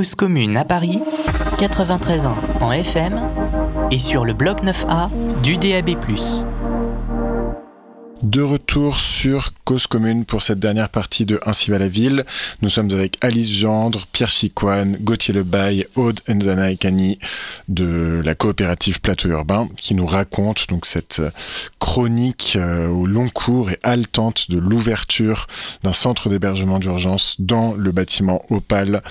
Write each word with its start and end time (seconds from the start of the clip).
Cause 0.00 0.14
commune 0.14 0.56
à 0.56 0.64
Paris, 0.64 0.98
93 1.58 2.24
ans 2.24 2.38
en 2.62 2.72
FM 2.72 3.20
et 3.90 3.98
sur 3.98 4.24
le 4.24 4.32
bloc 4.32 4.64
9A 4.64 5.10
du 5.42 5.58
DAB+. 5.58 5.90
De 8.22 8.42
retour 8.42 8.98
sur 8.98 9.52
Cause 9.64 9.86
Commune 9.86 10.24
pour 10.24 10.40
cette 10.40 10.58
dernière 10.58 10.88
partie 10.88 11.26
de 11.26 11.40
Ainsi 11.44 11.70
va 11.70 11.78
la 11.78 11.88
ville. 11.88 12.24
Nous 12.62 12.68
sommes 12.68 12.90
avec 12.92 13.18
Alice 13.22 13.50
Gendre, 13.50 14.06
Pierre 14.12 14.30
Chicoine, 14.30 14.96
Gauthier 15.00 15.34
Lebaille, 15.34 15.86
Aude 15.96 16.20
Enzana 16.28 16.70
et 16.70 16.76
Kani 16.76 17.18
de 17.68 18.22
la 18.24 18.34
coopérative 18.34 19.00
Plateau 19.00 19.28
Urbain 19.28 19.68
qui 19.76 19.94
nous 19.94 20.06
racontent 20.06 20.62
donc 20.68 20.86
cette 20.86 21.22
chronique 21.78 22.54
euh, 22.56 22.88
au 22.88 23.06
long 23.06 23.28
cours 23.28 23.70
et 23.70 23.78
haletante 23.82 24.50
de 24.50 24.58
l'ouverture 24.58 25.46
d'un 25.82 25.94
centre 25.94 26.28
d'hébergement 26.28 26.78
d'urgence 26.78 27.36
dans 27.38 27.74
le 27.74 27.90
bâtiment 27.90 28.42
Opal 28.50 29.02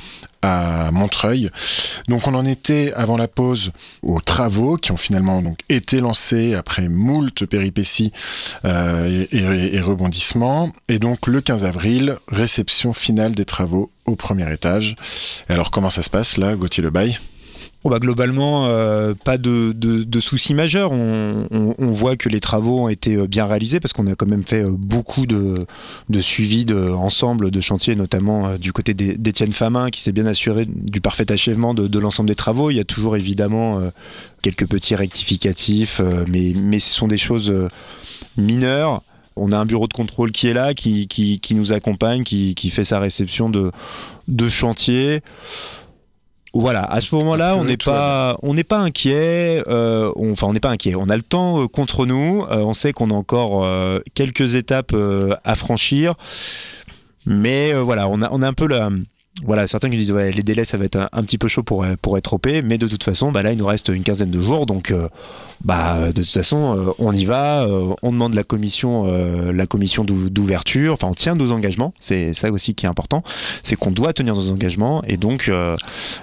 à 0.42 0.92
Montreuil. 0.92 1.50
Donc 2.08 2.28
on 2.28 2.34
en 2.34 2.46
était 2.46 2.94
avant 2.94 3.18
la 3.18 3.28
pause 3.28 3.72
aux 4.02 4.22
travaux 4.22 4.78
qui 4.78 4.92
ont 4.92 4.98
finalement 4.98 5.42
donc 5.42 5.60
été 5.70 6.00
lancés 6.00 6.56
après 6.56 6.88
moult 6.88 7.46
péripéties 7.46 8.12
euh, 8.66 9.26
et, 9.32 9.80
rebondissements. 9.80 10.72
Et 10.88 11.00
donc 11.00 11.28
le 11.28 11.42
15 11.42 11.66
avril, 11.66 12.18
réception 12.28 12.94
finale 12.94 13.34
des 13.34 13.46
travaux 13.46 13.92
au 14.06 14.16
premier 14.16 14.52
étage. 14.52 14.96
Alors 15.48 15.72
comment 15.72 15.90
ça 15.90 16.04
se 16.04 16.10
passe 16.10 16.38
là, 16.38 16.56
Gauthier 16.56 16.84
Lebaille? 16.84 17.18
Bon 17.82 17.90
bah 17.90 18.00
globalement, 18.00 18.66
euh, 18.66 19.14
pas 19.14 19.38
de, 19.38 19.72
de, 19.72 20.04
de, 20.04 20.20
soucis 20.20 20.54
majeurs. 20.54 20.92
On, 20.92 21.76
voit 21.80 22.18
que 22.18 22.28
les 22.28 22.42
travaux 22.42 22.82
ont 22.82 22.90
été 22.90 23.16
euh, 23.16 23.26
bien 23.26 23.46
réalisés 23.46 23.80
parce 23.80 23.94
qu'on 23.94 24.06
a 24.08 24.16
quand 24.16 24.28
même 24.28 24.44
fait 24.44 24.64
euh, 24.64 24.72
beaucoup 24.72 25.26
de, 25.26 25.66
de 26.10 26.20
suivi 26.20 26.66
de, 26.66 26.90
ensemble 26.90 27.52
de 27.52 27.62
chantiers, 27.62 27.96
notamment 27.96 28.56
du 28.56 28.74
côté 28.74 28.94
d'Étienne 28.94 29.54
Famin 29.54 29.92
qui 29.92 30.02
s'est 30.02 30.12
bien 30.12 30.26
assuré 30.26 30.66
du 30.68 31.00
parfait 31.00 31.32
achèvement 31.32 31.74
de, 31.74 32.00
l'ensemble 32.00 32.28
des 32.28 32.36
travaux. 32.36 32.70
Il 32.70 32.76
y 32.76 32.82
a 32.82 32.86
toujours 32.86 33.16
évidemment 33.16 33.82
quelques 34.42 34.68
petits 34.68 34.96
rectificatifs, 34.96 36.02
mais, 36.28 36.52
mais 36.56 36.80
ce 36.80 36.94
sont 36.94 37.08
des 37.08 37.18
choses 37.18 37.54
mineures. 38.36 39.02
On 39.38 39.54
a 39.54 39.58
un 39.58 39.66
bureau 39.66 39.88
de 39.88 39.94
contrôle 39.94 40.32
qui 40.32 40.48
est 40.48 40.54
là, 40.54 40.74
qui, 40.74 41.08
qui, 41.08 41.40
qui 41.40 41.56
nous 41.56 41.72
accompagne, 41.72 42.24
qui, 42.24 42.56
qui, 42.56 42.70
fait 42.70 42.84
sa 42.84 43.00
réception 43.00 43.50
de, 43.50 43.72
de 44.28 44.50
chantier. 44.50 45.22
Voilà, 46.54 46.84
à 46.84 47.00
ce 47.00 47.14
moment-là, 47.16 47.56
on 47.58 47.64
n'est 47.64 47.78
pas, 47.78 48.38
on 48.42 48.56
n'est 48.56 48.64
pas 48.64 48.80
inquiet. 48.80 49.64
Euh, 49.68 50.12
on, 50.16 50.32
enfin, 50.32 50.48
on 50.48 50.54
n'est 50.54 50.60
pas 50.60 50.72
inquiet. 50.72 50.96
On 50.96 51.10
a 51.10 51.16
le 51.16 51.22
temps 51.22 51.62
euh, 51.62 51.68
contre 51.68 52.06
nous. 52.06 52.44
Euh, 52.50 52.58
on 52.58 52.74
sait 52.74 52.92
qu'on 52.92 53.12
a 53.12 53.14
encore 53.14 53.68
quelques 54.16 54.56
étapes 54.56 54.96
à 55.44 55.56
franchir, 55.56 56.16
mais 57.26 57.74
voilà, 57.74 58.08
on 58.08 58.22
a, 58.22 58.30
on 58.32 58.42
a 58.42 58.48
un 58.48 58.54
peu 58.54 58.68
la, 58.68 58.90
voilà, 59.44 59.68
certains 59.68 59.90
qui 59.90 59.98
disent 59.98 60.12
ouais, 60.12 60.32
les 60.32 60.44
délais 60.44 60.66
ça 60.66 60.78
va 60.78 60.86
être 60.86 61.10
un, 61.12 61.24
petit 61.24 61.38
peu 61.38 61.48
chaud 61.48 61.64
pour, 61.64 61.86
pour 62.02 62.18
être 62.18 62.34
OP, 62.34 62.48
mais 62.64 62.78
de 62.78 62.88
toute 62.88 63.04
façon, 63.04 63.32
bah 63.32 63.42
là 63.42 63.52
il 63.52 63.58
nous 63.58 63.66
reste 63.66 63.88
une 63.88 64.04
quinzaine 64.04 64.32
de 64.32 64.40
jours, 64.40 64.66
donc 64.66 64.92
euh, 64.92 65.08
bah 65.64 66.08
de 66.08 66.22
toute 66.22 66.32
façon 66.32 66.78
euh, 66.78 66.92
on 67.00 67.14
y 67.14 67.26
va, 67.26 67.64
euh, 67.64 67.94
on 68.02 68.12
demande 68.12 68.34
la 68.34 68.44
commission, 68.44 69.06
la 69.52 69.68
commission 69.68 70.04
d'ouverture, 70.04 70.94
enfin 70.94 71.08
on 71.08 71.14
tient 71.14 71.36
nos 71.36 71.52
engagements, 71.52 71.94
c'est 72.00 72.34
ça 72.34 72.52
aussi 72.52 72.76
qui 72.76 72.86
est 72.86 72.90
important, 72.90 73.24
c'est 73.64 73.76
qu'on 73.76 73.92
doit 73.92 74.14
tenir 74.14 74.36
nos 74.36 74.52
engagements 74.52 75.04
et 75.04 75.18
donc 75.18 75.52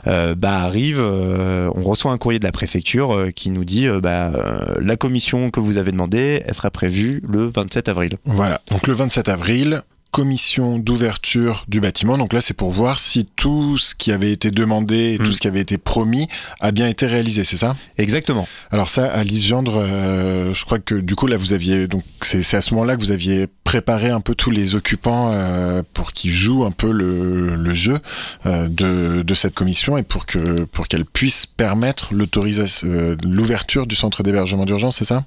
bah 0.04 0.58
arrive, 0.58 1.00
on 1.00 1.82
reçoit 1.82 2.12
un 2.12 2.18
courrier 2.18 2.38
de 2.38 2.44
la 2.44 2.52
préfecture 2.52 3.28
qui 3.34 3.50
nous 3.50 3.64
dit 3.64 3.86
bah 4.02 4.32
la 4.78 4.96
commission 4.96 5.50
que 5.50 5.60
vous 5.60 5.78
avez 5.78 5.92
demandée, 5.92 6.42
elle 6.46 6.54
sera 6.54 6.70
prévue 6.70 7.22
le 7.26 7.48
27 7.48 7.88
avril. 7.88 8.18
Voilà, 8.24 8.60
donc 8.70 8.86
le 8.86 8.94
27 8.94 9.28
avril, 9.28 9.82
commission 10.16 10.78
d'ouverture 10.78 11.66
du 11.68 11.78
bâtiment. 11.78 12.16
Donc 12.16 12.32
là, 12.32 12.40
c'est 12.40 12.54
pour 12.54 12.70
voir 12.70 12.98
si 12.98 13.26
tout 13.36 13.76
ce 13.76 13.94
qui 13.94 14.12
avait 14.12 14.32
été 14.32 14.50
demandé, 14.50 15.12
et 15.12 15.18
mmh. 15.18 15.26
tout 15.26 15.32
ce 15.32 15.42
qui 15.42 15.46
avait 15.46 15.60
été 15.60 15.76
promis 15.76 16.26
a 16.58 16.72
bien 16.72 16.88
été 16.88 17.04
réalisé, 17.04 17.44
c'est 17.44 17.58
ça? 17.58 17.76
Exactement. 17.98 18.48
Alors 18.70 18.88
ça, 18.88 19.12
Alice 19.12 19.46
Gendre, 19.46 19.76
euh, 19.78 20.54
je 20.54 20.64
crois 20.64 20.78
que 20.78 20.94
du 20.94 21.14
coup, 21.16 21.26
là, 21.26 21.36
vous 21.36 21.52
aviez... 21.52 21.86
Donc 21.86 22.02
c'est 22.22 22.54
à 22.54 22.62
ce 22.62 22.72
moment-là 22.72 22.96
que 22.96 23.02
vous 23.02 23.10
aviez 23.10 23.46
préparé 23.62 24.08
un 24.08 24.22
peu 24.22 24.34
tous 24.34 24.50
les 24.50 24.74
occupants 24.74 25.32
euh, 25.32 25.82
pour 25.92 26.12
qu'ils 26.12 26.32
jouent 26.32 26.64
un 26.64 26.70
peu 26.70 26.90
le, 26.90 27.54
le 27.54 27.74
jeu 27.74 27.98
euh, 28.46 28.68
de, 28.68 29.22
de, 29.22 29.34
cette 29.34 29.52
commission 29.52 29.98
et 29.98 30.02
pour 30.02 30.24
que 30.24 30.62
pour 30.72 30.88
qu'elle 30.88 31.04
puisse 31.04 31.44
permettre 31.44 32.14
l'autorisation, 32.14 32.88
l'ouverture 33.22 33.86
du 33.86 33.96
centre 33.96 34.22
d'hébergement 34.22 34.64
d'urgence, 34.64 34.96
c'est 34.96 35.04
ça? 35.04 35.26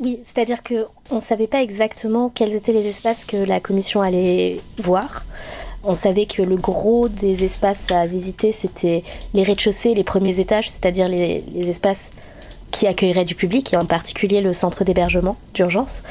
Oui, 0.00 0.20
c'est-à-dire 0.22 0.62
qu'on 0.62 1.16
ne 1.16 1.20
savait 1.20 1.48
pas 1.48 1.62
exactement 1.62 2.28
quels 2.28 2.54
étaient 2.54 2.72
les 2.72 2.86
espaces 2.86 3.24
que 3.24 3.36
la 3.36 3.58
commission 3.58 4.00
allait 4.00 4.60
voir. 4.78 5.24
On 5.82 5.94
savait 5.94 6.26
que 6.26 6.42
le 6.42 6.56
gros 6.56 7.08
des 7.08 7.44
espaces 7.44 7.90
à 7.90 8.06
visiter, 8.06 8.52
c'était 8.52 9.02
les 9.34 9.42
rez-de-chaussée, 9.42 9.94
les 9.94 10.04
premiers 10.04 10.38
étages, 10.38 10.70
c'est-à-dire 10.70 11.08
les, 11.08 11.44
les, 11.54 11.68
espaces 11.68 12.12
qui 12.70 12.86
accueilleraient 12.86 13.24
du 13.24 13.34
public, 13.34 13.72
et 13.72 13.76
en 13.76 13.84
particulier 13.84 14.40
le 14.40 14.52
centre 14.52 14.84
d'hébergement 14.84 15.36
d'urgence. 15.54 16.02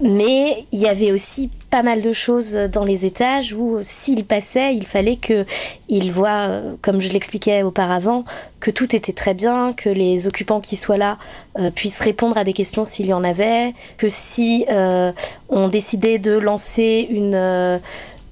Mais 0.00 0.64
il 0.72 0.80
y 0.80 0.88
avait 0.88 1.12
aussi 1.12 1.50
pas 1.70 1.82
mal 1.82 2.02
de 2.02 2.12
choses 2.12 2.54
dans 2.54 2.84
les 2.84 3.06
étages 3.06 3.54
où 3.54 3.78
s'il 3.82 4.24
passait, 4.24 4.74
il 4.74 4.86
fallait 4.86 5.16
qu'il 5.16 6.12
voit, 6.12 6.48
comme 6.82 7.00
je 7.00 7.08
l'expliquais 7.10 7.62
auparavant, 7.62 8.24
que 8.60 8.70
tout 8.70 8.94
était 8.94 9.12
très 9.12 9.34
bien, 9.34 9.72
que 9.72 9.88
les 9.88 10.26
occupants 10.26 10.60
qui 10.60 10.76
soient 10.76 10.96
là 10.96 11.18
euh, 11.58 11.70
puissent 11.70 12.00
répondre 12.00 12.36
à 12.36 12.44
des 12.44 12.52
questions 12.52 12.84
s'il 12.84 13.06
y 13.06 13.12
en 13.12 13.24
avait, 13.24 13.74
que 13.96 14.08
si 14.08 14.64
euh, 14.70 15.12
on 15.48 15.68
décidait 15.68 16.18
de 16.18 16.32
lancer 16.32 17.06
une... 17.10 17.34
Euh, 17.34 17.78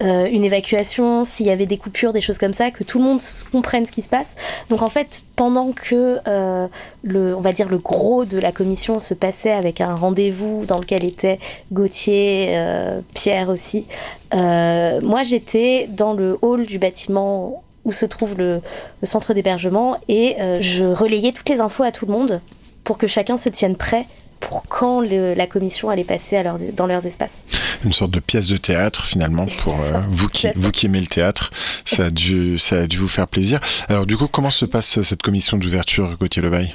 euh, 0.03 0.29
une 0.31 0.45
évacuation, 0.45 1.25
s'il 1.25 1.47
y 1.47 1.51
avait 1.51 1.67
des 1.67 1.77
coupures, 1.77 2.13
des 2.13 2.23
choses 2.23 2.39
comme 2.39 2.55
ça, 2.55 2.71
que 2.71 2.85
tout 2.85 2.99
le 2.99 3.05
monde 3.05 3.21
comprenne 3.53 3.85
ce 3.85 3.93
qui 3.93 4.01
se 4.01 4.09
passe. 4.09 4.35
Donc 4.71 4.81
en 4.83 4.89
fait, 4.89 5.25
pendant 5.37 5.73
que 5.73 6.19
euh, 6.27 6.67
le, 7.03 7.37
on 7.37 7.41
va 7.41 7.53
dire 7.53 7.69
le 7.69 7.79
gros 7.79 8.25
de 8.25 8.39
la 8.39 8.51
commission 8.51 8.99
se 8.99 9.13
passait 9.13 9.53
avec 9.53 9.81
un 9.81 9.95
rendez-vous 9.95 10.65
dans 10.67 10.79
lequel 10.79 11.05
étaient 11.05 11.39
Gauthier, 11.73 12.49
euh, 12.51 13.01
Pierre 13.15 13.51
aussi, 13.51 13.87
moi 14.33 15.23
j'étais 15.23 15.89
dans 15.91 16.13
le 16.13 16.39
hall 16.41 16.65
du 16.65 16.79
bâtiment 16.79 17.63
où 17.85 17.93
se 17.93 18.07
trouve 18.07 18.39
le, 18.39 18.61
le 19.01 19.07
centre 19.07 19.35
d'hébergement 19.35 19.97
et 20.09 20.37
je 20.61 20.85
relayais 20.85 21.33
toutes 21.33 21.49
les 21.49 21.61
infos 21.61 21.83
à 21.83 21.91
tout 21.91 22.07
le 22.07 22.13
monde 22.13 22.41
pour 22.85 22.97
que 22.97 23.07
chacun 23.07 23.37
se 23.37 23.49
tienne 23.49 23.77
prêt 23.77 24.07
pour 24.41 24.65
quand 24.69 25.01
le, 25.01 25.35
la 25.35 25.47
commission 25.47 25.91
allait 25.91 26.05
passer 26.05 26.37
à 26.37 26.43
leurs, 26.43 26.59
dans 26.75 26.87
leurs 26.87 27.07
espaces. 27.07 27.45
Une 27.85 27.93
sorte 27.93 28.11
de 28.11 28.21
pièce 28.21 28.49
de 28.49 28.57
théâtre 28.57 29.05
finalement 29.05 29.47
pour 29.47 29.79
euh, 29.81 30.01
vous, 30.09 30.29
qui, 30.29 30.49
vous 30.57 30.71
qui 30.71 30.87
aimez 30.87 31.01
le 31.01 31.07
théâtre, 31.07 31.51
ça 31.85 32.07
a, 32.07 32.11
dû, 32.11 32.59
ça 32.59 32.81
a 32.81 32.87
dû 32.87 32.97
vous 32.97 33.09
faire 33.09 33.29
plaisir. 33.29 33.61
Alors 33.89 34.07
du 34.07 34.17
coup, 34.17 34.27
comment 34.27 34.51
se 34.51 34.65
passe 34.65 35.03
cette 35.03 35.23
commission 35.23 35.59
d'ouverture, 35.59 36.17
Gauthier 36.19 36.43
Levaille? 36.43 36.75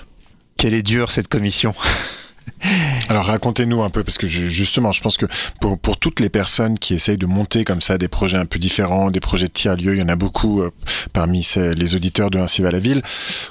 Quelle 0.58 0.74
est 0.74 0.84
dure 0.84 1.12
cette 1.12 1.28
commission? 1.28 1.74
Alors 3.10 3.26
racontez-nous 3.26 3.84
un 3.84 3.90
peu, 3.90 4.04
parce 4.04 4.18
que 4.18 4.28
justement, 4.28 4.92
je 4.92 5.02
pense 5.02 5.18
que 5.18 5.26
pour, 5.60 5.78
pour, 5.80 5.98
toutes 5.98 6.20
les 6.20 6.30
personnes 6.30 6.78
qui 6.78 6.94
essayent 6.94 7.18
de 7.18 7.26
monter 7.26 7.64
comme 7.66 7.82
ça 7.82 7.98
des 7.98 8.08
projets 8.08 8.38
un 8.38 8.46
peu 8.46 8.60
différents, 8.60 9.12
des 9.12 9.20
projets 9.20 9.48
de 9.48 9.52
tiers-lieux, 9.52 9.96
il 9.96 10.00
y 10.00 10.04
en 10.04 10.10
a 10.10 10.16
beaucoup 10.16 10.62
euh, 10.62 10.72
parmi 11.12 11.44
ces, 11.44 11.74
les 11.74 11.96
auditeurs 11.96 12.30
de 12.30 12.38
Ainsi 12.38 12.62
va 12.62 12.72
la 12.72 12.80
ville. 12.80 13.02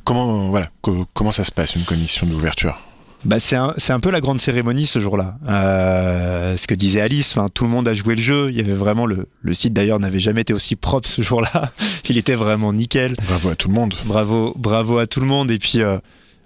Comment, 0.04 0.48
voilà, 0.48 0.68
comment 1.12 1.32
ça 1.32 1.44
se 1.44 1.52
passe 1.52 1.74
une 1.74 1.84
commission 1.84 2.26
d'ouverture? 2.26 2.78
Bah 3.24 3.38
c'est 3.38 3.56
un, 3.56 3.74
un, 3.88 4.00
peu 4.00 4.10
la 4.10 4.20
grande 4.20 4.40
cérémonie 4.40 4.86
ce 4.86 4.98
jour-là. 5.00 5.36
Euh, 5.48 6.56
ce 6.56 6.66
que 6.66 6.74
disait 6.74 7.00
Alice, 7.00 7.36
tout 7.54 7.64
le 7.64 7.70
monde 7.70 7.88
a 7.88 7.94
joué 7.94 8.14
le 8.14 8.20
jeu. 8.20 8.50
Il 8.50 8.56
y 8.56 8.60
avait 8.60 8.74
vraiment 8.74 9.06
le, 9.06 9.28
le 9.40 9.54
site 9.54 9.72
d'ailleurs 9.72 9.98
n'avait 9.98 10.20
jamais 10.20 10.42
été 10.42 10.52
aussi 10.52 10.76
propre 10.76 11.08
ce 11.08 11.22
jour-là. 11.22 11.70
Il 12.08 12.18
était 12.18 12.34
vraiment 12.34 12.72
nickel. 12.72 13.14
Bravo 13.26 13.50
à 13.50 13.56
tout 13.56 13.68
le 13.68 13.74
monde. 13.74 13.94
Bravo, 14.04 14.54
bravo 14.56 14.98
à 14.98 15.06
tout 15.06 15.20
le 15.20 15.26
monde. 15.26 15.50
Et 15.50 15.58
puis 15.58 15.80
euh, 15.80 15.98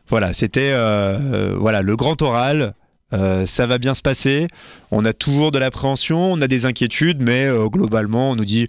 voilà, 0.09 0.33
c'était 0.33 0.72
euh, 0.75 1.56
voilà 1.59 1.83
le 1.83 1.97
grand 1.97 2.21
oral. 2.22 2.75
Ça 3.47 3.66
va 3.66 3.78
bien 3.78 3.95
se 3.95 4.03
passer. 4.03 4.49
On 4.91 5.05
a 5.06 5.15
toujours 5.15 5.50
de 5.50 5.59
l'appréhension, 5.59 6.33
on 6.33 6.41
a 6.43 6.47
des 6.47 6.66
inquiétudes, 6.66 7.22
mais 7.22 7.49
globalement, 7.69 8.33
on 8.33 8.37
nous 8.37 8.45
dit 8.45 8.66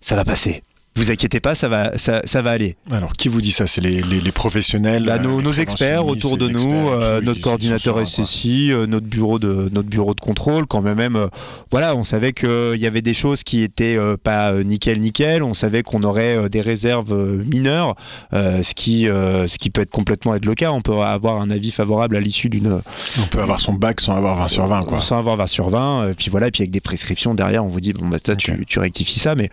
ça 0.00 0.16
va 0.16 0.24
passer 0.24 0.62
vous 0.96 1.10
inquiétez 1.10 1.40
pas, 1.40 1.56
ça 1.56 1.68
va, 1.68 1.98
ça, 1.98 2.20
ça, 2.24 2.40
va 2.40 2.52
aller. 2.52 2.76
Alors, 2.88 3.14
qui 3.14 3.28
vous 3.28 3.40
dit 3.40 3.50
ça? 3.50 3.66
C'est 3.66 3.80
les, 3.80 4.00
les, 4.02 4.20
les, 4.20 4.32
professionnels 4.32 5.04
bah, 5.06 5.18
nos, 5.18 5.42
nos 5.42 5.52
experts 5.52 6.06
autour 6.06 6.36
de 6.36 6.48
nous, 6.48 6.88
euh, 6.88 7.20
notre 7.20 7.40
coordinateur 7.40 8.06
SSI, 8.06 8.70
euh, 8.70 8.86
notre 8.86 9.06
bureau 9.06 9.40
de 9.40 9.68
notre 9.72 9.88
bureau 9.88 10.14
de 10.14 10.20
contrôle. 10.20 10.66
Quand 10.66 10.82
même, 10.82 11.16
euh, 11.16 11.26
voilà, 11.72 11.96
on 11.96 12.04
savait 12.04 12.32
qu'il 12.32 12.76
y 12.76 12.86
avait 12.86 13.02
des 13.02 13.14
choses 13.14 13.42
qui 13.42 13.62
étaient 13.62 13.96
euh, 13.96 14.16
pas 14.16 14.52
nickel 14.62 15.00
nickel. 15.00 15.42
On 15.42 15.52
savait 15.52 15.82
qu'on 15.82 16.02
aurait 16.04 16.48
des 16.48 16.60
réserves 16.60 17.12
mineures, 17.44 17.96
ce 18.32 18.74
qui 18.74 19.06
ce 19.06 19.58
qui 19.58 19.70
peut 19.70 19.80
être 19.80 19.90
complètement 19.90 20.36
être 20.36 20.46
le 20.46 20.54
cas. 20.54 20.70
On 20.70 20.80
peut 20.80 21.00
avoir 21.00 21.40
un 21.40 21.50
avis 21.50 21.72
favorable 21.72 22.16
à 22.16 22.20
l'issue 22.20 22.48
d'une. 22.48 22.82
On 23.20 23.26
peut 23.26 23.40
avoir 23.40 23.58
son 23.58 23.74
bac 23.74 24.00
sans 24.00 24.14
avoir 24.14 24.36
20 24.36 24.48
sur 24.48 24.66
20, 24.66 24.82
quoi. 24.82 25.00
Sans 25.00 25.18
avoir 25.18 25.36
20 25.38 25.46
sur 25.48 25.70
20. 25.70 26.12
puis 26.16 26.30
voilà, 26.30 26.48
et 26.48 26.50
puis 26.52 26.62
avec 26.62 26.70
des 26.70 26.80
prescriptions 26.80 27.34
derrière, 27.34 27.64
on 27.64 27.68
vous 27.68 27.80
dit 27.80 27.92
bon 27.92 28.06
bah 28.06 28.18
ça, 28.24 28.34
okay. 28.34 28.54
tu, 28.54 28.66
tu 28.66 28.78
rectifies 28.78 29.18
ça, 29.18 29.34
mais 29.34 29.50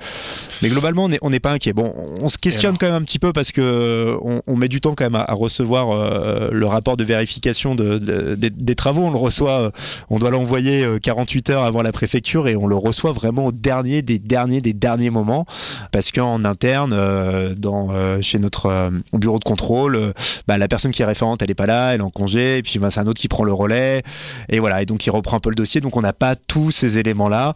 mais 0.62 0.70
globalement 0.70 1.06
on 1.06 1.12
est 1.12 1.20
on 1.31 1.31
n'est 1.32 1.40
pas 1.40 1.52
inquiet. 1.52 1.74
Bon, 1.74 1.94
on 2.22 2.28
se 2.28 2.38
questionne 2.38 2.78
quand 2.78 2.86
même 2.88 2.96
un 2.96 3.04
petit 3.04 3.20
peu 3.20 3.34
parce 3.34 3.52
que 3.52 4.18
on, 4.22 4.56
met 4.56 4.68
du 4.68 4.82
temps 4.82 4.94
quand 4.96 5.06
même 5.06 5.16
à, 5.16 5.34
recevoir 5.34 5.92
euh, 5.92 6.50
le 6.52 6.66
rapport 6.66 6.98
de 6.98 7.04
vérification 7.04 7.76
de, 7.76 7.98
des 8.36 8.76
travaux. 8.76 9.02
On 9.02 9.12
le 9.12 9.18
reçoit, 9.18 9.72
on 10.10 10.20
doit 10.20 10.30
l'envoyer 10.30 10.88
48 11.02 11.50
heures 11.50 11.64
avant 11.64 11.82
la 11.82 11.92
préfecture 11.92 12.48
et 12.48 12.56
on 12.56 12.68
le 12.68 12.76
reçoit 12.76 13.12
vraiment 13.12 13.48
au 13.48 13.52
dernier 13.52 14.02
des 14.02 14.20
derniers 14.20 14.62
des 14.62 14.74
derniers 14.74 15.10
moments 15.10 15.46
parce 15.92 16.12
qu'en 16.12 16.46
interne, 16.46 17.56
dans, 17.56 18.22
chez 18.22 18.38
notre 18.38 18.92
bureau 19.14 19.40
de 19.40 19.44
contrôle, 19.44 20.14
bah, 20.48 20.58
la 20.58 20.68
personne 20.68 20.92
qui 20.92 21.02
est 21.02 21.06
référente, 21.06 21.42
elle 21.42 21.50
n'est 21.50 21.56
pas 21.56 21.66
là, 21.66 21.94
elle 21.94 22.02
est 22.02 22.04
en 22.04 22.10
congé, 22.10 22.58
et 22.58 22.64
puis 22.64 22.80
bah, 22.80 22.90
c'est 22.92 23.00
un 23.00 23.08
autre 23.08 23.20
qui 23.20 23.28
prend 23.28 23.44
le 23.44 23.54
relais, 23.54 24.04
et 24.50 24.60
voilà, 24.60 24.82
et 24.82 24.86
donc 24.86 25.06
il 25.06 25.10
reprend 25.10 25.38
un 25.38 25.40
peu 25.40 25.50
le 25.50 25.56
dossier, 25.56 25.82
donc 25.82 25.96
on 25.98 26.02
n'a 26.02 26.14
pas 26.14 26.36
tous 26.36 26.72
ces 26.72 26.98
éléments-là. 26.98 27.54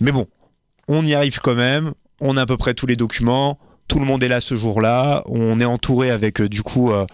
Mais 0.00 0.12
bon, 0.12 0.26
on 0.88 1.04
y 1.04 1.14
arrive 1.14 1.38
quand 1.40 1.54
même, 1.54 1.92
on 2.22 2.36
a 2.36 2.42
à 2.42 2.46
peu 2.46 2.56
près 2.56 2.74
tous 2.74 2.86
les 2.86 2.96
documents 2.96 3.58
tout 3.92 3.98
le 3.98 4.06
monde 4.06 4.22
est 4.24 4.28
là 4.28 4.40
ce 4.40 4.54
jour-là. 4.54 5.22
On 5.26 5.60
est 5.60 5.66
entouré 5.66 6.10
avec 6.10 6.40
euh, 6.40 6.48
du 6.48 6.62
coup 6.62 6.90
euh, 6.90 7.04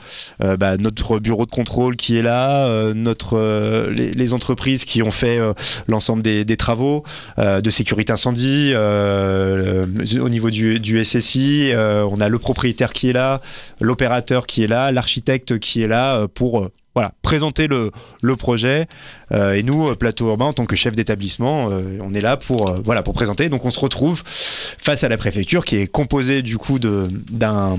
euh, 0.43 0.57
bah, 0.57 0.77
notre 0.77 1.19
bureau 1.19 1.45
de 1.45 1.51
contrôle 1.51 1.97
qui 1.97 2.17
est 2.17 2.23
là, 2.23 2.69
les, 2.93 4.33
entreprises 4.33 4.85
qui 4.85 5.03
ont 5.03 5.11
fait 5.11 5.41
l'ensemble 5.89 6.23
des, 6.23 6.57
travaux 6.57 7.03
de 7.39 7.71
sécurité 7.71 8.13
incendie 8.13 8.75
au 8.75 10.29
niveau 10.29 10.51
du, 10.51 10.79
du 10.79 11.05
SSI. 11.05 11.73
on 11.75 12.21
a 12.21 12.29
le 12.29 12.39
propriétaire 12.39 12.93
qui 12.93 13.09
est 13.09 13.13
là, 13.13 13.41
l'opérateur 13.81 14.47
qui 14.47 14.63
est 14.63 14.67
là, 14.67 14.93
l'architecte 14.93 15.59
qui 15.59 15.83
est 15.83 15.89
là 15.89 16.29
pour 16.29 16.69
voilà, 16.99 17.13
présenter 17.23 17.69
le, 17.69 17.93
projet. 18.35 18.89
Euh, 19.31 19.53
et 19.53 19.63
nous, 19.63 19.89
euh, 19.89 19.95
Plateau 19.95 20.27
Urbain, 20.27 20.47
en 20.47 20.53
tant 20.53 20.67
que 20.67 20.75
chef 20.75 20.97
d'établissement, 20.97 21.71
euh, 21.71 21.97
on 22.03 22.13
est 22.13 22.21
là 22.21 22.37
pour, 22.37 22.75
voilà, 22.85 23.03
présenter. 23.03 23.49
Donc 23.49 23.65
on 23.65 23.71
se 23.71 23.79
retrouve 23.79 24.25
face 24.25 25.05
à 25.05 25.09
la 25.09 25.17
préfecture 25.17 25.65
qui 25.65 25.77
est 25.77 25.87
composée 25.87 26.43
du 26.43 26.59
coup 26.59 26.81
d'un... 26.81 27.77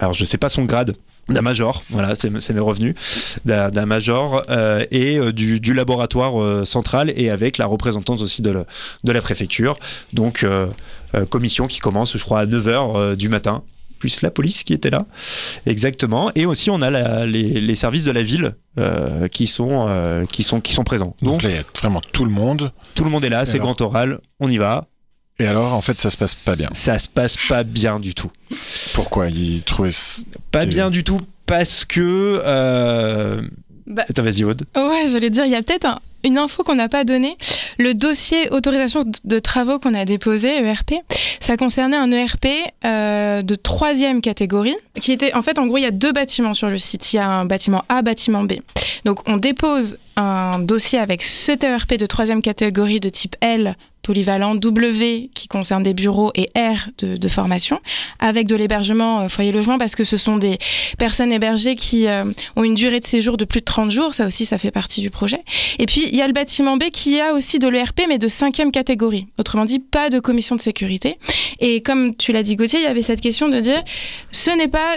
Alors 0.00 0.14
je 0.14 0.24
sais 0.24 0.36
pas 0.36 0.48
son 0.48 0.64
grade, 0.64 0.96
d'un 1.28 1.42
major, 1.42 1.84
voilà, 1.90 2.16
c'est 2.16 2.28
mes 2.28 2.60
revenus, 2.60 2.96
d'un 3.44 3.86
major 3.86 4.42
et 4.90 5.20
du, 5.32 5.60
du, 5.60 5.72
laboratoire 5.72 6.66
central 6.66 7.12
et 7.16 7.30
avec 7.30 7.58
la 7.58 7.66
représentante 7.66 8.20
aussi 8.20 8.42
de, 8.42 8.64
de 9.04 9.12
la 9.12 9.22
préfecture. 9.22 9.78
Donc, 10.12 10.44
commission 11.30 11.68
qui 11.68 11.78
commence, 11.78 12.16
je 12.16 12.22
crois, 12.22 12.40
à 12.40 12.46
9h 12.46 13.14
du 13.14 13.28
matin 13.28 13.62
plus 13.98 14.22
la 14.22 14.30
police 14.30 14.62
qui 14.62 14.72
était 14.72 14.90
là. 14.90 15.06
Exactement. 15.66 16.30
Et 16.34 16.46
aussi, 16.46 16.70
on 16.70 16.80
a 16.82 17.24
les, 17.26 17.74
services 17.74 18.04
de 18.04 18.10
la 18.10 18.22
ville 18.22 18.54
euh, 18.78 19.28
qui, 19.28 19.46
sont, 19.46 19.86
euh, 19.88 20.24
qui, 20.26 20.42
sont, 20.42 20.60
qui 20.60 20.72
sont 20.72 20.84
présents. 20.84 21.16
Donc, 21.22 21.42
là, 21.42 21.50
il 21.50 21.56
y 21.56 21.58
a 21.58 21.64
vraiment 21.78 22.00
tout 22.12 22.24
le 22.24 22.30
monde. 22.30 22.72
Tout 22.94 23.04
le 23.04 23.10
monde 23.10 23.24
est 23.24 23.30
là, 23.30 23.44
c'est 23.44 23.58
grand 23.58 23.80
oral, 23.80 24.20
on 24.40 24.50
y 24.50 24.58
va. 24.58 24.86
Et 25.38 25.46
alors, 25.46 25.74
en 25.74 25.82
fait, 25.82 25.94
ça 25.94 26.10
se 26.10 26.16
passe 26.16 26.34
pas 26.34 26.56
bien. 26.56 26.68
Ça 26.72 26.98
se 26.98 27.08
passe 27.08 27.36
pas 27.48 27.62
bien 27.62 28.00
du 28.00 28.14
tout. 28.14 28.30
Pourquoi 28.94 29.28
Il 29.28 29.62
trouvait 29.64 29.90
pas 30.50 30.64
bien 30.64 30.90
du 30.90 31.04
tout 31.04 31.20
parce 31.44 31.84
que. 31.84 32.40
Euh... 32.44 33.42
Bah, 33.86 34.04
vas-y, 34.16 34.44
Aude. 34.44 34.62
Ouais, 34.76 35.06
j'allais 35.08 35.30
dire, 35.30 35.44
il 35.44 35.52
y 35.52 35.54
a 35.54 35.62
peut-être 35.62 35.86
un, 35.86 35.98
une 36.24 36.38
info 36.38 36.64
qu'on 36.64 36.74
n'a 36.74 36.88
pas 36.88 37.04
donnée. 37.04 37.36
Le 37.78 37.94
dossier 37.94 38.50
autorisation 38.50 39.04
de 39.24 39.38
travaux 39.38 39.78
qu'on 39.78 39.94
a 39.94 40.04
déposé, 40.04 40.48
ERP, 40.62 40.94
ça 41.40 41.56
concernait 41.56 41.96
un 41.96 42.10
ERP 42.10 42.46
euh, 42.84 43.42
de 43.42 43.54
troisième 43.54 44.20
catégorie, 44.20 44.76
qui 45.00 45.12
était, 45.12 45.34
en 45.34 45.42
fait, 45.42 45.58
en 45.58 45.66
gros, 45.66 45.78
il 45.78 45.82
y 45.82 45.86
a 45.86 45.92
deux 45.92 46.12
bâtiments 46.12 46.54
sur 46.54 46.68
le 46.68 46.78
site. 46.78 47.12
Il 47.12 47.16
y 47.16 47.18
a 47.18 47.28
un 47.28 47.44
bâtiment 47.44 47.84
A, 47.88 48.02
bâtiment 48.02 48.42
B. 48.42 48.54
Donc, 49.04 49.20
on 49.26 49.36
dépose 49.36 49.98
un 50.16 50.58
dossier 50.58 50.98
avec 50.98 51.22
cet 51.22 51.62
ERP 51.62 51.94
de 51.94 52.06
troisième 52.06 52.42
catégorie 52.42 53.00
de 53.00 53.08
type 53.08 53.36
L 53.40 53.76
polyvalent, 54.06 54.54
W 54.54 55.30
qui 55.34 55.48
concerne 55.48 55.82
des 55.82 55.92
bureaux 55.92 56.30
et 56.36 56.48
R 56.56 56.90
de, 56.98 57.28
formation, 57.28 57.80
avec 58.20 58.46
de 58.46 58.54
l'hébergement 58.54 59.22
euh, 59.22 59.28
foyer 59.28 59.50
logement 59.50 59.78
parce 59.78 59.96
que 59.96 60.04
ce 60.04 60.16
sont 60.16 60.36
des 60.36 60.58
personnes 60.96 61.32
hébergées 61.32 61.74
qui 61.74 62.06
euh, 62.06 62.24
ont 62.54 62.62
une 62.62 62.76
durée 62.76 63.00
de 63.00 63.04
séjour 63.04 63.36
de 63.36 63.44
plus 63.44 63.58
de 63.58 63.64
30 63.64 63.90
jours, 63.90 64.14
ça 64.14 64.28
aussi 64.28 64.46
ça 64.46 64.58
fait 64.58 64.70
partie 64.70 65.00
du 65.00 65.10
projet. 65.10 65.40
Et 65.80 65.86
puis 65.86 66.04
il 66.06 66.14
y 66.14 66.22
a 66.22 66.26
le 66.28 66.32
bâtiment 66.32 66.76
B 66.76 66.84
qui 66.92 67.20
a 67.20 67.32
aussi 67.32 67.58
de 67.58 67.66
l'ERP 67.66 68.02
mais 68.08 68.18
de 68.18 68.28
cinquième 68.28 68.70
catégorie, 68.70 69.26
autrement 69.38 69.64
dit 69.64 69.80
pas 69.80 70.08
de 70.08 70.20
commission 70.20 70.54
de 70.54 70.60
sécurité. 70.60 71.18
Et 71.58 71.82
comme 71.82 72.14
tu 72.14 72.30
l'as 72.30 72.44
dit 72.44 72.54
Gauthier, 72.54 72.78
il 72.78 72.84
y 72.84 72.86
avait 72.86 73.02
cette 73.02 73.20
question 73.20 73.48
de 73.48 73.58
dire 73.58 73.82
ce 74.30 74.50
n'est 74.56 74.68
pas... 74.68 74.94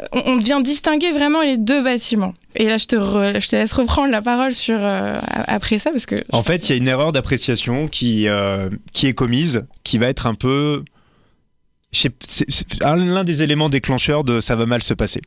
Euh, 0.00 0.06
on 0.12 0.36
vient 0.36 0.60
distinguer 0.60 1.10
vraiment 1.12 1.42
les 1.42 1.56
deux 1.56 1.82
bâtiments. 1.82 2.34
Et 2.54 2.66
là, 2.66 2.76
je 2.78 2.86
te, 2.86 2.96
je 2.96 3.48
te 3.48 3.56
laisse 3.56 3.72
reprendre 3.72 4.10
la 4.10 4.20
parole 4.20 4.54
sur 4.54 4.78
euh, 4.78 5.18
après 5.46 5.78
ça 5.78 5.90
parce 5.90 6.06
que. 6.06 6.24
En 6.32 6.42
fait, 6.42 6.68
il 6.68 6.70
y 6.70 6.72
a 6.74 6.76
une 6.76 6.88
erreur 6.88 7.12
d'appréciation 7.12 7.88
qui 7.88 8.28
euh, 8.28 8.68
qui 8.92 9.06
est 9.06 9.14
commise, 9.14 9.64
qui 9.84 9.98
va 9.98 10.08
être 10.08 10.26
un 10.26 10.34
peu. 10.34 10.84
l'un 12.82 13.24
des 13.24 13.42
éléments 13.42 13.68
déclencheurs 13.68 14.24
de 14.24 14.40
ça 14.40 14.56
va 14.56 14.66
mal 14.66 14.82
se 14.82 14.94
passer. 14.94 15.22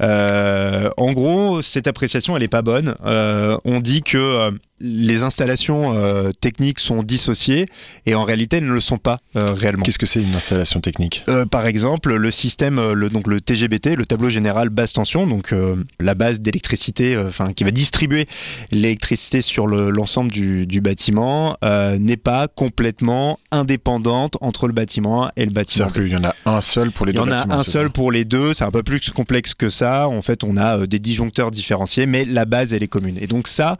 Euh, 0.00 0.90
en 0.96 1.12
gros, 1.12 1.60
cette 1.62 1.86
appréciation, 1.86 2.36
elle 2.36 2.42
est 2.42 2.48
pas 2.48 2.62
bonne. 2.62 2.94
on 3.04 3.80
dit 3.80 4.02
que 4.02 4.50
les 4.80 5.22
installations 5.22 5.94
euh, 5.94 6.30
techniques 6.40 6.80
sont 6.80 7.02
dissociées 7.02 7.68
et 8.06 8.14
en 8.14 8.24
réalité 8.24 8.56
elles 8.56 8.66
ne 8.66 8.72
le 8.72 8.80
sont 8.80 8.98
pas 8.98 9.20
euh, 9.36 9.52
réellement. 9.52 9.84
Qu'est-ce 9.84 9.98
que 9.98 10.06
c'est 10.06 10.22
une 10.22 10.34
installation 10.34 10.80
technique? 10.80 11.24
Euh, 11.28 11.46
Par 11.46 11.66
exemple, 11.66 12.14
le 12.14 12.30
système, 12.30 12.92
le, 12.92 13.08
donc 13.08 13.28
le 13.28 13.40
TGBT, 13.40 13.94
le 13.96 14.04
tableau 14.04 14.30
général 14.30 14.68
basse 14.68 14.92
tension, 14.92 15.26
donc 15.26 15.54
la 16.00 16.14
base 16.14 16.40
d'électricité, 16.40 17.16
enfin 17.16 17.52
qui 17.52 17.64
va 17.64 17.70
distribuer 17.70 18.26
l'électricité 18.72 19.42
sur 19.42 19.66
l'ensemble 19.66 20.30
du, 20.30 20.66
du, 20.66 20.80
bâtiment, 20.80 21.56
n'est 21.62 22.16
pas 22.16 22.48
complètement 22.48 23.38
indépendante 23.50 24.36
entre 24.40 24.66
le 24.66 24.72
bâtiment 24.72 25.30
et 25.36 25.44
le 25.44 25.52
bâtiment. 25.52 25.88
C'est-à-dire 25.88 26.02
qu'il 26.02 26.12
y 26.12 26.16
en 26.16 26.24
a 26.24 26.34
un 26.44 26.60
seul 26.60 26.90
pour 26.90 27.06
les 27.06 27.12
deux. 27.12 27.20
Il 27.20 27.22
y 27.22 27.24
en 27.24 27.30
a 27.30 27.54
un 27.54 27.62
seul 27.62 27.90
pour 27.90 28.10
les 28.10 28.24
deux. 28.24 28.54
C'est 28.54 28.64
un 28.64 28.70
peu 28.70 28.82
plus 28.82 29.10
complexe 29.10 29.54
que 29.54 29.68
ça. 29.68 30.08
En 30.08 30.22
fait, 30.22 30.44
on 30.44 30.56
a 30.56 30.86
des 30.86 30.98
disjoncteurs 30.98 31.50
différenciés, 31.50 32.06
mais 32.06 32.24
la 32.24 32.44
base 32.44 32.72
elle 32.72 32.82
est 32.82 32.88
commune. 32.88 33.18
Et 33.20 33.26
donc 33.26 33.48
ça, 33.48 33.78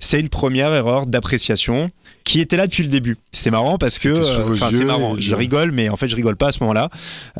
c'est 0.00 0.15
une 0.20 0.28
première 0.28 0.72
erreur 0.74 1.06
d'appréciation 1.06 1.90
qui 2.26 2.40
était 2.40 2.56
là 2.56 2.66
depuis 2.66 2.82
le 2.82 2.88
début. 2.88 3.16
C'est 3.30 3.52
marrant 3.52 3.78
parce 3.78 3.98
que 3.98 4.14
c'est 4.14 4.84
marrant. 4.84 5.14
Je 5.16 5.34
rigole, 5.34 5.70
mais 5.70 5.88
en 5.88 5.96
fait 5.96 6.08
je 6.08 6.16
rigole 6.16 6.36
pas 6.36 6.48
à 6.48 6.52
ce 6.52 6.58
moment-là. 6.60 6.90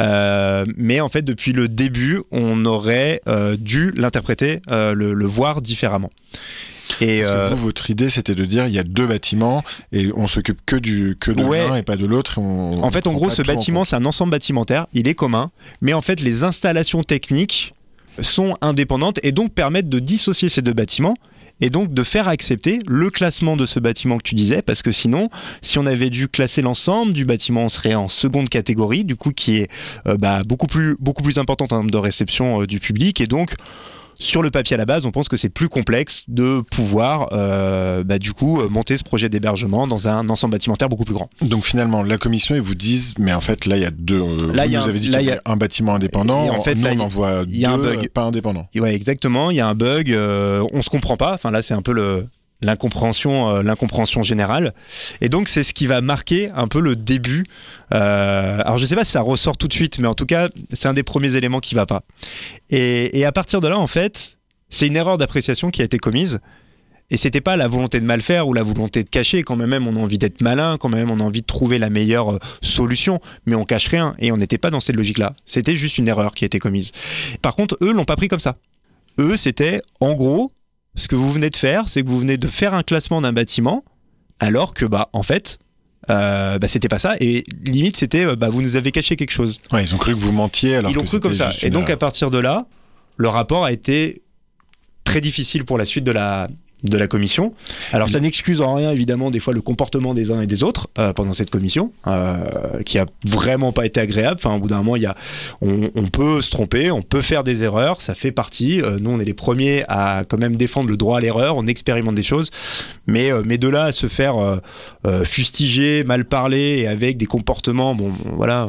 Euh, 0.01 0.65
mais 0.77 1.01
en 1.01 1.09
fait 1.09 1.23
depuis 1.23 1.53
le 1.53 1.69
début, 1.69 2.23
on 2.31 2.65
aurait 2.65 3.21
euh, 3.27 3.57
dû 3.59 3.93
l'interpréter, 3.97 4.63
euh, 4.71 4.95
le, 4.95 5.27
voir 5.27 5.61
différemment. 5.61 6.11
Et 7.01 7.23
Parce 7.23 7.51
que 7.51 7.55
vous, 7.55 7.65
votre 7.65 7.91
idée, 7.91 8.09
c'était 8.09 8.37
de 8.37 8.45
dire 8.45 8.69
il 8.69 8.73
y 8.73 8.79
a 8.79 8.85
deux 8.85 9.09
bâtiments 9.09 9.65
et 9.91 10.11
on 10.15 10.29
s'occupe 10.29 10.61
que 10.65 10.77
du 10.77 11.17
que 11.19 11.33
de 11.33 11.43
l'un 11.43 11.75
et 11.75 11.83
pas 11.83 11.97
de 11.97 12.07
l'autre. 12.07 12.39
En 12.39 12.91
fait, 12.93 13.09
en 13.09 13.13
gros, 13.13 13.29
ce 13.29 13.43
bâtiment, 13.43 13.83
c'est 13.83 13.97
un 13.97 14.05
ensemble 14.05 14.31
bâtimentaire. 14.31 14.87
Il 14.95 15.09
est 15.09 15.15
commun, 15.15 15.51
mais 15.81 15.95
en 15.95 16.01
fait, 16.01 16.21
les 16.21 16.45
installations 16.45 17.03
techniques 17.03 17.75
sont 18.21 18.57
indépendantes 18.61 19.19
et 19.25 19.33
donc 19.33 19.53
permettent 19.53 19.89
de 19.89 19.99
dissocier 19.99 20.49
ces 20.49 20.63
deux 20.63 20.73
bâtiments 20.73 21.17
et 21.61 21.71
donc 21.71 21.93
de 21.93 22.03
faire 22.03 22.29
accepter 22.29 22.81
le 22.87 23.11
classement 23.11 23.57
de 23.57 23.67
ce 23.67 23.81
bâtiment 23.81 24.19
que 24.19 24.23
tu 24.23 24.35
disais, 24.35 24.63
parce 24.63 24.83
que 24.83 24.93
sinon, 24.93 25.31
si 25.63 25.79
on 25.79 25.87
avait 25.87 26.11
dû 26.11 26.29
classer 26.29 26.63
l'ensemble 26.63 27.13
du 27.13 27.25
bâtiment, 27.25 27.65
on 27.65 27.69
serait 27.69 27.95
en 27.95 28.09
seconde 28.09 28.49
catégorie, 28.49 29.05
du 29.05 29.17
coup 29.17 29.33
qui 29.33 29.59
est 29.59 29.71
euh, 30.07 30.17
bah, 30.17 30.43
beaucoup 30.45 30.67
plus 30.67 30.97
beaucoup 30.99 31.23
plus 31.23 31.39
importante 31.39 31.73
en 31.73 31.77
termes 31.77 31.91
de 31.91 31.99
réception 31.99 32.63
euh, 32.63 32.67
du 32.67 32.81
public, 32.81 33.21
et 33.21 33.27
donc 33.27 33.55
sur 34.19 34.43
le 34.43 34.51
papier 34.51 34.75
à 34.75 34.77
la 34.79 34.85
base, 34.85 35.07
on 35.07 35.11
pense 35.11 35.29
que 35.29 35.37
c'est 35.37 35.49
plus 35.49 35.69
complexe 35.69 36.25
de 36.29 36.63
pouvoir, 36.71 37.29
euh, 37.33 38.05
bah, 38.05 38.19
du 38.19 38.33
coup, 38.33 38.61
euh, 38.61 38.69
monter 38.69 38.97
ce 38.97 39.05
projet 39.05 39.29
d'hébergement 39.29 39.87
dans 39.87 40.09
un 40.09 40.29
ensemble 40.29 40.53
bâtimentaire 40.53 40.89
beaucoup 40.89 41.05
plus 41.05 41.15
grand. 41.15 41.31
Donc 41.43 41.65
finalement, 41.65 42.03
la 42.03 42.19
commission, 42.19 42.55
ils 42.55 42.61
vous 42.61 42.75
disent, 42.75 43.15
mais 43.19 43.33
en 43.33 43.41
fait, 43.41 43.67
là, 43.67 43.77
il 43.77 43.83
y 43.83 43.87
a 43.87 43.91
deux. 43.91 44.21
Euh, 44.21 44.53
là, 44.53 44.67
vous 44.67 44.75
nous 44.75 44.89
avez 44.89 44.99
dit 44.99 45.11
qu'il 45.11 45.23
y 45.23 45.31
a 45.31 45.41
un 45.45 45.57
bâtiment 45.57 45.95
indépendant. 45.95 46.49
en 46.49 46.63
fait, 46.63 46.75
nous, 46.75 46.87
on 46.87 47.01
en 47.01 47.09
voit 47.09 47.45
deux, 47.45 47.53
y 47.53 47.65
a 47.65 47.73
un 47.73 47.79
bug. 47.79 48.09
pas 48.09 48.23
indépendant. 48.23 48.69
Ouais, 48.75 48.95
exactement. 48.95 49.51
Il 49.51 49.57
y 49.57 49.61
a 49.61 49.69
un 49.69 49.75
bug. 49.75 50.11
on 50.13 50.83
se 50.83 50.91
comprend 50.91 51.17
pas. 51.17 51.35
Enfin, 51.35 51.51
là, 51.51 51.63
c'est 51.63 51.75
un 51.75 51.83
peu 51.83 51.93
le 51.93 52.27
l'incompréhension 52.63 53.51
euh, 53.51 53.63
l'incompréhension 53.63 54.23
générale. 54.23 54.75
Et 55.21 55.29
donc 55.29 55.49
c'est 55.49 55.63
ce 55.63 55.75
qui 55.75 55.87
va 55.87 56.01
marquer 56.01 56.51
un 56.55 56.69
peu 56.69 56.81
le 56.81 56.97
début 56.97 57.45
euh, 57.93 58.61
alors 58.65 58.79
je 58.79 58.87
sais 58.87 58.97
pas 58.97 59.05
si 59.05 59.13
ça 59.13 59.21
ressort 59.21 59.57
tout 59.57 59.69
de 59.69 59.73
suite 59.73 59.99
mais 59.99 60.09
en 60.09 60.15
tout 60.15 60.27
cas 60.27 60.49
c'est 60.73 60.89
un 60.89 60.95
des 60.95 61.03
premiers 61.03 61.37
éléments 61.37 61.61
qui 61.61 61.75
va 61.75 61.87
pas. 61.87 62.03
Et, 62.71 63.25
à 63.25 63.33
partir 63.33 63.61
de 63.61 63.69
là 63.69 63.79
en 63.79 63.87
fait 63.87 64.39
c'est 64.71 64.87
une 64.87 64.97
erreur 64.97 65.19
d'appréciation 65.19 65.71
qui 65.71 65.83
a 65.83 65.85
été 65.85 65.99
commise. 65.99 66.41
Et 67.09 67.17
c'était 67.17 67.41
pas 67.41 67.57
la 67.57 67.69
volonté 67.69 68.01
de 68.01 68.05
mal 68.05 68.21
faire 68.21 68.49
ou 68.49 68.53
la 68.53 68.65
volonté 68.65 69.05
de 69.05 69.09
cacher. 69.09 69.45
Quand 69.45 69.55
même 69.55 69.87
on 69.87 69.95
a 69.95 70.01
envie 70.01 70.19
d'être 70.19 70.41
malin 70.41 70.77
quand 70.79 70.89
même 70.89 71.11
on 71.11 71.21
a 71.21 71.23
envie 71.23 71.43
de 71.43 71.47
trouver 71.47 71.79
la 71.79 71.91
meilleure 71.91 72.33
euh, 72.33 72.39
solution 72.63 73.21
mais 73.45 73.55
on 73.55 73.65
cache 73.65 73.89
rien 73.89 74.17
et 74.19 74.33
on 74.33 74.37
n'était 74.37 74.59
pas 74.59 74.71
dans 74.71 74.81
cette 74.81 74.97
logique 74.97 75.19
là 75.19 75.35
c'était 75.45 75.77
juste 75.77 75.99
une 75.99 76.09
erreur 76.09 76.35
qui 76.35 76.45
a 76.45 76.47
été 76.47 76.59
commise. 76.59 76.93
Par 77.43 77.55
contre 77.55 77.77
eux 77.83 77.93
l'ont 77.93 78.05
pas 78.05 78.17
pris 78.17 78.29
comme 78.29 78.41
ça. 78.41 78.57
Eux 79.19 79.37
c'était 79.37 79.83
en 80.01 80.15
gros 80.15 80.53
ce 80.97 81.09
que 81.09 81.15
vous 81.15 81.33
venez 81.33 81.51
de 81.51 81.57
faire, 81.57 81.89
c'est 81.89 82.03
que 82.03 82.09
vous 82.09 82.19
venez 82.19 82.37
de 82.37 82.49
faire 82.49 82.75
un 82.75 82.83
classement 82.83 83.21
d'un 83.21 83.33
bâtiment, 83.33 83.85
alors 84.41 84.75
que, 84.75 84.85
bah, 84.85 85.09
en 85.13 85.23
fait, 85.23 85.59
euh, 86.11 86.59
bah, 86.59 86.69
c'était 86.69 86.89
pas 86.89 86.99
ça. 86.99 87.15
Et 87.21 87.45
limite, 87.65 87.97
c'était, 87.97 88.25
euh, 88.25 88.37
bah, 88.37 88.49
vous 88.49 88.63
nous 88.63 88.77
avez 88.77 88.93
caché 88.93 89.17
quelque 89.17 89.33
chose. 89.33 89.59
Ouais, 89.73 89.85
ils 89.85 89.95
ont 89.95 89.99
cru 89.99 90.15
que 90.15 90.21
vous 90.21 90.33
mentiez. 90.33 90.77
Alors 90.77 90.91
ils 90.91 90.95
l'ont 90.95 91.05
cru 91.05 91.21
comme 91.21 91.35
ça. 91.35 91.51
Et 91.63 91.71
donc, 91.71 91.91
à 91.91 91.97
partir 91.97 92.31
de 92.31 92.39
là, 92.39 92.67
le 93.17 93.29
rapport 93.29 93.65
a 93.65 93.73
été 93.73 94.23
très 95.05 95.21
difficile 95.21 95.65
pour 95.65 95.79
la 95.79 95.85
suite 95.85 96.05
de 96.05 96.13
la, 96.13 96.49
de 96.89 96.99
la 96.99 97.07
commission. 97.07 97.53
Alors 97.93 98.09
ça 98.09 98.21
n'excuse 98.21 98.61
en 98.61 98.75
rien 98.75 98.91
évidemment 98.91 99.31
des 99.31 99.41
fois 99.41 99.53
le 99.53 99.61
comportement 99.61 100.15
des 100.15 100.31
uns 100.31 100.41
et 100.41 100.47
des 100.47 100.63
autres 100.63 100.89
euh, 100.99 101.13
pendant 101.13 101.33
cette 101.33 101.51
commission, 101.51 101.93
euh, 102.07 102.83
qui 102.85 102.99
a 102.99 103.07
vraiment 103.25 103.73
pas 103.73 103.87
été 103.87 104.01
agréable. 104.01 104.37
Enfin, 104.39 104.57
au 104.57 104.61
bout 104.61 104.69
d'un 104.69 104.79
moment, 104.79 104.97
il 104.97 105.03
y 105.03 105.07
a, 105.07 105.17
on, 105.61 105.91
on, 105.95 106.07
peut 106.09 106.41
se 106.41 106.51
tromper, 106.51 106.91
on 106.91 107.03
peut 107.03 107.23
faire 107.23 107.45
des 107.45 107.65
erreurs, 107.65 108.01
ça 108.01 108.15
fait 108.15 108.33
partie. 108.33 108.81
Euh, 108.81 108.99
nous, 109.01 109.11
on 109.11 109.21
est 109.21 109.25
les 109.25 109.35
premiers 109.35 109.85
à 109.89 110.25
quand 110.29 110.39
même 110.39 110.57
défendre 110.57 110.89
le 110.89 110.97
droit 110.97 111.19
à 111.19 111.21
l'erreur, 111.21 111.57
on 111.57 111.67
expérimente 111.67 112.15
des 112.15 112.23
choses, 112.23 112.51
mais 113.07 113.31
mais 113.45 113.59
de 113.59 113.69
là 113.69 113.85
à 113.85 113.93
se 113.93 114.07
faire 114.07 114.61
fustiger, 115.25 116.05
mal 116.05 116.25
parler 116.25 116.79
et 116.79 116.89
avec 116.89 117.17
des 117.17 117.27
comportements, 117.27 117.95
bon, 117.95 118.11
voilà, 118.37 118.69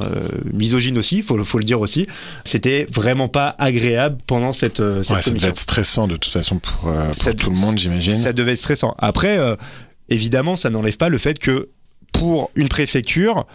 misogynes 0.53 0.97
aussi, 0.97 1.21
faut 1.21 1.43
faut 1.43 1.57
le 1.57 1.63
dire 1.63 1.81
aussi. 1.81 2.07
C'était 2.43 2.87
vraiment 2.91 3.27
pas 3.27 3.55
agréable 3.57 4.17
pendant 4.27 4.53
cette, 4.53 4.77
cette 4.77 4.87
ouais, 4.87 5.03
commission. 5.03 5.21
Ça 5.21 5.31
devait 5.31 5.47
être 5.47 5.57
stressant 5.57 6.07
de 6.07 6.17
toute 6.17 6.31
façon 6.31 6.59
pour, 6.59 6.81
pour 6.81 7.35
tout 7.35 7.49
le 7.49 7.57
monde, 7.57 7.77
j'imagine. 7.77 8.06
Ça 8.15 8.33
devait 8.33 8.53
être 8.53 8.57
stressant. 8.57 8.95
Après, 8.97 9.37
euh, 9.37 9.55
évidemment, 10.09 10.55
ça 10.55 10.69
n'enlève 10.69 10.97
pas 10.97 11.09
le 11.09 11.17
fait 11.17 11.39
que 11.39 11.69
pour 12.13 12.51
une 12.55 12.69
préfecture, 12.69 13.45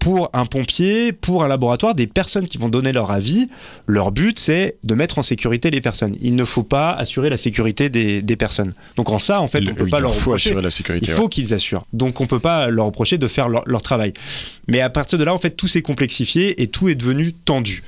pour 0.00 0.30
un 0.32 0.46
pompier, 0.46 1.12
pour 1.12 1.42
un 1.42 1.48
laboratoire, 1.48 1.94
des 1.94 2.06
personnes 2.06 2.46
qui 2.46 2.58
vont 2.58 2.68
donner 2.68 2.92
leur 2.92 3.10
avis, 3.10 3.48
leur 3.86 4.12
but 4.12 4.38
c'est 4.38 4.76
de 4.84 4.94
mettre 4.94 5.18
en 5.18 5.22
sécurité 5.22 5.70
les 5.70 5.80
personnes. 5.80 6.14
Il 6.20 6.34
ne 6.34 6.44
faut 6.44 6.62
pas 6.62 6.92
assurer 6.92 7.30
la 7.30 7.36
sécurité 7.36 7.88
des, 7.88 8.22
des 8.22 8.36
personnes. 8.36 8.72
Donc 8.96 9.10
en 9.10 9.18
ça, 9.18 9.40
en 9.40 9.48
fait, 9.48 9.62
on 9.68 9.74
peut 9.74 9.86
pas 9.86 10.00
leur 10.00 10.14
faut 10.14 10.30
reprocher. 10.30 10.50
assurer 10.50 10.62
la 10.62 10.70
sécurité. 10.70 11.06
Il 11.08 11.12
faut 11.12 11.22
ouais. 11.22 11.28
qu'ils 11.28 11.54
assurent. 11.54 11.86
Donc 11.92 12.20
on 12.20 12.26
peut 12.26 12.40
pas 12.40 12.68
leur 12.68 12.86
reprocher 12.86 13.18
de 13.18 13.28
faire 13.28 13.48
leur, 13.48 13.62
leur, 13.66 13.82
travail. 13.82 14.12
Mais 14.68 14.80
à 14.80 14.90
partir 14.90 15.18
de 15.18 15.24
là, 15.24 15.34
en 15.34 15.38
fait, 15.38 15.50
tout 15.50 15.68
s'est 15.68 15.82
complexifié 15.82 16.62
et 16.62 16.68
tout 16.68 16.88
est 16.88 16.94
devenu 16.94 17.32
tendu. 17.32 17.82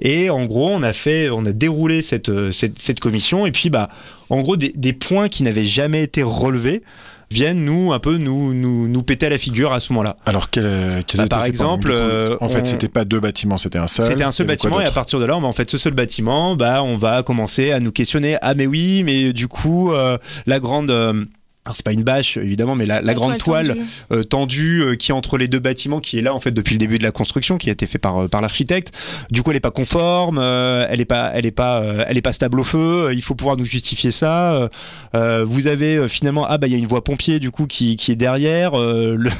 Et 0.00 0.30
en 0.30 0.44
gros, 0.46 0.68
on 0.68 0.82
a 0.82 0.92
fait, 0.92 1.30
on 1.30 1.44
a 1.44 1.52
déroulé 1.52 2.02
cette, 2.02 2.50
cette, 2.52 2.80
cette 2.80 3.00
commission 3.00 3.46
et 3.46 3.52
puis 3.52 3.70
bah, 3.70 3.90
en 4.28 4.40
gros, 4.40 4.56
des, 4.56 4.72
des 4.74 4.92
points 4.92 5.28
qui 5.28 5.42
n'avaient 5.42 5.64
jamais 5.64 6.02
été 6.02 6.22
relevés 6.22 6.82
viennent 7.30 7.64
nous 7.64 7.92
un 7.92 7.98
peu 7.98 8.16
nous 8.16 8.52
nous, 8.54 8.88
nous 8.88 9.02
péter 9.02 9.26
à 9.26 9.30
la 9.30 9.38
figure 9.38 9.72
à 9.72 9.80
ce 9.80 9.92
moment-là. 9.92 10.16
Alors 10.26 10.50
quel, 10.50 11.04
bah, 11.16 11.26
par 11.28 11.44
exemple, 11.44 11.90
euh, 11.90 12.36
en 12.40 12.48
fait 12.48 12.62
on... 12.62 12.66
c'était 12.66 12.88
pas 12.88 13.04
deux 13.04 13.20
bâtiments, 13.20 13.58
c'était 13.58 13.78
un 13.78 13.86
seul. 13.86 14.06
C'était 14.06 14.24
un 14.24 14.32
seul 14.32 14.46
bâtiment 14.46 14.80
et 14.80 14.84
à 14.84 14.90
partir 14.90 15.20
de 15.20 15.24
là, 15.24 15.36
on, 15.36 15.44
en 15.44 15.52
fait 15.52 15.70
ce 15.70 15.78
seul 15.78 15.94
bâtiment, 15.94 16.56
bah 16.56 16.82
on 16.82 16.96
va 16.96 17.22
commencer 17.22 17.70
à 17.70 17.80
nous 17.80 17.92
questionner. 17.92 18.36
Ah 18.42 18.54
mais 18.54 18.66
oui, 18.66 19.02
mais 19.04 19.32
du 19.32 19.48
coup 19.48 19.92
euh, 19.92 20.18
la 20.46 20.58
grande 20.58 20.90
euh, 20.90 21.24
alors 21.70 21.76
c'est 21.76 21.84
pas 21.84 21.92
une 21.92 22.02
bâche 22.02 22.36
évidemment, 22.36 22.74
mais 22.74 22.84
la, 22.84 23.14
grande 23.14 23.38
toile, 23.38 23.68
tendue, 23.68 23.82
euh, 24.12 24.24
tendue 24.24 24.82
euh, 24.82 24.96
qui 24.96 25.12
est 25.12 25.14
entre 25.14 25.38
les 25.38 25.46
deux 25.46 25.60
bâtiments, 25.60 26.00
qui 26.00 26.18
est 26.18 26.22
là 26.22 26.34
en 26.34 26.40
fait 26.40 26.50
depuis 26.50 26.72
le 26.72 26.80
début 26.80 26.98
de 26.98 27.04
la 27.04 27.12
construction, 27.12 27.58
qui 27.58 27.68
a 27.68 27.72
été 27.72 27.86
fait 27.86 27.98
par 27.98 28.18
euh, 28.18 28.26
par 28.28 28.40
l'architecte. 28.40 28.92
Du 29.30 29.44
coup, 29.44 29.50
elle 29.50 29.56
est 29.56 29.60
pas 29.60 29.70
conforme, 29.70 30.38
euh, 30.40 30.84
elle 30.90 31.00
est 31.00 31.04
pas 31.04 31.30
elle 31.32 31.46
est 31.46 31.52
pas 31.52 31.80
elle 32.08 32.16
est 32.16 32.22
pas 32.22 32.32
stable 32.32 32.58
au 32.58 32.64
feu. 32.64 33.10
Il 33.12 33.22
faut 33.22 33.36
pouvoir 33.36 33.56
nous 33.56 33.64
justifier 33.64 34.10
ça. 34.10 34.68
vous 35.14 35.66
avez 35.68 36.08
finalement 36.08 36.44
ah 36.48 36.58
bah 36.58 36.66
il 36.66 36.72
y 36.72 36.74
a 36.74 36.78
une 36.78 36.88
voie 36.88 37.04
pompier 37.04 37.38
du 37.38 37.52
coup 37.52 37.66
qui, 37.66 37.94
qui 37.94 38.10
est 38.10 38.16
derrière. 38.16 38.76
le 38.76 39.30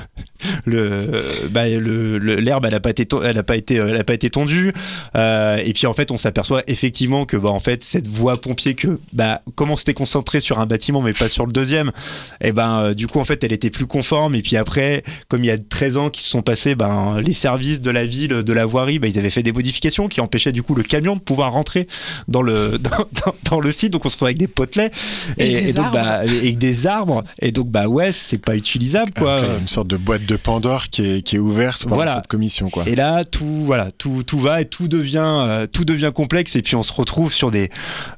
le 0.64 1.24
bah, 1.50 1.68
le 1.68 2.18
l'herbe 2.18 2.66
elle 2.66 2.74
a 2.74 2.80
pas 2.80 2.90
été 2.90 3.06
elle 3.24 3.38
a 3.38 3.42
pas 3.42 3.56
été 3.56 3.74
elle 3.76 3.96
a 3.96 4.04
pas 4.04 4.14
été 4.14 4.30
tondue. 4.30 4.72
et 5.14 5.72
puis 5.74 5.86
en 5.86 5.92
fait 5.92 6.10
on 6.10 6.18
s'aperçoit 6.18 6.62
effectivement 6.66 7.24
que 7.24 7.36
bah 7.36 7.50
en 7.50 7.58
fait 7.58 7.82
cette 7.82 8.06
voie 8.06 8.40
pompier 8.40 8.74
que 8.74 8.98
bah 9.12 9.42
comment 9.54 9.76
c'était 9.76 9.94
concentré 9.94 10.40
sur 10.40 10.58
un 10.58 10.66
bâtiment 10.66 11.02
mais 11.02 11.12
pas 11.12 11.28
sur 11.28 11.46
le 11.46 11.52
deuxième 11.52 11.92
et 12.40 12.52
ben 12.52 12.80
euh, 12.80 12.94
du 12.94 13.06
coup 13.06 13.20
en 13.20 13.24
fait 13.24 13.42
elle 13.44 13.52
était 13.52 13.70
plus 13.70 13.86
conforme. 13.86 14.34
Et 14.34 14.42
puis 14.42 14.56
après 14.56 15.02
comme 15.28 15.44
il 15.44 15.48
y 15.48 15.50
a 15.50 15.58
13 15.58 15.96
ans 15.96 16.10
qui 16.10 16.22
se 16.22 16.30
sont 16.30 16.42
passés 16.42 16.74
ben 16.74 17.20
les 17.20 17.32
services 17.32 17.80
de 17.80 17.90
la 17.90 18.06
ville 18.06 18.30
de 18.30 18.52
la 18.52 18.64
voirie 18.64 18.98
ben, 18.98 19.10
ils 19.10 19.18
avaient 19.18 19.30
fait 19.30 19.42
des 19.42 19.52
modifications 19.52 20.08
qui 20.08 20.20
empêchaient 20.20 20.52
du 20.52 20.62
coup 20.62 20.74
le 20.74 20.82
camion 20.82 21.16
de 21.16 21.20
pouvoir 21.20 21.52
rentrer 21.52 21.86
dans 22.28 22.42
le 22.42 22.78
dans, 22.78 23.06
dans, 23.24 23.34
dans 23.50 23.60
le 23.60 23.72
site. 23.72 23.92
Donc 23.92 24.04
on 24.04 24.08
se 24.08 24.14
retrouve 24.14 24.28
avec 24.28 24.38
des 24.38 24.48
potelets 24.48 24.90
et, 25.38 25.50
et, 25.50 25.68
et 25.68 25.72
donc 25.72 25.92
bah 25.92 26.20
avec 26.20 26.58
des 26.58 26.86
arbres. 26.86 27.24
Et 27.40 27.52
donc 27.52 27.68
bah 27.68 27.88
ouais 27.88 28.12
c'est 28.12 28.38
pas 28.38 28.56
utilisable 28.56 29.12
quoi. 29.16 29.38
Okay, 29.40 29.48
une 29.60 29.68
sorte 29.68 29.88
de 29.88 29.96
boîte 29.96 30.26
de 30.26 30.29
Pandore 30.36 30.88
qui 30.88 31.02
est, 31.02 31.22
qui 31.22 31.36
est 31.36 31.38
ouverte 31.38 31.84
par 31.84 31.94
voilà. 31.94 32.16
cette 32.16 32.26
commission 32.26 32.70
quoi 32.70 32.84
et 32.86 32.94
là 32.94 33.24
tout 33.24 33.64
voilà 33.64 33.90
tout 33.90 34.22
tout 34.22 34.38
va 34.38 34.60
et 34.60 34.66
tout 34.66 34.88
devient 34.88 35.44
euh, 35.46 35.66
tout 35.66 35.84
devient 35.84 36.12
complexe 36.14 36.56
et 36.56 36.62
puis 36.62 36.76
on 36.76 36.82
se 36.82 36.92
retrouve 36.92 37.32
sur 37.32 37.50
des 37.50 37.70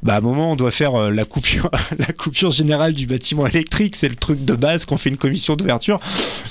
bah 0.02 0.14
à 0.14 0.18
un 0.18 0.20
moment 0.20 0.52
on 0.52 0.56
doit 0.56 0.70
faire 0.70 0.94
euh, 0.94 1.10
la 1.10 1.24
coupure 1.24 1.70
la 1.98 2.12
coupure 2.12 2.50
générale 2.50 2.92
du 2.92 3.06
bâtiment 3.06 3.46
électrique 3.46 3.96
c'est 3.96 4.08
le 4.08 4.16
truc 4.16 4.44
de 4.44 4.54
base 4.54 4.84
qu'on 4.84 4.96
fait 4.96 5.10
une 5.10 5.16
commission 5.16 5.56
d'ouverture. 5.56 6.00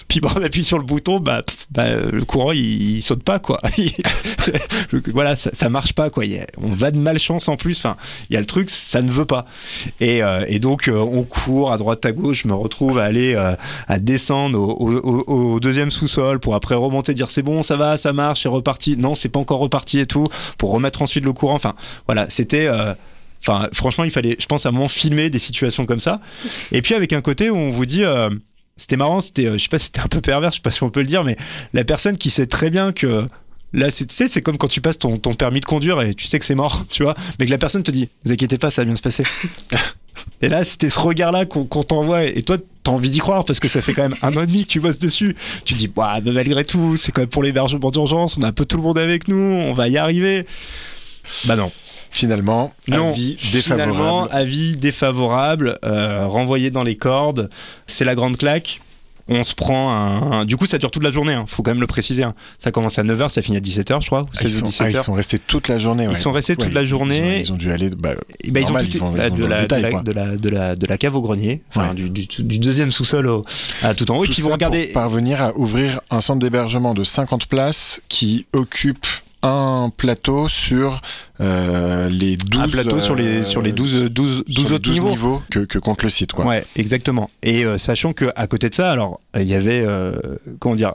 Puis 0.07 0.19
bon, 0.19 0.29
on 0.35 0.43
appuie 0.43 0.63
sur 0.63 0.77
le 0.77 0.83
bouton, 0.83 1.19
bah, 1.19 1.41
bah 1.71 1.87
le 1.87 2.23
courant 2.23 2.51
il, 2.51 2.95
il, 2.95 3.01
saute 3.01 3.23
pas 3.23 3.39
quoi. 3.39 3.59
voilà, 5.13 5.35
ça, 5.35 5.51
ça, 5.53 5.69
marche 5.69 5.93
pas 5.93 6.09
quoi. 6.09 6.23
A, 6.23 6.45
on 6.57 6.69
va 6.69 6.91
de 6.91 6.97
malchance 6.97 7.47
en 7.47 7.57
plus. 7.57 7.77
Enfin, 7.79 7.97
il 8.29 8.33
y 8.33 8.37
a 8.37 8.39
le 8.39 8.45
truc, 8.45 8.69
ça 8.69 9.01
ne 9.01 9.11
veut 9.11 9.25
pas. 9.25 9.45
Et, 9.99 10.23
euh, 10.23 10.45
et 10.47 10.59
donc 10.59 10.89
on 10.93 11.23
court 11.23 11.71
à 11.71 11.77
droite 11.77 12.05
à 12.05 12.11
gauche. 12.11 12.43
Je 12.43 12.47
me 12.47 12.53
retrouve 12.53 12.99
à 12.99 13.03
aller 13.03 13.35
à 13.87 13.99
descendre 13.99 14.59
au, 14.59 14.91
au, 14.91 15.50
au 15.50 15.50
deuxième 15.60 15.91
sous-sol 15.91 16.39
pour 16.39 16.55
après 16.55 16.75
remonter, 16.75 17.13
dire 17.13 17.29
c'est 17.29 17.43
bon, 17.43 17.63
ça 17.63 17.75
va, 17.75 17.98
ça 17.98 18.13
marche, 18.13 18.43
c'est 18.43 18.50
reparti. 18.50 18.98
Non, 18.98 19.15
c'est 19.15 19.29
pas 19.29 19.39
encore 19.39 19.60
reparti 19.60 20.00
et 20.00 20.05
tout. 20.05 20.27
Pour 20.58 20.72
remettre 20.72 21.01
ensuite 21.01 21.25
le 21.25 21.34
courant. 21.34 21.55
Enfin, 21.55 21.75
voilà, 22.08 22.29
c'était 22.29 22.67
Enfin, 23.41 23.67
franchement, 23.74 24.03
il 24.03 24.12
fallait, 24.12 24.38
je 24.39 24.46
pense, 24.46 24.65
à 24.65 24.70
un 24.70 24.72
moment 24.72 24.88
filmer 24.88 25.29
des 25.29 25.39
situations 25.39 25.86
comme 25.86 26.00
ça. 26.00 26.22
Et 26.72 26.81
puis 26.81 26.93
avec 26.93 27.12
un 27.13 27.22
côté 27.22 27.50
où 27.50 27.55
on 27.55 27.72
vous 27.72 27.86
dit, 27.86 28.03
euh, 28.03 28.29
c'était 28.77 28.98
marrant, 28.98 29.22
c'était, 29.22 29.48
euh, 29.48 29.58
je 29.58 29.63
sais 29.63 29.70
pas, 29.70 29.79
c'était 29.79 30.00
un 30.00 30.08
peu 30.08 30.22
pervers, 30.22 30.51
je 30.51 30.58
sais 30.58 30.62
pas 30.62 30.72
si 30.72 30.84
on 30.84 30.89
peut 30.89 31.00
le 31.00 31.08
dire, 31.08 31.24
mais 31.24 31.38
la 31.74 31.84
personne 31.84 32.17
qui 32.17 32.29
sait 32.29 32.48
très 32.48 32.70
bien 32.70 32.91
que 32.91 33.25
Là, 33.74 33.89
tu 33.89 34.03
sais, 34.10 34.27
c'est 34.27 34.41
comme 34.41 34.58
quand 34.58 34.67
tu 34.67 34.81
passes 34.81 35.00
ton, 35.00 35.17
ton, 35.17 35.34
permis 35.34 35.62
de 35.62 35.65
conduire 35.65 36.01
et 36.01 36.13
tu 36.13 36.27
sais 36.27 36.39
que 36.39 36.43
c'est 36.43 36.55
mort, 36.55 36.86
tu 36.89 37.03
vois, 37.03 37.13
mais 37.39 37.46
que 37.46 37.51
la 37.51 37.58
personne 37.58 37.84
te 37.84 37.91
dit, 37.91 38.10
vous 38.25 38.34
inquiétez 38.34 38.58
pas, 38.58 38.70
ça 38.70 38.81
va 38.81 38.86
bien 38.88 38.98
se 38.98 39.01
passer. 39.01 39.24
et 40.41 40.49
là, 40.49 40.63
c'était 40.63 40.89
ce 40.89 40.99
regard-là 40.99 41.45
qu'on 41.45 41.65
qu 41.65 41.83
t'envoie, 41.85 42.23
et 42.23 42.41
toi, 42.41 42.57
t'as 42.83 42.91
envie 42.91 43.09
d'y 43.09 43.19
croire 43.19 43.45
parce 43.45 43.59
que 43.59 43.67
ça 43.67 43.81
fait 43.81 43.93
quand 43.93 44.03
même 44.03 44.17
un 44.21 44.35
an 44.35 44.43
et 44.43 44.47
demi 44.47 44.63
que 44.63 44.69
tu 44.69 44.79
bosses 44.79 44.99
dessus. 44.99 45.35
Tu 45.65 45.73
te 45.73 45.79
dis, 45.79 45.87
bah, 45.87 46.19
malgré 46.23 46.65
tout, 46.65 46.97
c'est 46.97 47.11
quand 47.11 47.21
même 47.21 47.29
pour 47.29 47.43
l'hébergement 47.43 47.91
d'urgence, 47.91 48.37
on 48.37 48.43
a 48.43 48.47
un 48.47 48.51
peu 48.51 48.65
tout 48.65 48.77
le 48.77 48.83
monde 48.83 48.97
avec 48.97 49.27
nous, 49.27 49.35
on 49.35 49.73
va 49.73 49.87
y 49.87 49.97
arriver. 49.97 50.45
Bah 51.45 51.55
non. 51.55 51.71
Finalement, 52.13 52.73
non, 52.89 53.11
avis 53.11 53.37
défavorable. 53.53 53.93
Finalement, 53.93 54.25
avis 54.25 54.75
défavorable, 54.75 55.79
euh, 55.85 56.27
renvoyé 56.27 56.69
dans 56.69 56.83
les 56.83 56.97
cordes. 56.97 57.49
C'est 57.87 58.03
la 58.03 58.15
grande 58.15 58.35
claque. 58.37 58.81
On 59.33 59.43
se 59.43 59.55
prend 59.55 59.91
un. 59.91 60.45
Du 60.45 60.57
coup, 60.57 60.65
ça 60.65 60.77
dure 60.77 60.91
toute 60.91 61.03
la 61.03 61.11
journée, 61.11 61.33
hein. 61.33 61.45
faut 61.47 61.63
quand 61.63 61.71
même 61.71 61.79
le 61.79 61.88
préciser. 61.88 62.23
Hein. 62.23 62.35
Ça 62.59 62.71
commence 62.71 63.00
à 63.00 63.03
9h, 63.03 63.29
ça 63.29 63.41
finit 63.41 63.57
à 63.57 63.61
17h, 63.61 64.01
je 64.01 64.07
crois. 64.07 64.25
Ah, 64.35 64.39
ils, 64.41 64.50
sont, 64.50 64.67
17h. 64.67 64.81
Ah, 64.81 64.89
ils 64.89 64.97
sont 64.97 65.13
restés 65.13 65.39
toute 65.39 65.69
la 65.69 65.79
journée. 65.79 66.07
Ouais. 66.07 66.13
Ils 66.13 66.19
sont 66.19 66.33
restés 66.33 66.57
toute 66.57 66.73
la 66.73 66.83
journée. 66.83 67.39
Ils 67.39 67.39
ont, 67.39 67.39
ils 67.39 67.53
ont, 67.53 67.57
dû 67.57 67.71
aller. 67.71 67.89
Bah, 67.89 68.13
bah, 68.50 68.59
normal, 68.59 68.88
ils 68.93 69.01
ont 69.01 69.11
de, 69.11 70.85
la, 70.85 70.97
cave 70.97 71.15
au 71.15 71.21
grenier, 71.21 71.61
du, 71.95 72.09
du, 72.09 72.25
du, 72.25 72.59
deuxième 72.59 72.91
sous-sol 72.91 73.41
à 73.81 73.93
tout 73.93 74.11
en 74.11 74.17
haut. 74.17 74.25
Tout 74.25 74.38
et 74.38 74.41
vont 74.41 74.51
regarder. 74.51 74.85
Pour 74.85 74.93
parvenir 74.93 75.41
à 75.41 75.57
ouvrir 75.57 76.01
un 76.09 76.19
centre 76.19 76.39
d'hébergement 76.39 76.93
de 76.93 77.03
50 77.03 77.45
places 77.45 78.01
qui 78.09 78.45
occupe 78.53 79.07
un 79.43 79.91
plateau 79.95 80.48
sur 80.48 81.01
euh, 81.39 82.10
les 82.10 82.38
12 82.38 82.62
un 82.62 82.67
plateau 82.67 83.00
sur 83.00 83.15
les 83.15 83.43
sur 83.43 83.62
les 83.62 83.71
12 83.71 84.10
12 84.12 84.43
12 84.48 84.65
autres 84.65 84.77
12 84.79 84.93
niveaux, 84.93 85.10
niveaux 85.10 85.43
que, 85.50 85.60
que, 85.60 85.79
compte 85.79 86.03
le 86.03 86.10
site 86.10 86.33
quoi. 86.33 86.45
Ouais, 86.45 86.63
exactement. 86.75 87.29
Et 87.41 87.65
euh, 87.65 87.77
sachant 87.77 88.13
que 88.13 88.31
à 88.36 88.48
côté 88.48 88.69
de 88.69 88.75
ça, 88.75 88.91
alors 88.91 89.19
il 89.36 89.48
y 89.48 89.55
avait 89.55 89.81
euh, 89.81 90.13
comment 90.60 90.75
dire 90.75 90.93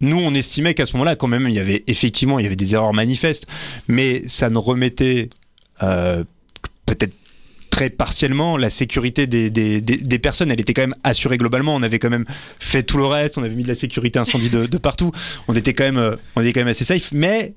nous, 0.00 0.18
on 0.18 0.32
estimait 0.32 0.72
qu'à 0.72 0.86
ce 0.86 0.94
moment-là, 0.94 1.14
quand 1.14 1.26
même, 1.26 1.46
il 1.46 1.54
y 1.54 1.58
avait 1.58 1.84
effectivement, 1.86 2.38
il 2.38 2.44
y 2.44 2.46
avait 2.46 2.56
des 2.56 2.74
erreurs 2.74 2.94
manifestes, 2.94 3.46
mais 3.86 4.22
ça 4.26 4.48
ne 4.48 4.56
remettait 4.56 5.28
euh, 5.82 6.24
peut-être 6.86 7.12
très 7.68 7.90
partiellement 7.90 8.56
la 8.56 8.70
sécurité 8.70 9.26
des, 9.26 9.50
des, 9.50 9.80
des, 9.82 9.98
des, 9.98 10.18
personnes. 10.18 10.50
Elle 10.50 10.60
était 10.60 10.72
quand 10.72 10.82
même 10.82 10.96
assurée 11.04 11.36
globalement. 11.36 11.74
On 11.74 11.82
avait 11.82 11.98
quand 11.98 12.10
même 12.10 12.24
fait 12.58 12.82
tout 12.82 12.96
le 12.96 13.04
reste. 13.04 13.36
On 13.38 13.42
avait 13.42 13.54
mis 13.54 13.62
de 13.62 13.68
la 13.68 13.74
sécurité 13.74 14.18
incendie 14.18 14.50
de, 14.50 14.66
de 14.66 14.78
partout. 14.78 15.12
On 15.48 15.54
était 15.54 15.74
quand 15.74 15.84
même, 15.84 16.16
on 16.34 16.40
était 16.40 16.52
quand 16.54 16.60
même 16.60 16.68
assez 16.68 16.84
safe. 16.84 17.12
Mais 17.12 17.54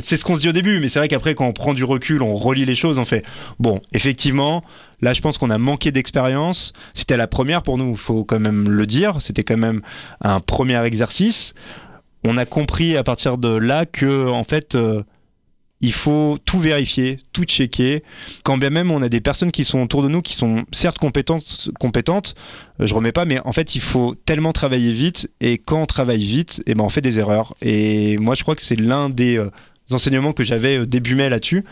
c'est 0.00 0.16
ce 0.16 0.24
qu'on 0.24 0.36
se 0.36 0.40
dit 0.40 0.48
au 0.48 0.52
début, 0.52 0.80
mais 0.80 0.88
c'est 0.88 0.98
vrai 0.98 1.08
qu'après, 1.08 1.34
quand 1.34 1.46
on 1.46 1.52
prend 1.52 1.74
du 1.74 1.84
recul, 1.84 2.22
on 2.22 2.34
relit 2.34 2.64
les 2.64 2.76
choses, 2.76 2.98
on 2.98 3.04
fait 3.04 3.24
bon, 3.58 3.80
effectivement, 3.92 4.64
là, 5.00 5.12
je 5.12 5.20
pense 5.20 5.38
qu'on 5.38 5.50
a 5.50 5.58
manqué 5.58 5.92
d'expérience. 5.92 6.72
C'était 6.92 7.16
la 7.16 7.26
première 7.26 7.62
pour 7.62 7.78
nous, 7.78 7.92
il 7.92 7.96
faut 7.96 8.24
quand 8.24 8.40
même 8.40 8.68
le 8.68 8.86
dire. 8.86 9.20
C'était 9.20 9.44
quand 9.44 9.56
même 9.56 9.82
un 10.20 10.40
premier 10.40 10.82
exercice. 10.84 11.54
On 12.24 12.36
a 12.36 12.44
compris 12.44 12.96
à 12.96 13.04
partir 13.04 13.38
de 13.38 13.48
là 13.48 13.86
que, 13.86 14.28
en 14.28 14.44
fait, 14.44 14.74
euh, 14.74 15.02
il 15.80 15.92
faut 15.92 16.38
tout 16.44 16.58
vérifier, 16.58 17.18
tout 17.32 17.44
checker. 17.44 18.02
Quand 18.42 18.58
bien 18.58 18.70
même 18.70 18.90
on 18.90 19.02
a 19.02 19.08
des 19.08 19.20
personnes 19.20 19.52
qui 19.52 19.64
sont 19.64 19.80
autour 19.80 20.02
de 20.02 20.08
nous 20.08 20.22
qui 20.22 20.34
sont 20.34 20.64
certes 20.72 20.98
compétentes, 20.98 21.70
compétentes 21.78 22.34
je 22.80 22.92
remets 22.94 23.12
pas, 23.12 23.24
mais 23.24 23.40
en 23.44 23.52
fait 23.52 23.74
il 23.74 23.80
faut 23.80 24.14
tellement 24.14 24.52
travailler 24.52 24.92
vite 24.92 25.30
et 25.40 25.58
quand 25.58 25.82
on 25.82 25.86
travaille 25.86 26.24
vite, 26.24 26.62
et 26.66 26.74
ben 26.74 26.84
on 26.84 26.88
fait 26.88 27.00
des 27.00 27.18
erreurs. 27.20 27.54
Et 27.62 28.18
moi 28.18 28.34
je 28.34 28.42
crois 28.42 28.54
que 28.54 28.62
c'est 28.62 28.78
l'un 28.78 29.08
des 29.08 29.38
euh, 29.38 29.50
enseignements 29.94 30.32
que 30.32 30.44
j'avais 30.44 30.86
début 30.86 31.14
mai 31.14 31.28
là-dessus, 31.28 31.64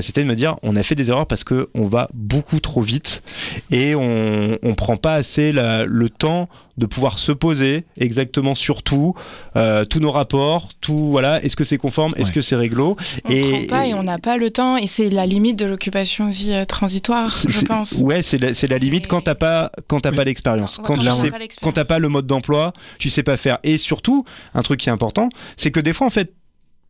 c'était 0.00 0.22
de 0.22 0.28
me 0.28 0.34
dire 0.34 0.56
on 0.62 0.76
a 0.76 0.82
fait 0.82 0.94
des 0.94 1.10
erreurs 1.10 1.26
parce 1.26 1.44
que 1.44 1.68
on 1.74 1.86
va 1.86 2.08
beaucoup 2.14 2.60
trop 2.60 2.82
vite 2.82 3.22
et 3.70 3.94
on, 3.94 4.74
prend 4.76 4.96
pas 4.96 5.14
assez 5.14 5.52
le 5.52 6.08
temps 6.08 6.48
de 6.76 6.86
pouvoir 6.86 7.18
se 7.18 7.32
poser 7.32 7.84
exactement 7.98 8.54
sur 8.54 8.82
tout, 8.82 9.14
euh, 9.56 9.84
tous 9.84 10.00
nos 10.00 10.10
rapports, 10.10 10.68
tout 10.80 11.08
voilà, 11.08 11.42
est-ce 11.42 11.56
que 11.56 11.64
c'est 11.64 11.78
conforme, 11.78 12.14
est-ce 12.16 12.32
que 12.32 12.40
c'est 12.40 12.56
réglo? 12.56 12.96
On 13.24 13.30
et, 13.30 13.66
prend 13.66 13.78
pas 13.78 13.86
et, 13.86 13.94
on 13.94 14.02
n'a 14.02 14.18
pas 14.18 14.36
le 14.36 14.50
temps 14.50 14.76
et 14.76 14.86
c'est 14.86 15.08
la 15.08 15.26
limite 15.26 15.58
de 15.58 15.64
l'occupation 15.64 16.28
aussi 16.28 16.52
euh, 16.52 16.64
transitoire, 16.64 17.34
je 17.48 17.64
pense. 17.64 17.92
Ouais, 17.92 18.22
c'est 18.22 18.38
la, 18.38 18.50
la, 18.68 18.78
limite 18.78 19.06
quand 19.06 19.22
t'as 19.22 19.34
pas 19.34 19.72
quand 19.86 20.00
t'as 20.00 20.12
pas 20.12 20.24
l'expérience, 20.24 20.80
quand 20.84 20.98
tu 20.98 21.06
sais, 21.06 21.30
quand 21.62 21.72
t'as 21.72 21.84
pas 21.84 21.98
le 21.98 22.08
mode 22.08 22.26
d'emploi, 22.26 22.72
tu 22.98 23.08
sais 23.08 23.22
pas 23.22 23.36
faire. 23.36 23.58
Et 23.62 23.78
surtout, 23.78 24.24
un 24.54 24.62
truc 24.62 24.80
qui 24.80 24.88
est 24.88 24.92
important, 24.92 25.30
c'est 25.56 25.70
que 25.70 25.80
des 25.80 25.92
fois 25.92 26.06
en 26.06 26.10
fait 26.10 26.32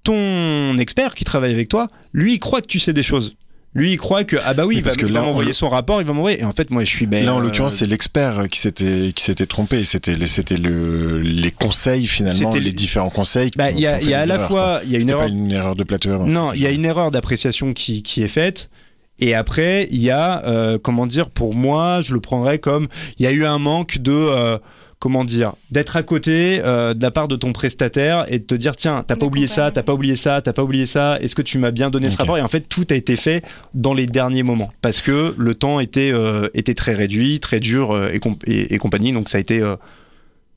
ton 0.07 0.79
expert 0.79 1.15
qui 1.15 1.25
travaille 1.25 1.53
avec 1.53 1.69
toi, 1.69 1.89
lui, 2.13 2.35
il 2.35 2.39
croit 2.39 2.63
que 2.63 2.67
tu 2.67 2.79
sais 2.79 2.93
des 2.93 3.03
choses. 3.03 3.35
Lui, 3.75 3.93
il 3.93 3.97
croit 3.99 4.25
que 4.25 4.37
ah 4.43 4.55
bah 4.55 4.65
oui, 4.65 4.81
parce 4.81 4.95
il 4.95 5.03
va, 5.03 5.09
que 5.09 5.13
là, 5.13 5.21
m'envoyer 5.21 5.53
son 5.53 5.69
rapport, 5.69 6.01
il 6.01 6.07
va 6.07 6.15
m'envoyer. 6.15 6.41
Et 6.41 6.45
en 6.45 6.53
fait, 6.53 6.71
moi, 6.71 6.83
je 6.83 6.89
suis. 6.89 7.07
Ben, 7.07 7.27
là, 7.27 7.35
en 7.35 7.41
l'occurrence, 7.41 7.75
c'est 7.75 7.87
l'expert 7.87 8.49
qui 8.49 8.59
s'était 8.59 9.13
qui 9.15 9.23
s'était 9.23 9.45
trompé. 9.45 9.85
C'était 9.85 10.17
c'était 10.29 10.57
le 10.57 11.21
les 11.21 11.51
conseils 11.51 12.07
finalement, 12.07 12.51
les 12.55 12.73
différents 12.73 13.11
conseils. 13.11 13.51
Bah, 13.55 13.71
il 13.71 13.81
y 13.81 13.87
a, 13.87 14.01
y 14.01 14.15
a 14.15 14.21
à 14.21 14.27
la 14.27 14.49
fois 14.49 14.81
il 14.85 14.93
y 14.93 14.97
a 14.97 15.01
une 15.01 15.11
erreur. 15.11 15.23
Pas 15.25 15.29
une 15.29 15.53
erreur 15.53 15.75
de 15.75 15.85
plateau. 15.85 16.09
Non, 16.25 16.55
il 16.55 16.63
y 16.63 16.67
a 16.67 16.71
une 16.71 16.87
erreur 16.87 17.11
d'appréciation 17.11 17.75
qui 17.75 18.03
qui 18.03 18.23
est 18.23 18.29
faite. 18.29 18.71
Et 19.19 19.35
après, 19.35 19.89
il 19.91 20.03
y 20.03 20.11
a, 20.11 20.45
euh, 20.47 20.79
comment 20.79 21.07
dire, 21.07 21.31
pour 21.31 21.55
moi, 21.55 22.01
je 22.03 22.13
le 22.13 22.21
prendrais 22.21 22.59
comme, 22.59 22.89
il 23.19 23.25
y 23.25 23.27
a 23.27 23.33
eu 23.33 23.47
un 23.47 23.59
manque 23.59 23.97
de, 23.99 24.13
euh, 24.13 24.59
comment 24.99 25.25
dire, 25.25 25.55
d'être 25.71 25.97
à 25.97 26.03
côté 26.03 26.61
euh, 26.65 26.95
de 26.95 27.03
la 27.03 27.11
part 27.11 27.29
de 27.29 27.37
ton 27.37 27.53
prestataire 27.53 28.25
et 28.29 28.39
de 28.39 28.45
te 28.45 28.55
dire 28.55 28.77
tiens, 28.77 29.05
t'as 29.07 29.17
pas 29.17 29.27
oublié 29.27 29.47
ça, 29.47 29.71
t'as 29.71 29.83
pas 29.83 29.93
oublié 29.93 30.17
ça, 30.17 30.41
t'as 30.41 30.53
pas 30.53 30.63
oublié 30.63 30.87
ça, 30.87 31.19
est-ce 31.21 31.35
que 31.35 31.43
tu 31.43 31.59
m'as 31.59 31.71
bien 31.71 31.91
donné 31.91 32.09
ce 32.09 32.17
rapport? 32.17 32.39
Et 32.39 32.43
en 32.43 32.49
fait, 32.49 32.63
tout 32.63 32.87
a 32.91 32.95
été 32.95 33.17
fait 33.17 33.45
dans 33.75 33.93
les 33.93 34.07
derniers 34.07 34.43
moments 34.43 34.73
parce 34.81 35.01
que 35.01 35.35
le 35.37 35.55
temps 35.55 35.81
était, 35.81 36.11
euh, 36.13 36.49
était 36.55 36.75
très 36.75 36.95
réduit, 36.95 37.41
très 37.41 37.61
dur 37.61 37.95
euh, 37.95 38.11
et, 38.47 38.75
et, 38.75 38.79
compagnie. 38.79 39.13
Donc 39.13 39.29
ça 39.29 39.39
a 39.39 39.41
été, 39.41 39.61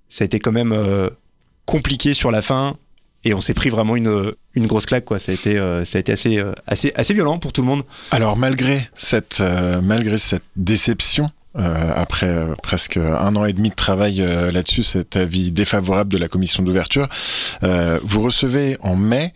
ça 0.08 0.24
a 0.24 0.25
été 0.25 0.39
quand 0.39 0.51
même 0.51 0.75
compliqué 1.65 2.13
sur 2.13 2.31
la 2.31 2.41
fin 2.41 2.77
et 3.25 3.34
on 3.34 3.41
s'est 3.41 3.53
pris 3.53 3.69
vraiment 3.69 3.98
une, 3.98 4.31
une 4.53 4.67
grosse 4.67 4.86
claque 4.86 5.05
quoi. 5.05 5.19
Ça 5.19 5.34
a 5.34 5.36
été 5.36 5.58
ça 5.84 5.98
a 5.98 6.00
été 6.00 6.12
assez 6.12 6.41
assez 6.65 6.91
assez 6.96 7.13
violent 7.13 7.39
pour 7.39 7.51
tout 7.51 7.62
le 7.62 7.67
monde. 7.67 7.84
Alors 8.12 8.38
malgré 8.38 8.89
cette 8.96 9.43
malgré 9.81 10.17
cette 10.17 10.43
déception 10.55 11.29
euh, 11.58 11.91
après 11.96 12.27
euh, 12.27 12.53
presque 12.62 12.98
un 12.98 13.36
an 13.36 13.44
et 13.44 13.53
demi 13.53 13.70
de 13.70 13.75
travail 13.75 14.22
euh, 14.22 14.51
là-dessus, 14.51 14.84
cet 14.84 15.15
avis 15.15 15.51
défavorable 15.51 16.12
de 16.12 16.20
la 16.20 16.27
commission 16.27 16.62
d'ouverture. 16.62 17.08
vous 17.62 18.22
recevez 18.22 18.77
en 18.82 18.96
mai 18.96 19.34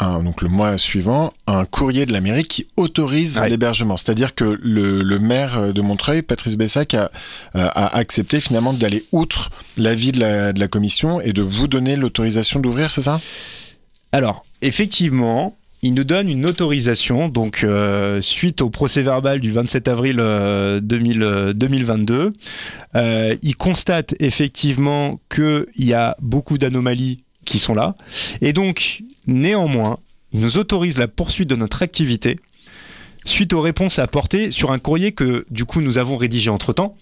donc 0.00 0.42
le 0.42 0.48
mois 0.48 0.78
suivant, 0.78 1.32
un 1.48 1.64
courrier 1.64 2.06
de 2.06 2.12
la 2.12 2.20
mairie 2.20 2.44
qui 2.44 2.68
autorise 2.76 3.40
l'hébergement. 3.40 3.96
C'est-à-dire 3.96 4.36
que 4.36 4.44
le, 4.62 5.18
maire 5.18 5.72
de 5.72 5.80
Montreuil, 5.80 6.22
Patrice 6.22 6.56
Bessac, 6.56 6.94
a, 6.94 7.10
a 7.54 7.96
accepté 7.96 8.38
finalement 8.38 8.72
d'aller 8.72 9.06
outre 9.10 9.50
l'avis 9.76 10.12
de 10.12 10.20
la, 10.20 10.52
de 10.52 10.60
la 10.60 10.68
commission 10.68 11.20
et 11.20 11.32
de 11.32 11.42
vous 11.42 11.66
donner 11.66 11.96
l'autorisation 11.96 12.60
d'ouvrir, 12.60 12.92
c'est 12.92 13.02
ça? 13.02 13.20
Alors, 14.12 14.46
effectivement, 14.62 15.57
il 15.82 15.94
nous 15.94 16.04
donne 16.04 16.28
une 16.28 16.44
autorisation, 16.46 17.28
donc 17.28 17.62
euh, 17.62 18.20
suite 18.20 18.62
au 18.62 18.70
procès 18.70 19.02
verbal 19.02 19.40
du 19.40 19.52
27 19.52 19.88
avril 19.88 20.16
2022, 20.16 22.14
euh, 22.14 22.30
euh, 22.96 23.36
il 23.42 23.56
constate 23.56 24.14
effectivement 24.20 25.20
qu'il 25.30 25.66
y 25.76 25.92
a 25.92 26.16
beaucoup 26.20 26.58
d'anomalies 26.58 27.24
qui 27.44 27.58
sont 27.58 27.74
là, 27.74 27.94
et 28.40 28.52
donc 28.52 29.02
néanmoins, 29.26 29.98
il 30.32 30.40
nous 30.40 30.58
autorise 30.58 30.98
la 30.98 31.08
poursuite 31.08 31.48
de 31.48 31.56
notre 31.56 31.82
activité 31.82 32.38
suite 33.24 33.52
aux 33.52 33.60
réponses 33.60 33.98
apportées 33.98 34.50
sur 34.50 34.72
un 34.72 34.78
courrier 34.78 35.12
que 35.12 35.44
du 35.50 35.64
coup 35.64 35.80
nous 35.80 35.98
avons 35.98 36.16
rédigé 36.16 36.50
entre-temps, 36.50 36.96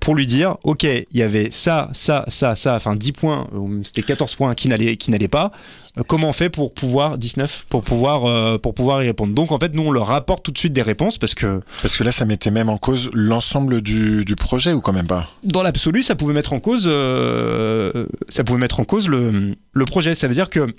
pour 0.00 0.14
lui 0.14 0.26
dire, 0.26 0.56
ok, 0.64 0.84
il 0.84 1.06
y 1.12 1.22
avait 1.22 1.50
ça, 1.50 1.88
ça, 1.92 2.24
ça, 2.28 2.56
ça, 2.56 2.74
enfin 2.74 2.94
10 2.94 3.12
points, 3.12 3.48
c'était 3.84 4.02
14 4.02 4.34
points 4.34 4.54
qui 4.54 4.68
n'allaient, 4.68 4.96
qui 4.96 5.10
n'allaient 5.10 5.28
pas. 5.28 5.50
Euh, 5.96 6.02
comment 6.06 6.28
on 6.28 6.32
fait 6.32 6.50
pour 6.50 6.74
pouvoir, 6.74 7.16
19, 7.16 7.66
pour 7.68 7.82
pouvoir, 7.82 8.26
euh, 8.26 8.58
pour 8.58 8.74
pouvoir 8.74 9.02
y 9.02 9.06
répondre? 9.06 9.34
Donc 9.34 9.50
en 9.52 9.58
fait, 9.58 9.74
nous, 9.74 9.82
on 9.82 9.90
leur 9.90 10.08
rapporte 10.08 10.44
tout 10.44 10.50
de 10.50 10.58
suite 10.58 10.72
des 10.72 10.82
réponses 10.82 11.18
parce 11.18 11.34
que... 11.34 11.60
Parce 11.82 11.96
que 11.96 12.04
là, 12.04 12.12
ça 12.12 12.26
mettait 12.26 12.50
même 12.50 12.68
en 12.68 12.76
cause 12.76 13.10
l'ensemble 13.14 13.80
du, 13.80 14.24
du 14.24 14.36
projet 14.36 14.72
ou 14.72 14.80
quand 14.80 14.92
même 14.92 15.06
pas? 15.06 15.28
Dans 15.42 15.62
l'absolu, 15.62 16.02
ça 16.02 16.14
pouvait 16.14 16.34
mettre 16.34 16.52
en 16.52 16.60
cause, 16.60 16.84
euh, 16.86 18.06
ça 18.28 18.44
pouvait 18.44 18.58
mettre 18.58 18.80
en 18.80 18.84
cause 18.84 19.08
le, 19.08 19.54
le 19.72 19.84
projet. 19.84 20.14
Ça 20.14 20.28
veut 20.28 20.34
dire 20.34 20.50
que 20.50 20.74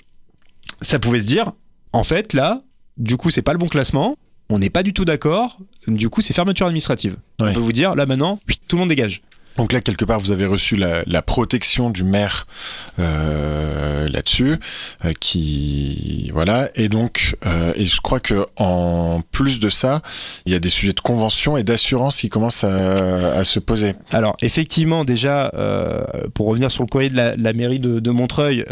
ça 0.82 0.98
pouvait 0.98 1.20
se 1.20 1.26
dire, 1.26 1.52
en 1.92 2.04
fait, 2.04 2.32
là, 2.32 2.62
du 2.96 3.16
coup, 3.16 3.30
c'est 3.30 3.42
pas 3.42 3.52
le 3.52 3.58
bon 3.58 3.68
classement 3.68 4.16
on 4.48 4.58
n'est 4.58 4.70
pas 4.70 4.82
du 4.82 4.92
tout 4.92 5.04
d'accord, 5.04 5.58
du 5.88 6.08
coup 6.08 6.22
c'est 6.22 6.34
fermeture 6.34 6.66
administrative. 6.66 7.16
On 7.38 7.52
peut 7.52 7.60
vous 7.60 7.72
dire, 7.72 7.94
là 7.94 8.06
maintenant, 8.06 8.40
tout 8.68 8.76
le 8.76 8.80
monde 8.80 8.88
dégage. 8.88 9.22
Donc 9.56 9.72
là, 9.72 9.80
quelque 9.80 10.04
part, 10.04 10.20
vous 10.20 10.32
avez 10.32 10.46
reçu 10.46 10.76
la, 10.76 11.04
protection 11.22 11.90
du 11.90 12.04
maire 12.04 12.46
euh, 12.98 14.08
là-dessus, 14.08 14.56
euh, 15.04 15.12
qui 15.18 16.30
voilà. 16.32 16.68
Et 16.74 16.88
donc, 16.88 17.36
euh, 17.44 17.72
et 17.76 17.86
je 17.86 18.00
crois 18.00 18.20
que 18.20 18.46
en 18.56 19.22
plus 19.32 19.58
de 19.58 19.70
ça, 19.70 20.02
il 20.44 20.52
y 20.52 20.54
a 20.54 20.58
des 20.58 20.68
sujets 20.68 20.92
de 20.92 21.00
convention 21.00 21.56
et 21.56 21.64
d'assurance 21.64 22.20
qui 22.20 22.28
commencent 22.28 22.64
à, 22.64 23.44
se 23.44 23.58
poser. 23.58 23.94
Alors 24.12 24.36
effectivement, 24.40 25.04
déjà, 25.04 25.50
pour 26.34 26.46
revenir 26.46 26.70
sur 26.70 26.82
le 26.82 26.88
courrier 26.88 27.10
de 27.10 27.16
la, 27.16 27.52
mairie 27.52 27.80
de, 27.80 28.10
Montreuil, 28.10 28.64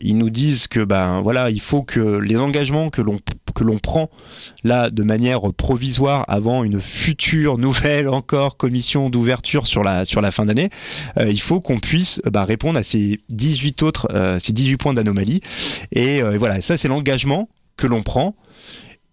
ils 0.00 0.16
nous 0.16 0.30
disent 0.30 0.68
que 0.68 0.84
ben 0.84 1.20
voilà, 1.22 1.50
il 1.50 1.60
faut 1.60 1.82
que 1.82 2.18
les 2.18 2.36
engagements 2.36 2.90
que 2.90 3.02
l'on 3.02 3.18
que 3.54 3.64
l'on 3.64 3.78
prend 3.78 4.10
là 4.64 4.90
de 4.90 5.02
manière 5.02 5.40
provisoire 5.54 6.24
avant 6.28 6.62
une 6.62 6.80
future 6.80 7.56
nouvelle 7.58 8.08
encore 8.08 8.56
commission 8.56 9.08
d'ouverture 9.08 9.66
sur 9.66 9.82
la 9.82 10.04
sur 10.04 10.20
la 10.20 10.25
fin 10.30 10.44
d'année, 10.44 10.70
euh, 11.18 11.30
il 11.30 11.40
faut 11.40 11.60
qu'on 11.60 11.80
puisse 11.80 12.20
bah, 12.24 12.44
répondre 12.44 12.78
à 12.78 12.82
ces 12.82 13.20
18 13.28 13.82
autres, 13.82 14.08
euh, 14.12 14.38
ces 14.38 14.52
18 14.52 14.76
points 14.76 14.94
d'anomalie. 14.94 15.40
Et 15.92 16.22
euh, 16.22 16.36
voilà, 16.38 16.60
ça 16.60 16.76
c'est 16.76 16.88
l'engagement 16.88 17.48
que 17.76 17.86
l'on 17.86 18.02
prend 18.02 18.34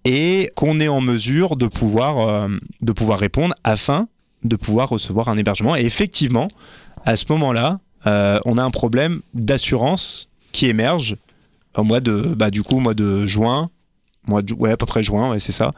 et 0.05 0.51
qu'on 0.55 0.79
est 0.79 0.87
en 0.87 1.01
mesure 1.01 1.55
de 1.55 1.67
pouvoir, 1.67 2.49
de 2.81 2.91
pouvoir 2.91 3.19
répondre 3.19 3.55
afin 3.63 4.09
de 4.43 4.57
pouvoir 4.57 4.89
recevoir 4.89 5.29
un 5.29 5.37
hébergement. 5.37 5.77
Et 5.77 5.85
effectivement, 5.85 6.49
à 7.05 7.15
ce 7.15 7.25
moment-là, 7.29 7.79
on 8.05 8.57
a 8.57 8.63
un 8.63 8.71
problème 8.71 9.21
d'assurance 9.33 10.27
qui 10.51 10.67
émerge 10.67 11.15
au 11.77 11.83
mois 11.83 12.01
de, 12.01 12.33
bah, 12.35 12.51
du 12.51 12.63
coup, 12.63 12.77
au 12.77 12.79
mois 12.79 12.93
de 12.93 13.25
juin, 13.27 13.69
mois 14.27 14.41
de, 14.41 14.53
ouais, 14.53 14.71
à 14.71 14.77
peu 14.77 14.85
près 14.85 15.03
juin, 15.03 15.31
ouais, 15.31 15.39
c'est 15.39 15.51
ça, 15.51 15.71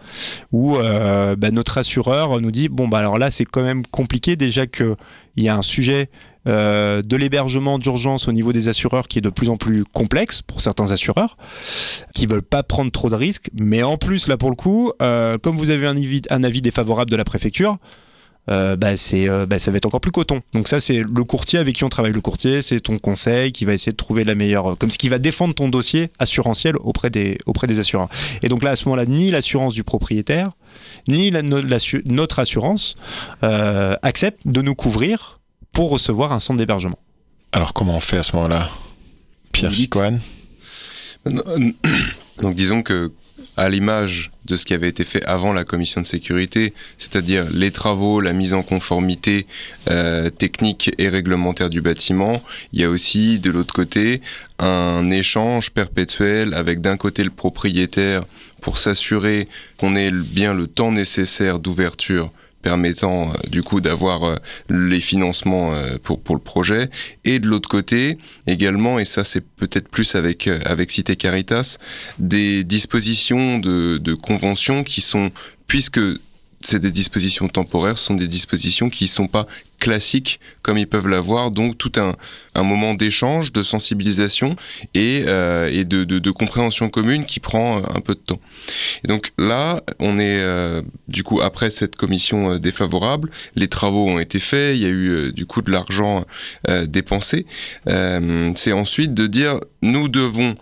où 0.52 0.76
euh, 0.76 1.36
bah, 1.36 1.52
notre 1.52 1.78
assureur 1.78 2.40
nous 2.42 2.52
dit 2.52 2.70
bon 2.70 2.88
bah 2.88 3.00
alors 3.00 3.18
là 3.18 3.32
c'est 3.32 3.46
quand 3.46 3.64
même 3.64 3.86
compliqué 3.86 4.36
déjà 4.36 4.68
que 4.68 4.96
il 5.36 5.44
y 5.44 5.50
a 5.50 5.56
un 5.56 5.62
sujet 5.62 6.10
euh, 6.48 7.02
de 7.02 7.16
l'hébergement 7.16 7.80
d'urgence 7.80 8.28
au 8.28 8.32
niveau 8.32 8.54
des 8.54 8.68
assureurs 8.68 9.08
qui 9.08 9.18
est 9.18 9.22
de 9.22 9.32
plus 9.32 9.50
en 9.50 9.58
plus 9.58 9.84
complexe 9.84 10.44
pour 10.44 10.62
certains 10.62 10.92
assureurs 10.92 11.38
qui 12.14 12.28
veulent 12.28 12.44
pas 12.44 12.62
prendre 12.62 12.92
trop 12.92 13.10
de 13.10 13.16
risques, 13.16 13.50
mais 13.54 13.82
en 13.82 13.98
plus 13.98 14.28
là 14.28 14.38
pour 14.38 14.52
le 14.52 14.56
coup, 14.56 14.92
euh, 15.02 15.40
comme 15.40 15.58
vous 15.58 15.72
avez 15.72 15.88
un 15.88 15.98
avis, 15.98 16.22
un 16.30 16.44
avis 16.44 16.62
défavorable 16.62 17.10
de 17.10 17.16
la 17.16 17.26
préfecture, 17.26 17.78
euh, 18.50 18.76
bah, 18.76 18.96
c'est, 18.98 19.28
euh, 19.28 19.46
bah, 19.46 19.60
ça 19.60 19.72
va 19.72 19.78
être 19.78 19.86
encore 19.86 20.02
plus 20.02 20.12
coton. 20.12 20.42
Donc 20.54 20.68
ça, 20.68 20.80
c'est 20.80 21.00
le 21.00 21.24
courtier 21.24 21.60
avec 21.60 21.76
qui 21.76 21.84
on 21.84 21.90
travaille. 21.90 22.14
Le 22.14 22.22
courtier, 22.22 22.62
c'est 22.62 22.80
ton 22.80 23.00
conseil 23.00 23.52
qui 23.52 23.66
va 23.66 23.74
essayer 23.74 23.92
de 23.92 23.98
trouver 23.98 24.24
la 24.24 24.36
meilleure, 24.36 24.78
comme 24.78 24.92
ce 24.92 24.98
qui 24.98 25.10
va 25.10 25.20
défendre 25.20 25.54
ton 25.54 25.70
dossier 25.70 26.12
assurantiel 26.20 26.76
auprès 26.78 27.10
des, 27.10 27.38
auprès 27.46 27.68
des 27.68 27.80
assureurs. 27.80 28.10
Et 28.44 28.50
donc 28.50 28.64
là, 28.64 28.72
à 28.72 28.76
ce 28.76 28.86
moment-là, 28.86 29.06
ni 29.06 29.32
l'assurance 29.32 29.74
du 29.74 29.84
propriétaire, 29.84 30.52
ni 31.08 31.32
la, 31.32 31.42
notre 31.42 32.40
assurance 32.40 32.96
euh, 33.44 33.96
accepte 34.02 34.42
de 34.46 34.62
nous 34.62 34.76
couvrir 34.76 35.40
pour 35.72 35.90
recevoir 35.90 36.32
un 36.32 36.40
centre 36.40 36.58
d'hébergement. 36.58 37.00
Alors 37.52 37.74
comment 37.74 37.96
on 37.96 38.00
fait 38.00 38.18
à 38.18 38.24
ce 38.24 38.36
moment-là? 38.36 38.70
Pierre 39.52 39.72
Chicoine 39.72 40.20
Donc 42.42 42.56
disons 42.56 42.84
que 42.84 43.12
à 43.58 43.70
l'image 43.70 44.32
de 44.46 44.56
ce 44.56 44.66
qui 44.66 44.74
avait 44.74 44.90
été 44.90 45.04
fait 45.04 45.24
avant 45.26 45.54
la 45.54 45.64
commission 45.64 46.02
de 46.02 46.06
sécurité, 46.06 46.74
c'est-à-dire 46.98 47.48
les 47.52 47.72
travaux, 47.72 48.22
la 48.22 48.34
mise 48.34 48.54
en 48.54 48.62
conformité 48.64 49.48
euh, 49.90 50.30
technique 50.30 50.92
et 50.98 51.10
réglementaire 51.10 51.70
du 51.70 51.82
bâtiment. 51.82 52.44
Il 52.74 52.82
y 52.82 52.84
a 52.84 52.90
aussi 52.90 53.40
de 53.40 53.50
l'autre 53.50 53.74
côté 53.74 54.22
un 54.60 55.10
échange 55.10 55.72
perpétuel 55.72 56.54
avec 56.54 56.82
d'un 56.82 56.98
côté 56.98 57.24
le 57.24 57.30
propriétaire 57.30 58.26
pour 58.62 58.78
s'assurer 58.78 59.48
qu'on 59.78 59.96
ait 59.96 60.12
bien 60.12 60.54
le 60.54 60.68
temps 60.68 60.92
nécessaire 60.92 61.60
d'ouverture 61.60 62.32
permettant 62.66 63.30
euh, 63.30 63.34
du 63.48 63.62
coup 63.62 63.80
d'avoir 63.80 64.24
euh, 64.24 64.36
les 64.70 65.00
financements 65.00 65.74
euh, 65.74 65.98
pour, 66.02 66.20
pour 66.20 66.36
le 66.36 66.42
projet. 66.42 66.90
Et 67.24 67.38
de 67.38 67.48
l'autre 67.48 67.70
côté, 67.70 68.18
également, 68.48 68.98
et 68.98 69.06
ça 69.06 69.24
c'est 69.24 69.46
peut-être 69.46 69.88
plus 69.88 70.16
avec, 70.16 70.48
avec 70.48 70.90
Cité 70.90 71.16
Caritas, 71.16 71.78
des 72.18 72.64
dispositions 72.64 73.60
de, 73.60 74.00
de 74.00 74.14
convention 74.16 74.84
qui 74.84 75.02
sont, 75.02 75.30
puisque 75.68 76.02
c'est 76.66 76.80
des 76.80 76.92
dispositions 76.92 77.48
temporaires, 77.48 77.98
ce 77.98 78.06
sont 78.06 78.16
des 78.16 78.28
dispositions 78.28 78.90
qui 78.90 79.06
ne 79.06 79.10
sont 79.10 79.28
pas 79.28 79.48
classiques 79.80 80.40
comme 80.62 80.78
ils 80.78 80.88
peuvent 80.88 81.08
l'avoir, 81.08 81.52
donc 81.52 81.78
tout 81.78 81.92
un, 81.98 82.16
moment 82.64 82.94
d'échange, 82.94 83.52
de 83.52 83.62
sensibilisation 83.62 84.56
et, 84.94 85.24
euh, 85.28 85.84
de, 85.84 86.32
compréhension 86.32 86.90
commune 86.90 87.26
qui 87.26 87.40
prend 87.40 87.78
un 87.78 88.00
peu 88.00 88.16
de 88.16 88.20
temps. 88.20 88.40
Et 89.04 89.08
donc 89.08 89.32
là, 89.38 89.84
on 90.00 90.18
est 90.18 90.40
euh, 90.40 90.82
du 91.08 91.24
coup 91.24 91.42
après 91.42 91.70
cette 91.70 91.96
commission 91.96 92.52
euh, 92.52 92.60
défavorable, 92.60 93.30
les 93.56 93.68
travaux 93.68 94.08
ont 94.08 94.20
été 94.20 94.40
faits, 94.40 94.76
il 94.76 94.82
y 94.82 94.86
a 94.86 94.90
eu 94.90 95.10
euh, 95.10 95.32
du 95.32 95.46
coup 95.46 95.62
de 95.62 95.72
l'argent 95.72 96.26
euh, 96.68 96.86
dépensé. 96.86 97.46
c'est 98.56 98.72
ensuite 98.72 99.14
de 99.14 99.28
dire 99.28 99.60
nous 99.82 100.08
devons 100.08 100.56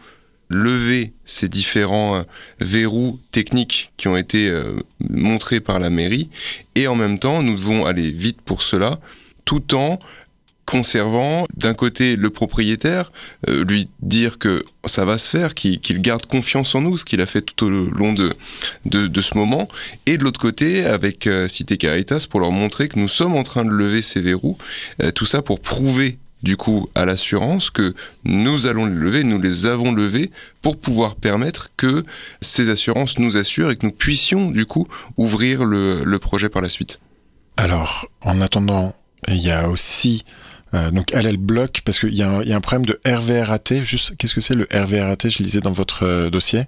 lever 0.53 1.13
ces 1.25 1.49
différents 1.49 2.17
euh, 2.17 2.23
verrous 2.59 3.19
techniques 3.31 3.91
qui 3.97 4.07
ont 4.07 4.17
été 4.17 4.49
euh, 4.49 4.79
montrés 5.09 5.59
par 5.59 5.79
la 5.79 5.89
mairie. 5.89 6.29
Et 6.75 6.87
en 6.87 6.95
même 6.95 7.19
temps 7.19 7.43
nous 7.43 7.53
devons 7.53 7.85
aller 7.85 8.11
vite 8.11 8.41
pour 8.41 8.61
cela 8.61 8.99
tout 9.45 9.75
en 9.75 9.99
conservant 10.65 11.45
d'un 11.57 11.73
côté 11.73 12.15
le 12.15 12.29
propriétaire, 12.29 13.11
euh, 13.49 13.65
lui 13.65 13.89
dire 14.01 14.39
que 14.39 14.63
ça 14.85 15.03
va 15.03 15.17
se 15.17 15.29
faire, 15.29 15.55
qu'il 15.55 15.81
qu 15.81 15.99
garde 15.99 16.25
confiance 16.25 16.73
en 16.73 16.81
nous, 16.81 16.97
ce 16.97 17.03
qu'il 17.03 17.19
a 17.19 17.25
fait 17.25 17.41
tout 17.41 17.65
au 17.65 17.69
long 17.69 18.13
de, 18.13 18.33
de, 18.85 19.21
ce 19.21 19.35
moment, 19.35 19.67
et 20.05 20.17
de 20.17 20.23
l'autre 20.23 20.39
côté 20.39 20.85
avec 20.85 21.27
Cité 21.49 21.75
Caritas 21.75 22.27
pour 22.29 22.39
leur 22.39 22.53
montrer 22.53 22.87
que 22.87 22.97
nous 22.97 23.09
sommes 23.09 23.35
en 23.35 23.43
train 23.43 23.65
de 23.65 23.71
lever 23.71 24.01
ces 24.01 24.21
verrous, 24.21 24.57
tout 25.15 25.25
ça 25.25 25.41
pour 25.41 25.59
prouver 25.59 26.17
du 26.43 26.58
coup 26.58 26.88
à 26.93 27.06
l'assurance 27.06 27.69
que 27.69 27.95
nous 28.23 28.67
allons 28.67 28.86
les 28.86 28.95
lever, 28.95 29.23
nous 29.23 29.41
les 29.41 29.65
avons 29.65 29.91
levés 29.91 30.29
pour 30.62 30.77
pouvoir 30.79 31.15
permettre 31.15 31.69
que 31.75 32.06
ces 32.41 32.69
assurances 32.69 33.17
nous 33.17 33.38
assurent 33.38 33.71
et 33.71 33.77
que 33.77 33.86
nous 33.86 33.91
puissions 33.91 34.51
du 34.51 34.65
coup 34.65 34.88
ouvrir 35.17 35.63
le, 35.63 36.17
projet 36.19 36.49
par 36.49 36.62
la 36.62 36.69
suite. 36.69 36.99
Alors, 37.58 38.08
en 38.21 38.39
attendant, 38.39 38.95
il 39.27 39.38
y 39.38 39.51
a 39.51 39.69
aussi 39.69 40.23
euh, 40.73 40.89
donc 40.89 41.13
elle, 41.13 41.27
elle 41.27 41.38
bloque 41.38 41.82
parce 41.86 41.99
qu'il 41.99 42.15
y, 42.15 42.23
a 42.23 42.39
un 42.39 42.62
problème 42.62 42.86
de 42.86 42.99
RVRAT. 43.06 43.60
Qu'est-ce 43.60 44.34
que 44.34 44.41
c'est 44.41 44.56
le 44.56 44.67
RVRAT 44.73 45.29
Je 45.29 45.43
lisais 45.43 45.60
dans 45.60 45.71
votre 45.71 46.03
euh, 46.03 46.29
dossier. 46.29 46.63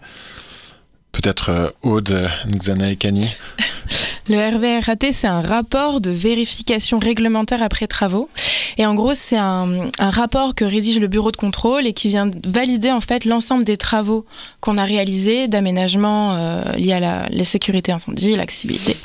Peut-être 1.16 1.50
euh, 1.50 1.70
Aude 1.82 2.30
Nxana 2.48 2.92
et 2.92 2.96
Kani. 2.98 3.30
Le 4.28 4.38
RVRAT, 4.38 5.12
c'est 5.12 5.28
un 5.28 5.42
rapport 5.42 6.02
de 6.02 6.10
vérification 6.10 6.98
réglementaire 6.98 7.62
après 7.62 7.88
travaux. 7.88 8.30
Et 8.78 8.86
en 8.86 8.96
gros, 8.96 9.14
c'est 9.14 9.38
un, 9.38 9.90
un, 10.00 10.10
rapport 10.10 10.56
que 10.56 10.66
rédige 10.66 11.00
le 11.00 11.08
bureau 11.08 11.32
de 11.32 11.38
contrôle 11.38 11.86
et 11.86 11.94
qui 11.94 12.10
vient 12.10 12.30
valider 12.44 12.92
en 12.92 13.02
fait 13.02 13.24
l'ensemble 13.24 13.64
des 13.64 13.78
travaux 13.78 14.26
qu'on 14.60 14.78
a 14.78 14.84
réalisés 14.84 15.48
d'aménagement 15.48 16.36
euh, 16.36 16.64
liés 16.74 16.94
à 16.94 17.00
la, 17.00 17.30
la 17.30 17.44
sécurité 17.44 17.92
incendie, 17.92 18.36
l'accessibilité. 18.36 18.98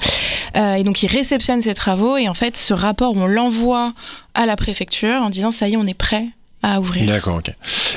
Euh, 0.57 0.75
et 0.75 0.83
donc, 0.83 1.03
il 1.03 1.07
réceptionne 1.07 1.61
ces 1.61 1.75
travaux 1.75 2.17
et 2.17 2.29
en 2.29 2.35
fait, 2.35 2.57
ce 2.57 2.75
rapport, 2.75 3.15
on 3.15 3.27
l'envoie 3.27 3.93
à 4.35 4.47
la 4.47 4.57
préfecture 4.57 5.21
en 5.23 5.31
disant 5.31 5.53
ça 5.53 5.69
y 5.69 5.75
est, 5.75 5.77
on 5.77 5.87
est 5.87 5.95
prêt 5.95 6.27
à 6.63 6.81
ouvrir. 6.81 7.07
D'accord, 7.07 7.37
ok. 7.37 7.53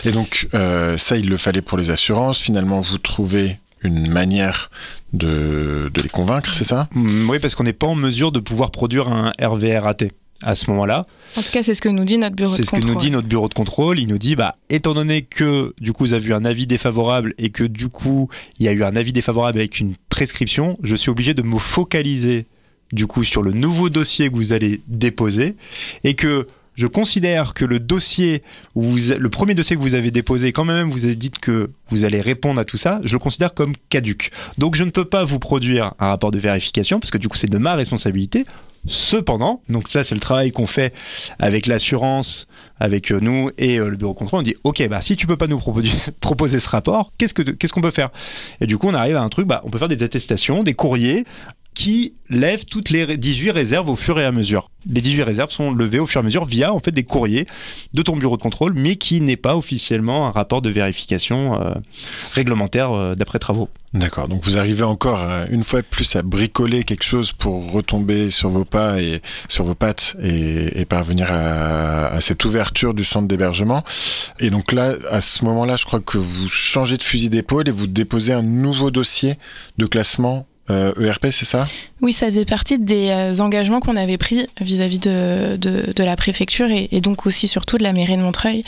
Et 0.05 0.11
donc, 0.11 0.47
euh, 0.53 0.97
ça, 0.97 1.17
il 1.17 1.29
le 1.29 1.37
fallait 1.37 1.61
pour 1.61 1.77
les 1.77 1.89
assurances. 1.89 2.39
Finalement, 2.39 2.81
vous 2.81 2.97
trouvez 2.97 3.57
une 3.83 4.09
manière 4.09 4.71
de, 5.13 5.91
de 5.93 6.01
les 6.01 6.09
convaincre, 6.09 6.53
c'est 6.53 6.63
ça? 6.63 6.89
Oui, 6.95 7.39
parce 7.39 7.55
qu'on 7.55 7.63
n'est 7.63 7.73
pas 7.73 7.87
en 7.87 7.95
mesure 7.95 8.31
de 8.31 8.39
pouvoir 8.39 8.71
produire 8.71 9.09
un 9.09 9.31
RVRAT 9.41 9.97
à 10.41 10.55
ce 10.55 10.69
moment-là. 10.71 11.07
En 11.37 11.41
tout 11.41 11.51
cas, 11.51 11.63
c'est 11.63 11.73
ce 11.73 11.81
que 11.81 11.89
nous 11.89 12.03
dit 12.03 12.17
notre 12.17 12.35
bureau 12.35 12.51
de 12.51 12.57
contrôle. 12.57 12.79
C'est 12.79 12.81
ce 12.81 12.87
que 12.87 12.93
nous 12.93 12.99
dit 12.99 13.11
notre 13.11 13.27
bureau 13.27 13.47
de 13.47 13.53
contrôle. 13.53 13.99
Il 13.99 14.07
nous 14.07 14.17
dit, 14.17 14.35
bah, 14.35 14.57
étant 14.69 14.93
donné 14.93 15.21
que 15.21 15.73
du 15.79 15.93
coup 15.93 16.03
vous 16.03 16.13
avez 16.13 16.27
eu 16.27 16.33
un 16.33 16.43
avis 16.45 16.67
défavorable 16.67 17.33
et 17.37 17.49
que 17.49 17.63
du 17.63 17.87
coup 17.89 18.29
il 18.59 18.65
y 18.65 18.67
a 18.67 18.73
eu 18.73 18.83
un 18.83 18.95
avis 18.95 19.13
défavorable 19.13 19.59
avec 19.59 19.79
une 19.79 19.95
prescription, 20.09 20.77
je 20.83 20.95
suis 20.95 21.09
obligé 21.09 21.33
de 21.33 21.41
me 21.41 21.59
focaliser 21.59 22.45
du 22.91 23.07
coup 23.07 23.23
sur 23.23 23.41
le 23.41 23.51
nouveau 23.51 23.89
dossier 23.89 24.29
que 24.29 24.35
vous 24.35 24.53
allez 24.53 24.81
déposer 24.87 25.55
et 26.03 26.13
que 26.13 26.47
je 26.75 26.87
considère 26.87 27.53
que 27.53 27.65
le 27.65 27.79
dossier, 27.79 28.43
le 28.75 29.27
premier 29.29 29.53
dossier 29.53 29.75
que 29.75 29.81
vous 29.81 29.95
avez 29.95 30.11
déposé, 30.11 30.51
quand 30.51 30.65
même 30.65 30.89
vous 30.89 31.05
avez 31.05 31.15
dit 31.15 31.31
que 31.31 31.71
vous 31.89 32.05
allez 32.05 32.21
répondre 32.21 32.59
à 32.59 32.65
tout 32.65 32.77
ça, 32.77 32.99
je 33.03 33.13
le 33.13 33.19
considère 33.19 33.53
comme 33.53 33.73
caduque. 33.89 34.31
Donc 34.57 34.75
je 34.75 34.83
ne 34.83 34.89
peux 34.89 35.05
pas 35.05 35.23
vous 35.23 35.39
produire 35.39 35.93
un 35.99 36.07
rapport 36.07 36.31
de 36.31 36.39
vérification 36.39 36.99
parce 36.99 37.11
que 37.11 37.17
du 37.17 37.27
coup 37.27 37.37
c'est 37.37 37.49
de 37.49 37.57
ma 37.57 37.75
responsabilité. 37.75 38.45
Cependant, 38.85 39.61
donc 39.69 39.87
ça 39.87 40.03
c'est 40.03 40.13
le 40.13 40.19
travail 40.19 40.51
qu'on 40.51 40.67
fait 40.67 40.93
avec 41.39 41.67
l'assurance, 41.67 42.47
avec 42.81 43.11
nous 43.11 43.49
et 43.57 43.77
le 43.77 43.95
bureau 43.95 44.13
contrôle. 44.13 44.41
On 44.41 44.43
dit 44.43 44.55
ok, 44.65 44.85
bah 44.89 44.99
si 44.99 45.15
tu 45.15 45.25
peux 45.25 45.37
pas 45.37 45.47
nous 45.47 45.57
proposer, 46.19 46.59
ce 46.59 46.69
rapport, 46.69 47.13
qu'est-ce 47.17 47.33
que 47.33 47.43
qu'est-ce 47.43 47.71
qu'on 47.71 47.81
peut 47.81 47.91
faire? 47.91 48.09
Et 48.59 48.67
du 48.67 48.77
coup 48.77 48.89
on 48.89 48.93
arrive 48.93 49.15
à 49.15 49.21
un 49.21 49.29
truc, 49.29 49.47
bah 49.47 49.61
on 49.63 49.69
peut 49.69 49.79
faire 49.79 49.87
des 49.87 50.03
attestations, 50.03 50.63
des 50.63 50.73
courriers 50.73 51.23
qui 51.73 52.13
lève 52.29 52.65
toutes 52.65 52.89
les 52.89 53.17
18 53.17 53.51
réserves 53.51 53.89
au 53.89 53.95
fur 53.95 54.19
et 54.19 54.25
à 54.25 54.31
mesure. 54.31 54.69
Les 54.91 55.01
18 55.01 55.23
réserves 55.23 55.51
sont 55.51 55.71
levées 55.71 55.99
au 55.99 56.07
fur 56.07 56.19
et 56.19 56.23
à 56.23 56.25
mesure 56.25 56.45
via 56.45 56.73
en 56.73 56.79
fait 56.79 56.91
des 56.91 57.03
courriers 57.03 57.47
de 57.93 58.01
ton 58.01 58.17
bureau 58.17 58.35
de 58.35 58.41
contrôle, 58.41 58.73
mais 58.73 58.95
qui 58.95 59.21
n'est 59.21 59.37
pas 59.37 59.55
officiellement 59.55 60.27
un 60.27 60.31
rapport 60.31 60.61
de 60.61 60.69
vérification 60.69 61.61
euh, 61.61 61.73
réglementaire 62.33 62.91
euh, 62.91 63.15
d'après 63.15 63.39
travaux. 63.39 63.69
D'accord, 63.93 64.27
donc 64.27 64.43
vous 64.43 64.57
arrivez 64.57 64.83
encore 64.83 65.21
euh, 65.21 65.45
une 65.51 65.63
fois 65.63 65.81
de 65.81 65.85
plus 65.85 66.15
à 66.15 66.21
bricoler 66.21 66.83
quelque 66.83 67.05
chose 67.05 67.31
pour 67.31 67.71
retomber 67.71 68.29
sur 68.29 68.49
vos 68.49 68.65
pas 68.65 68.99
et 68.99 69.21
sur 69.47 69.63
vos 69.63 69.75
pattes 69.75 70.17
et, 70.21 70.85
parvenir 70.85 71.27
à, 71.31 72.19
cette 72.19 72.43
ouverture 72.43 72.93
du 72.93 73.03
centre 73.03 73.27
d'hébergement. 73.27 73.83
Et 74.39 74.49
donc 74.49 74.71
là, 74.73 74.95
à 75.09 75.21
ce 75.21 75.45
moment-là, 75.45 75.77
je 75.77 75.85
crois 75.85 76.01
que 76.01 76.17
vous 76.17 76.49
changez 76.49 76.97
de 76.97 77.03
fusil 77.03 77.29
d'épaule 77.29 77.67
et 77.69 77.71
vous 77.71 77.87
déposez 77.87 78.33
un 78.33 78.41
nouveau 78.41 78.91
dossier 78.91 79.37
de 79.77 79.85
classement 79.85 80.45
euh, 80.69 80.93
ERP, 80.97 81.27
c'est 81.31 81.45
ça? 81.45 81.65
Oui, 82.01 82.13
ça 82.13 82.27
faisait 82.27 82.45
partie 82.45 82.79
des 82.79 83.09
euh, 83.09 83.39
engagements 83.39 83.81
qu'on 83.81 83.97
avait 83.97 84.17
pris 84.17 84.47
vis-à-vis 84.61 84.99
de, 84.99 85.57
de, 85.57 86.03
la 86.03 86.15
préfecture 86.15 86.67
et, 86.69 87.01
donc 87.01 87.25
aussi 87.25 87.47
surtout 87.49 87.77
de 87.77 87.83
la 87.83 87.91
mairie 87.91 88.15
de 88.15 88.21
Montreuil. 88.21 88.63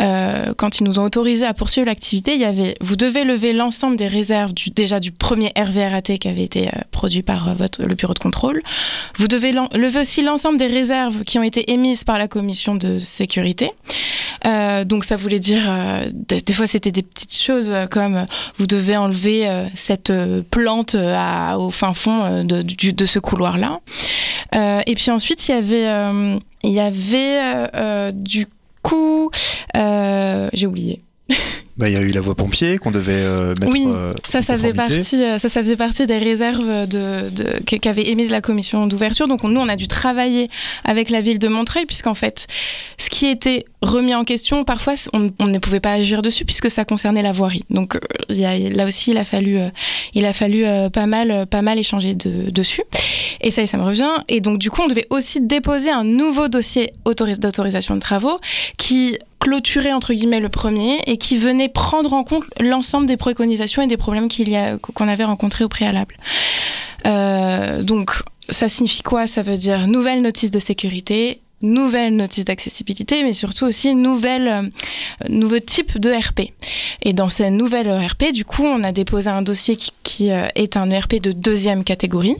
Euh, 0.00 0.54
quand 0.56 0.80
ils 0.80 0.84
nous 0.84 0.98
ont 0.98 1.04
autorisé 1.04 1.44
à 1.44 1.52
poursuivre 1.52 1.86
l'activité, 1.86 2.34
il 2.34 2.40
y 2.40 2.44
avait, 2.44 2.74
vous 2.80 2.96
devez 2.96 3.24
lever 3.24 3.52
l'ensemble 3.52 3.96
des 3.96 4.08
réserves 4.08 4.52
déjà 4.74 4.98
du 4.98 5.10
premier 5.10 5.52
RVRAT 5.58 6.18
qui 6.18 6.28
avait 6.28 6.42
été 6.42 6.70
produit 6.90 7.22
par 7.22 7.54
votre, 7.54 7.82
le 7.82 7.94
bureau 7.94 8.14
de 8.14 8.18
contrôle. 8.18 8.62
Vous 9.18 9.28
devez 9.28 9.52
lever 9.52 10.00
aussi 10.00 10.22
l'ensemble 10.22 10.58
des 10.58 10.66
réserves 10.66 11.22
qui 11.24 11.38
ont 11.38 11.42
été 11.42 11.70
émises 11.70 12.04
par 12.04 12.18
la 12.18 12.28
commission 12.28 12.74
de 12.74 12.98
sécurité. 12.98 13.72
Donc 14.44 15.04
ça 15.04 15.16
voulait 15.16 15.40
dire, 15.40 15.62
des, 16.12 16.40
des, 16.40 16.52
fois 16.52 16.66
c'était 16.66 16.92
des 16.92 17.02
petites 17.02 17.36
choses 17.36 17.72
comme 17.90 18.26
vous 18.58 18.66
devez 18.66 18.96
enlever 18.96 19.48
cette 19.74 20.12
plante 20.50 20.94
à 20.94 21.25
au 21.58 21.70
fin 21.70 21.94
fond 21.94 22.44
de, 22.44 22.62
de, 22.62 23.06
ce 23.06 23.18
couloir-là. 23.18 23.80
Euh, 24.54 24.80
et 24.86 24.94
puis 24.94 25.10
ensuite, 25.10 25.48
il 25.48 25.52
y 25.52 25.54
avait, 25.54 25.88
euh, 25.88 26.38
il 26.62 26.72
y 26.72 26.80
avait 26.80 27.68
euh, 27.74 28.12
du 28.12 28.46
coup, 28.82 29.30
j'ai 29.74 30.66
oublié. 30.66 31.02
Bah, 31.78 31.90
il 31.90 31.92
y 31.92 31.96
a 31.96 32.00
eu 32.00 32.08
la 32.08 32.22
voie 32.22 32.34
pompier 32.34 32.78
qu'on 32.78 32.90
devait 32.90 33.12
euh, 33.12 33.54
mettre. 33.60 33.70
Oui, 33.70 33.86
euh, 33.94 34.14
ça, 34.28 34.40
ça 34.40 34.54
faisait 34.54 34.72
partie, 34.72 35.02
ça, 35.04 35.38
ça 35.38 35.60
faisait 35.60 35.76
partie 35.76 36.06
des 36.06 36.16
réserves 36.16 36.86
de, 36.86 37.28
de 37.28 37.58
qu'avait 37.64 38.08
émises 38.08 38.30
la 38.30 38.40
commission 38.40 38.86
d'ouverture. 38.86 39.28
Donc 39.28 39.42
nous, 39.42 39.60
on 39.60 39.68
a 39.68 39.76
dû 39.76 39.86
travailler 39.86 40.48
avec 40.84 41.10
la 41.10 41.20
ville 41.20 41.38
de 41.38 41.48
Montreuil, 41.48 41.84
puisqu'en 41.84 42.14
fait, 42.14 42.46
ce 42.96 43.10
qui 43.10 43.26
était 43.26 43.66
remis 43.82 44.14
en 44.14 44.24
question, 44.24 44.64
parfois, 44.64 44.94
on, 45.12 45.30
on, 45.38 45.48
ne 45.48 45.58
pouvait 45.58 45.80
pas 45.80 45.92
agir 45.92 46.22
dessus 46.22 46.46
puisque 46.46 46.70
ça 46.70 46.86
concernait 46.86 47.22
la 47.22 47.32
voirie. 47.32 47.64
Donc 47.68 47.98
y 48.30 48.46
a, 48.46 48.58
là 48.58 48.86
aussi, 48.86 49.10
il 49.10 49.18
a 49.18 49.26
fallu, 49.26 49.58
il 50.14 50.24
a 50.24 50.32
fallu 50.32 50.64
pas 50.90 51.06
mal, 51.06 51.46
pas 51.46 51.60
mal 51.60 51.78
échanger 51.78 52.14
de, 52.14 52.50
dessus. 52.50 52.84
Et 53.42 53.50
ça, 53.50 53.66
ça 53.66 53.76
me 53.76 53.84
revient. 53.84 54.12
Et 54.28 54.40
donc 54.40 54.58
du 54.58 54.70
coup, 54.70 54.80
on 54.80 54.88
devait 54.88 55.06
aussi 55.10 55.42
déposer 55.42 55.90
un 55.90 56.04
nouveau 56.04 56.48
dossier 56.48 56.94
d'autorisation 57.04 57.94
de 57.94 58.00
travaux 58.00 58.40
qui 58.78 59.18
clôturait 59.38 59.92
entre 59.92 60.12
guillemets 60.12 60.40
le 60.40 60.48
premier 60.48 61.00
et 61.06 61.18
qui 61.18 61.36
venait 61.36 61.65
prendre 61.68 62.12
en 62.12 62.24
compte 62.24 62.44
l'ensemble 62.60 63.06
des 63.06 63.16
préconisations 63.16 63.82
et 63.82 63.86
des 63.86 63.96
problèmes 63.96 64.28
qu'il 64.28 64.48
y 64.48 64.56
a 64.56 64.78
qu'on 64.78 65.08
avait 65.08 65.24
rencontrés 65.24 65.64
au 65.64 65.68
préalable. 65.68 66.16
Euh, 67.06 67.82
donc 67.82 68.22
ça 68.48 68.68
signifie 68.68 69.02
quoi? 69.02 69.26
Ça 69.26 69.42
veut 69.42 69.56
dire 69.56 69.86
nouvelle 69.86 70.22
notice 70.22 70.50
de 70.50 70.58
sécurité, 70.58 71.40
nouvelle 71.62 72.14
notice 72.14 72.44
d'accessibilité, 72.44 73.22
mais 73.22 73.32
surtout 73.32 73.64
aussi 73.64 73.94
nouvelle, 73.94 74.48
euh, 74.48 74.62
nouveau 75.28 75.58
type 75.58 75.98
de 75.98 76.10
RP. 76.10 76.52
Et 77.02 77.12
dans 77.12 77.28
cette 77.28 77.52
nouvelle 77.52 77.86
ERP, 77.86 78.32
du 78.32 78.44
coup, 78.44 78.64
on 78.64 78.84
a 78.84 78.92
déposé 78.92 79.30
un 79.30 79.42
dossier 79.42 79.76
qui, 79.76 79.92
qui 80.02 80.30
euh, 80.30 80.48
est 80.54 80.76
un 80.76 80.90
ERP 80.90 81.20
de 81.20 81.32
deuxième 81.32 81.82
catégorie 81.82 82.36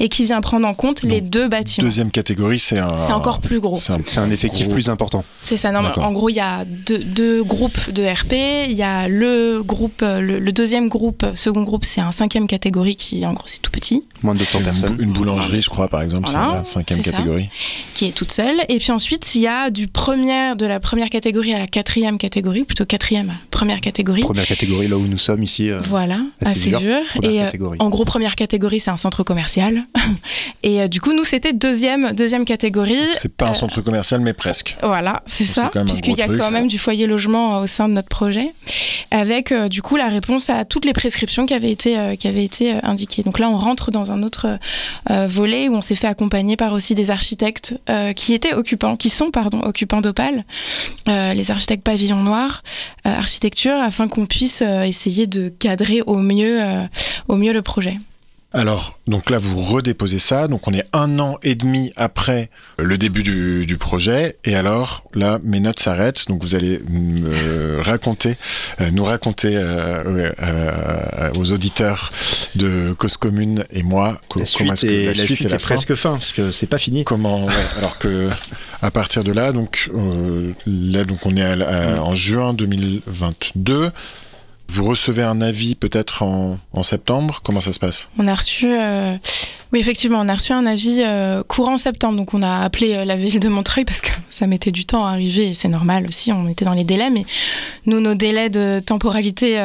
et 0.00 0.08
qui 0.08 0.24
vient 0.24 0.40
prendre 0.40 0.66
en 0.66 0.74
compte 0.74 1.02
Donc, 1.02 1.12
les 1.12 1.20
deux 1.20 1.48
bâtiments. 1.48 1.86
Deuxième 1.86 2.10
catégorie, 2.10 2.58
c'est 2.58 2.78
un. 2.78 2.98
C'est 2.98 3.12
encore 3.12 3.40
plus 3.40 3.60
gros. 3.60 3.76
C'est 3.76 3.92
un, 3.92 4.22
un, 4.22 4.30
effectif 4.30 4.66
gros... 4.66 4.74
plus 4.74 4.88
important. 4.88 5.24
C'est 5.40 5.56
ça. 5.56 5.70
Non, 5.70 5.80
en 5.96 6.12
gros, 6.12 6.28
il 6.28 6.34
y 6.34 6.40
a 6.40 6.64
deux, 6.64 6.98
deux, 6.98 7.44
groupes 7.44 7.90
de 7.90 8.02
RP. 8.04 8.68
Il 8.70 8.76
y 8.76 8.82
a 8.82 9.06
le 9.08 9.62
groupe, 9.62 10.00
le, 10.02 10.38
le, 10.38 10.52
deuxième 10.52 10.88
groupe, 10.88 11.24
second 11.36 11.62
groupe, 11.62 11.84
c'est 11.84 12.00
un 12.00 12.12
cinquième 12.12 12.46
catégorie 12.46 12.96
qui, 12.96 13.24
en 13.24 13.32
gros, 13.32 13.46
c'est 13.46 13.62
tout 13.62 13.70
petit. 13.70 14.04
Moins 14.22 14.34
de 14.34 14.40
200 14.40 14.62
personnes. 14.64 14.96
Une 14.98 15.12
boulangerie, 15.12 15.62
je 15.62 15.70
crois, 15.70 15.88
par 15.88 16.02
exemple, 16.02 16.28
voilà, 16.30 16.48
c'est 16.48 16.56
la 16.56 16.64
cinquième 16.64 17.02
catégorie. 17.02 17.44
Ça, 17.44 17.50
qui 17.94 18.06
est 18.06 18.12
toute 18.12 18.32
seule. 18.32 18.47
Et 18.68 18.78
puis 18.78 18.92
ensuite, 18.92 19.34
il 19.34 19.42
y 19.42 19.46
a 19.46 19.70
du 19.70 19.88
premier, 19.88 20.54
de 20.56 20.66
la 20.66 20.80
première 20.80 21.10
catégorie 21.10 21.52
à 21.54 21.58
la 21.58 21.66
quatrième 21.66 22.18
catégorie, 22.18 22.64
plutôt 22.64 22.84
quatrième, 22.84 23.32
première 23.50 23.80
catégorie. 23.80 24.22
Première 24.22 24.46
catégorie, 24.46 24.88
là 24.88 24.96
où 24.96 25.06
nous 25.06 25.18
sommes 25.18 25.42
ici. 25.42 25.70
Euh, 25.70 25.80
voilà, 25.80 26.20
assez, 26.44 26.70
dur. 26.70 27.00
Et 27.22 27.42
euh, 27.42 27.50
en 27.78 27.88
gros, 27.88 28.04
première 28.04 28.36
catégorie, 28.36 28.80
c'est 28.80 28.90
un 28.90 28.96
centre 28.96 29.22
commercial. 29.22 29.84
et 30.62 30.82
euh, 30.82 30.88
du 30.88 31.00
coup, 31.00 31.12
nous, 31.12 31.24
c'était 31.24 31.52
deuxième, 31.52 32.12
deuxième 32.12 32.44
catégorie. 32.44 32.96
C'est 33.16 33.34
pas 33.34 33.48
un 33.48 33.54
centre 33.54 33.80
commercial, 33.80 34.20
mais 34.20 34.32
presque. 34.32 34.76
Voilà, 34.82 35.22
c'est 35.26 35.44
ça, 35.44 35.70
puisqu'il 35.84 36.16
y 36.16 36.22
a 36.22 36.28
quand 36.28 36.50
même 36.50 36.68
du 36.68 36.78
foyer 36.78 37.06
logement 37.06 37.58
au 37.58 37.66
sein 37.66 37.88
de 37.88 37.94
notre 37.94 38.08
projet, 38.08 38.52
avec 39.10 39.52
du 39.70 39.82
coup 39.82 39.96
la 39.96 40.08
réponse 40.08 40.50
à 40.50 40.64
toutes 40.64 40.84
les 40.84 40.92
prescriptions 40.92 41.46
qui 41.46 41.54
avaient 41.54 41.70
été, 41.70 42.16
qui 42.18 42.28
avaient 42.28 42.44
été 42.44 42.72
indiquées. 42.82 43.22
Donc 43.22 43.38
là, 43.38 43.50
on 43.50 43.56
rentre 43.56 43.90
dans 43.90 44.12
un 44.12 44.22
autre 44.22 44.58
volet 45.26 45.68
où 45.68 45.74
on 45.74 45.80
s'est 45.80 45.94
fait 45.94 46.06
accompagner 46.06 46.56
par 46.56 46.72
aussi 46.72 46.94
des 46.94 47.10
architectes 47.10 47.74
qui 48.16 48.34
occupants, 48.54 48.96
qui 48.96 49.10
sont 49.10 49.30
pardon 49.30 49.60
occupants 49.60 50.00
d'Opal, 50.00 50.44
les 51.06 51.50
architectes 51.50 51.84
pavillon 51.84 52.22
noir, 52.22 52.62
architecture, 53.04 53.74
afin 53.74 54.08
qu'on 54.08 54.26
puisse 54.26 54.62
essayer 54.62 55.26
de 55.26 55.48
cadrer 55.48 56.02
au 56.02 56.18
mieux, 56.18 56.60
au 57.28 57.36
mieux 57.36 57.52
le 57.52 57.62
projet. 57.62 57.98
Alors, 58.54 58.98
donc 59.06 59.28
là, 59.28 59.36
vous 59.36 59.60
redéposez 59.60 60.18
ça. 60.18 60.48
Donc, 60.48 60.66
on 60.68 60.72
est 60.72 60.86
un 60.94 61.18
an 61.18 61.36
et 61.42 61.54
demi 61.54 61.92
après 61.96 62.48
le 62.78 62.96
début 62.96 63.22
du, 63.22 63.76
projet. 63.78 64.36
Et 64.44 64.54
alors, 64.54 65.04
là, 65.12 65.38
mes 65.44 65.60
notes 65.60 65.80
s'arrêtent. 65.80 66.28
Donc, 66.28 66.42
vous 66.42 66.54
allez 66.54 66.80
me 66.88 67.80
raconter, 67.82 68.36
euh, 68.80 68.90
nous 68.90 69.04
raconter 69.04 69.54
euh, 69.54 70.32
euh, 70.42 71.30
aux 71.36 71.52
auditeurs 71.52 72.10
de 72.54 72.94
Cause 72.96 73.18
Commune 73.18 73.64
et 73.70 73.82
moi 73.82 74.18
comment 74.28 74.44
est-ce 74.44 74.56
que 74.56 74.64
la, 74.64 74.76
suite, 75.14 75.44
est, 75.44 75.58
presque 75.58 75.94
fin, 75.94 76.12
parce 76.12 76.32
que 76.32 76.50
c'est 76.50 76.66
pas 76.66 76.78
fini. 76.78 77.04
Comment 77.04 77.46
Alors 77.78 77.98
que 77.98 78.30
à 78.80 78.90
partir 78.90 79.24
de 79.24 79.32
là, 79.32 79.52
donc 79.52 79.90
là, 80.66 81.04
donc 81.04 81.26
on 81.26 81.36
est 81.36 81.56
mm. 81.56 81.98
en 82.00 82.14
juin 82.14 82.54
2022. 82.54 83.90
Vous 84.70 84.84
recevez 84.84 85.22
un 85.22 85.40
avis 85.40 85.74
peut-être 85.74 86.22
en, 86.22 86.58
septembre? 86.82 87.40
Comment 87.42 87.60
ça 87.60 87.72
se 87.72 87.78
passe? 87.78 88.10
On 88.18 88.28
a 88.28 88.34
reçu, 88.34 88.66
euh, 88.70 89.16
oui 89.72 89.80
effectivement, 89.80 90.20
on 90.20 90.28
a 90.28 90.34
reçu 90.34 90.52
un 90.52 90.66
avis 90.66 91.02
euh, 91.02 91.42
courant 91.42 91.78
septembre. 91.78 92.16
Donc 92.16 92.34
on 92.34 92.42
a 92.42 92.58
appelé 92.58 92.94
euh, 92.94 93.04
la 93.04 93.16
ville 93.16 93.40
de 93.40 93.48
Montreuil 93.48 93.84
parce 93.84 94.02
que 94.02 94.10
ça 94.28 94.46
mettait 94.46 94.70
du 94.70 94.84
temps 94.84 95.06
à 95.06 95.10
arriver 95.10 95.48
et 95.48 95.54
c'est 95.54 95.68
normal 95.68 96.06
aussi. 96.06 96.32
On 96.32 96.46
était 96.48 96.66
dans 96.66 96.74
les 96.74 96.84
délais, 96.84 97.08
mais 97.08 97.24
nous 97.86 98.00
nos 98.00 98.14
délais 98.14 98.50
de 98.50 98.80
temporalité 98.84 99.58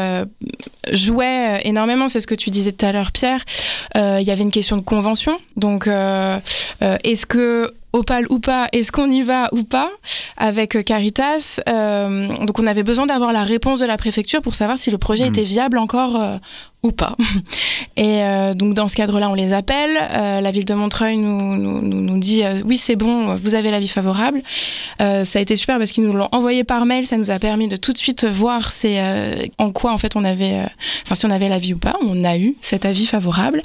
jouaient 0.91 1.61
énormément. 1.65 2.07
C'est 2.07 2.21
ce 2.21 2.27
que 2.27 2.35
tu 2.35 2.49
disais 2.49 2.71
tout 2.71 2.85
à 2.85 2.93
l'heure, 2.93 3.11
Pierre. 3.11 3.43
Il 3.95 4.23
y 4.23 4.31
avait 4.31 4.43
une 4.43 4.51
question 4.51 4.77
de 4.77 4.81
convention. 4.81 5.37
Donc 5.57 5.87
est-ce 5.87 7.25
que 7.25 7.73
Opal 7.93 8.25
ou 8.29 8.39
pas, 8.39 8.67
est-ce 8.71 8.91
qu'on 8.91 9.09
y 9.09 9.21
va 9.21 9.49
ou 9.51 9.63
pas 9.63 9.91
avec 10.37 10.83
Caritas 10.83 11.59
euh, 11.69 12.27
Donc 12.45 12.59
on 12.59 12.65
avait 12.65 12.83
besoin 12.83 13.05
d'avoir 13.05 13.31
la 13.31 13.43
réponse 13.43 13.79
de 13.79 13.85
la 13.85 13.97
préfecture 13.97 14.41
pour 14.41 14.55
savoir 14.55 14.77
si 14.79 14.89
le 14.89 14.97
projet 14.97 15.25
hmm. 15.25 15.29
était 15.29 15.43
viable 15.43 15.77
encore 15.77 16.19
euh, 16.19 16.37
ou 16.83 16.91
pas. 16.91 17.15
Et 17.95 18.21
euh, 18.21 18.53
donc 18.53 18.73
dans 18.73 18.87
ce 18.87 18.95
cadre-là, 18.95 19.29
on 19.29 19.33
les 19.33 19.53
appelle. 19.53 19.93
la 19.93 20.51
ville 20.51 20.65
de 20.65 20.73
Montreuil 20.73 21.17
nous, 21.17 21.55
nous, 21.55 21.81
nous 21.81 22.17
dit 22.17 22.43
oui 22.65 22.77
c'est 22.77 22.95
bon, 22.95 23.35
vous 23.35 23.55
avez 23.55 23.71
l'avis 23.71 23.87
favorable. 23.87 24.41
ça 24.99 25.23
a 25.23 25.39
été 25.39 25.55
super 25.55 25.77
parce 25.77 25.91
qu'ils 25.91 26.03
nous 26.03 26.13
l'ont 26.13 26.29
envoyé 26.31 26.63
par 26.63 26.85
mail. 26.85 27.07
Ça 27.07 27.17
nous 27.17 27.31
a 27.31 27.39
permis 27.39 27.67
de 27.67 27.75
tout 27.75 27.93
de 27.93 27.97
suite 27.97 28.25
voir 28.25 28.71
c'est 28.71 29.01
en 29.57 29.71
quoi 29.71 29.91
en 29.91 29.97
fait 29.97 30.15
on 30.15 30.23
avait, 30.23 30.61
enfin 31.03 31.15
si 31.15 31.25
on 31.25 31.29
avait 31.29 31.49
l'avis 31.49 31.73
ou 31.73 31.77
pas. 31.77 31.95
On 32.01 32.23
a 32.23 32.37
eu 32.37 32.55
cet 32.61 32.85
avis 32.85 33.05
favorable 33.05 33.61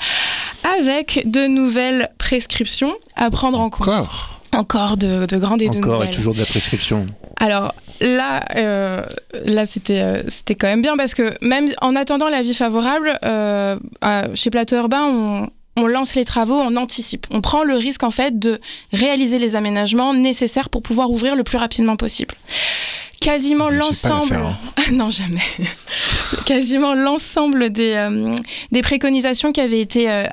avec 0.79 1.23
de 1.27 1.47
nouvelles 1.47 2.11
prescriptions 2.19 2.95
à 3.17 3.31
prendre 3.31 3.61
en 3.61 3.71
compte. 3.71 3.89
Encore? 3.89 4.41
Encore 4.55 4.97
de, 4.97 5.27
de 5.27 5.37
grandes 5.37 5.63
et 5.63 5.69
de 5.69 5.79
Encore 5.79 6.05
et 6.05 6.11
toujours 6.11 6.35
de 6.35 6.41
la 6.41 6.47
prescription. 6.47 7.07
Alors 7.39 7.75
là, 8.01 8.45
euh, 8.57 9.03
là 9.45 9.65
c'était 9.65 10.01
euh, 10.01 10.23
c'était 10.29 10.55
quand 10.55 10.67
même 10.67 10.83
bien 10.83 10.97
parce 10.97 11.15
que 11.15 11.35
même 11.45 11.69
en 11.81 11.97
attendant 11.97 12.29
l'avis 12.29 12.55
favorable, 12.55 13.19
euh, 13.25 13.77
chez 14.35 14.51
Plateau 14.51 14.77
Urbain, 14.77 15.05
on, 15.05 15.51
on 15.77 15.87
lance 15.87 16.15
les 16.15 16.25
travaux, 16.25 16.57
on 16.57 16.77
anticipe. 16.77 17.27
On 17.31 17.41
prend 17.41 17.63
le 17.63 17.75
risque 17.75 18.03
en 18.03 18.11
fait 18.11 18.39
de 18.39 18.61
réaliser 18.93 19.39
les 19.39 19.57
aménagements 19.57 20.15
nécessaires 20.15 20.71
pour 20.71 20.83
pouvoir 20.83 21.11
ouvrir 21.11 21.37
le 21.37 21.45
plus 21.45 21.59
rapidement 21.59 21.97
possible 21.97 22.35
quasiment 23.21 23.69
l'ensemble. 23.69 24.37
Hein. 24.37 24.57
non, 24.93 25.11
jamais. 25.11 25.43
quasiment 26.47 26.95
l'ensemble 26.95 27.71
des, 27.71 28.37
des 28.71 28.81
préconisations 28.81 29.51
qui 29.51 29.61
avaient 29.61 29.81
été 29.81 30.29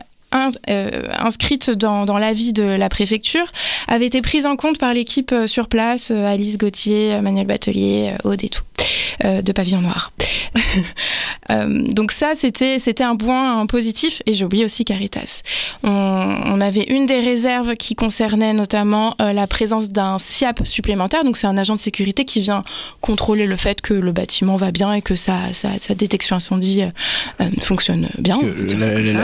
euh, 0.69 1.04
inscrite 1.17 1.69
dans, 1.69 2.06
dans 2.06 2.17
l'avis 2.17 2.54
de 2.54 2.63
la 2.63 2.89
préfecture 2.89 3.52
avait 3.88 4.06
été 4.06 4.21
prise 4.21 4.45
en 4.45 4.56
compte 4.56 4.78
par 4.78 4.93
l'équipe 4.93 5.32
euh, 5.32 5.48
sur 5.48 5.67
place, 5.67 6.12
euh, 6.12 6.26
Alice 6.26 6.58
Gauthier, 6.58 7.19
Manuel 7.21 7.48
Batelier, 7.48 8.13
Aude 8.24 8.43
et 8.43 8.50
tout, 8.50 8.63
de 9.24 9.52
Pavillon 9.52 9.82
Noir. 9.82 10.12
donc 11.50 12.12
ça, 12.12 12.34
c'était 12.36 12.80
c'était 12.80 13.04
un 13.04 13.15
point 13.15 13.65
positif 13.65 14.22
et 14.26 14.34
j'ai 14.34 14.46
oublié 14.46 14.65
aussi 14.65 14.86
Caritas. 14.86 15.41
On, 15.84 16.62
avait 16.62 16.84
une 16.84 17.06
des 17.06 17.20
réserves 17.20 17.76
qui 17.76 17.96
concernait 17.96 18.54
notamment 18.54 19.15
la 19.20 19.46
présence 19.46 19.89
d'un 19.89 20.18
SIAP 20.18 20.65
supplémentaire, 20.65 21.24
donc 21.24 21.38
c'est 21.38 21.48
un 21.48 21.58
agent 21.58 21.76
de 21.76 21.80
sécurité 21.80 22.24
qui 22.24 22.39
vient 22.39 22.63
contrôler 23.02 23.46
le 23.46 23.58
fait 23.58 23.82
que 23.82 23.94
le 23.94 24.12
bâtiment 24.13 24.56
va 24.56 24.72
bien 24.72 24.94
et 24.94 25.02
que 25.02 25.15
sa, 25.15 25.52
sa, 25.52 25.96
détection 25.96 26.38
incendie 26.38 26.84
fonctionne 27.62 28.08
bien. 28.18 28.38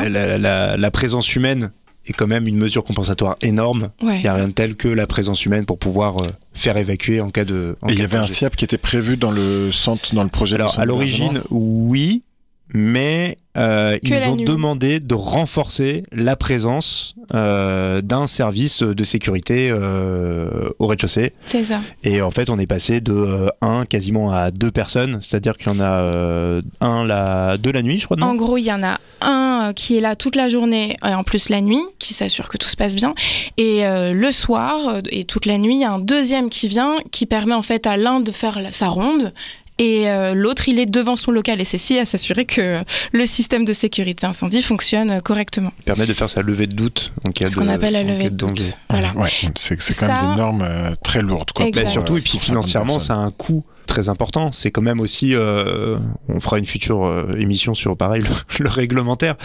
La, 0.10 0.78
la, 0.78 0.92
présence 0.92 1.36
humaine 1.36 1.72
est 2.06 2.14
quand 2.14 2.28
même 2.28 2.48
une 2.48 2.58
mesure 2.58 2.84
compensatoire 2.84 3.38
énorme. 3.42 3.92
Il 4.02 4.08
n'y 4.08 4.28
a 4.28 4.34
rien 4.34 4.48
de 4.48 4.54
tel 4.54 4.76
que 4.76 4.88
la 4.88 5.08
présence 5.08 5.46
humaine 5.46 5.66
pour 5.66 5.78
pouvoir 5.78 6.24
euh, 6.24 6.28
faire 6.54 6.78
évacuer 6.78 7.22
en 7.22 7.30
cas 7.30 7.46
de. 7.46 7.78
Et 7.88 7.94
il 7.94 8.00
y 8.00 8.04
avait 8.04 8.18
un 8.18 8.28
SIAP 8.28 8.56
qui 8.56 8.66
était 8.66 8.78
prévu 8.78 9.18
dans 9.18 9.32
le 9.32 9.72
centre, 9.72 10.16
dans 10.16 10.24
le 10.24 10.30
projet. 10.30 10.56
Alors 10.56 10.80
à 10.80 10.86
l'origine, 10.86 11.42
oui, 11.52 12.24
mais 12.74 13.38
euh, 13.58 13.98
ils 14.02 14.14
nous 14.14 14.28
ont 14.28 14.36
demandé 14.36 15.02
de 15.02 15.14
renforcer 15.14 16.04
la 16.14 16.38
présence 16.38 17.16
euh, 17.34 18.02
d'un 18.02 18.26
service 18.26 18.82
de 18.82 19.04
sécurité 19.04 19.70
euh, 19.70 20.70
au 20.80 20.88
rez-de-chaussée. 20.88 21.34
C'est 21.46 21.66
ça. 21.66 21.82
Et 22.04 22.22
en 22.22 22.32
fait, 22.32 22.50
on 22.50 22.58
est 22.60 22.68
passé 22.68 23.02
de 23.02 23.50
1 23.62 23.86
quasiment 23.86 24.32
à 24.32 24.52
deux 24.52 24.72
personnes, 24.72 25.20
c'est-à-dire 25.22 25.58
qu'il 25.58 25.68
y 25.68 25.70
en 25.70 25.82
a 25.82 26.62
un 26.80 27.06
la, 27.06 27.58
deux 27.58 27.72
la 27.72 27.82
nuit, 27.82 28.00
je 28.00 28.06
crois. 28.06 28.18
en 28.22 28.36
gros, 28.36 28.58
il 28.58 28.64
y 28.64 28.72
en 28.72 28.84
a 28.84 29.00
un 29.20 29.74
qui 29.76 29.98
est 29.98 30.02
là 30.02 30.16
toute 30.16 30.36
la 30.36 30.48
journée 30.48 30.98
et 31.04 31.14
en 31.14 31.24
plus 31.24 31.50
la 31.50 31.62
nuit, 31.62 31.84
qui 32.00 32.14
s'assure 32.14 32.48
que 32.48 32.58
tout 32.58 32.70
se 32.70 32.78
passe 32.78 32.96
bien. 32.96 33.14
Et 33.58 33.84
le 33.86 34.32
soir 34.32 35.02
et 35.10 35.26
toute 35.26 35.46
la 35.46 35.58
nuit, 35.58 35.76
il 35.76 35.82
y 35.82 35.86
a 35.86 35.92
un 35.92 36.00
deuxième 36.00 36.50
qui 36.50 36.70
vient, 36.70 36.96
qui 37.12 37.26
permet 37.26 37.54
en 37.54 37.62
fait 37.62 37.86
à 37.86 37.98
l'un 37.98 38.22
de 38.22 38.32
faire 38.32 38.60
sa 38.72 38.88
ronde 38.88 39.34
et 39.82 40.08
euh, 40.08 40.36
l'autre, 40.36 40.70
il 40.70 40.78
est 40.78 40.86
devant 40.86 41.16
son 41.16 41.32
local 41.32 41.60
et 41.60 41.66
c'est 41.66 41.80
si 41.80 41.98
à 41.98 42.06
s'assurer 42.06 42.46
que 42.46 42.84
le 43.14 43.26
système 43.26 43.66
de 43.66 43.74
sécurité 43.74 44.28
incendie 44.28 44.62
fonctionne 44.62 45.24
correctement. 45.24 45.74
Il 45.80 45.86
permet 45.86 46.06
de 46.06 46.14
faire 46.14 46.30
sa 46.30 46.44
levée 46.44 46.68
de 46.68 46.76
doute 46.76 47.12
en 47.28 47.32
cas 47.32 47.50
Ce 47.50 47.56
qu'on 47.56 47.68
appelle 47.68 47.94
la 47.94 48.04
levée 48.04 48.30
de 48.30 48.36
doute. 48.36 48.78
Voilà. 48.92 49.12
c'est 49.56 49.76
quand 49.98 50.08
même 50.08 50.36
des 50.36 50.38
normes 50.38 50.62
euh, 50.62 50.94
très 51.02 51.24
lourdes. 51.24 51.52
Quoi. 51.52 51.72
Bah, 51.74 51.88
surtout, 51.88 52.16
et 52.16 52.22
puis 52.22 52.38
financièrement, 52.38 53.00
ça 53.00 53.16
a 53.16 53.18
un 53.18 53.32
coût 53.32 53.66
très 53.92 54.08
important. 54.08 54.52
C'est 54.54 54.72
quand 54.72 54.82
même 54.82 55.02
aussi, 55.02 55.36
euh, 55.36 55.98
on 56.30 56.40
fera 56.40 56.58
une 56.58 56.66
future 56.66 57.06
euh, 57.06 57.36
émission 57.38 57.74
sur 57.74 57.98
pareil 57.98 58.24
le, 58.60 58.70
réglementaire. 58.70 59.36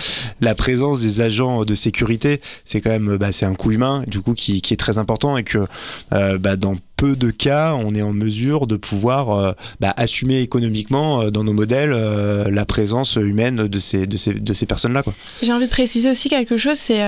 La 0.41 0.55
présence 0.55 1.01
des 1.01 1.21
agents 1.21 1.65
de 1.65 1.75
sécurité, 1.75 2.41
c'est 2.65 2.81
quand 2.81 2.91
même, 2.91 3.17
bah, 3.17 3.33
c'est 3.33 3.47
un 3.47 3.55
coût 3.55 3.73
humain 3.73 4.05
du 4.07 4.21
coup 4.21 4.35
qui, 4.35 4.61
qui, 4.61 4.73
est 4.73 4.77
très 4.77 4.99
important 4.99 5.37
et 5.37 5.43
que 5.43 5.67
euh, 6.13 6.39
bah, 6.39 6.57
dans 6.57 6.77
peu 6.97 7.17
de 7.17 7.31
cas, 7.31 7.75
on 7.75 7.95
est 7.95 8.03
en 8.03 8.13
mesure 8.13 8.67
de 8.67 8.77
pouvoir 8.77 9.55
bah, 9.81 9.93
assumer 9.97 10.41
économiquement 10.41 11.31
dans 11.31 11.45
nos 11.45 11.53
modèles 11.53 11.91
la 11.91 12.65
présence 12.65 13.17
humaine 13.17 13.69
de 13.69 13.79
ces, 13.79 14.07
de 14.07 14.17
de 14.39 14.65
personnes-là. 14.65 15.03
J'ai 15.43 15.53
envie 15.53 15.67
de 15.67 15.71
préciser 15.71 16.11
aussi 16.11 16.29
quelque 16.29 16.57
chose, 16.57 16.79
c'est 16.79 17.03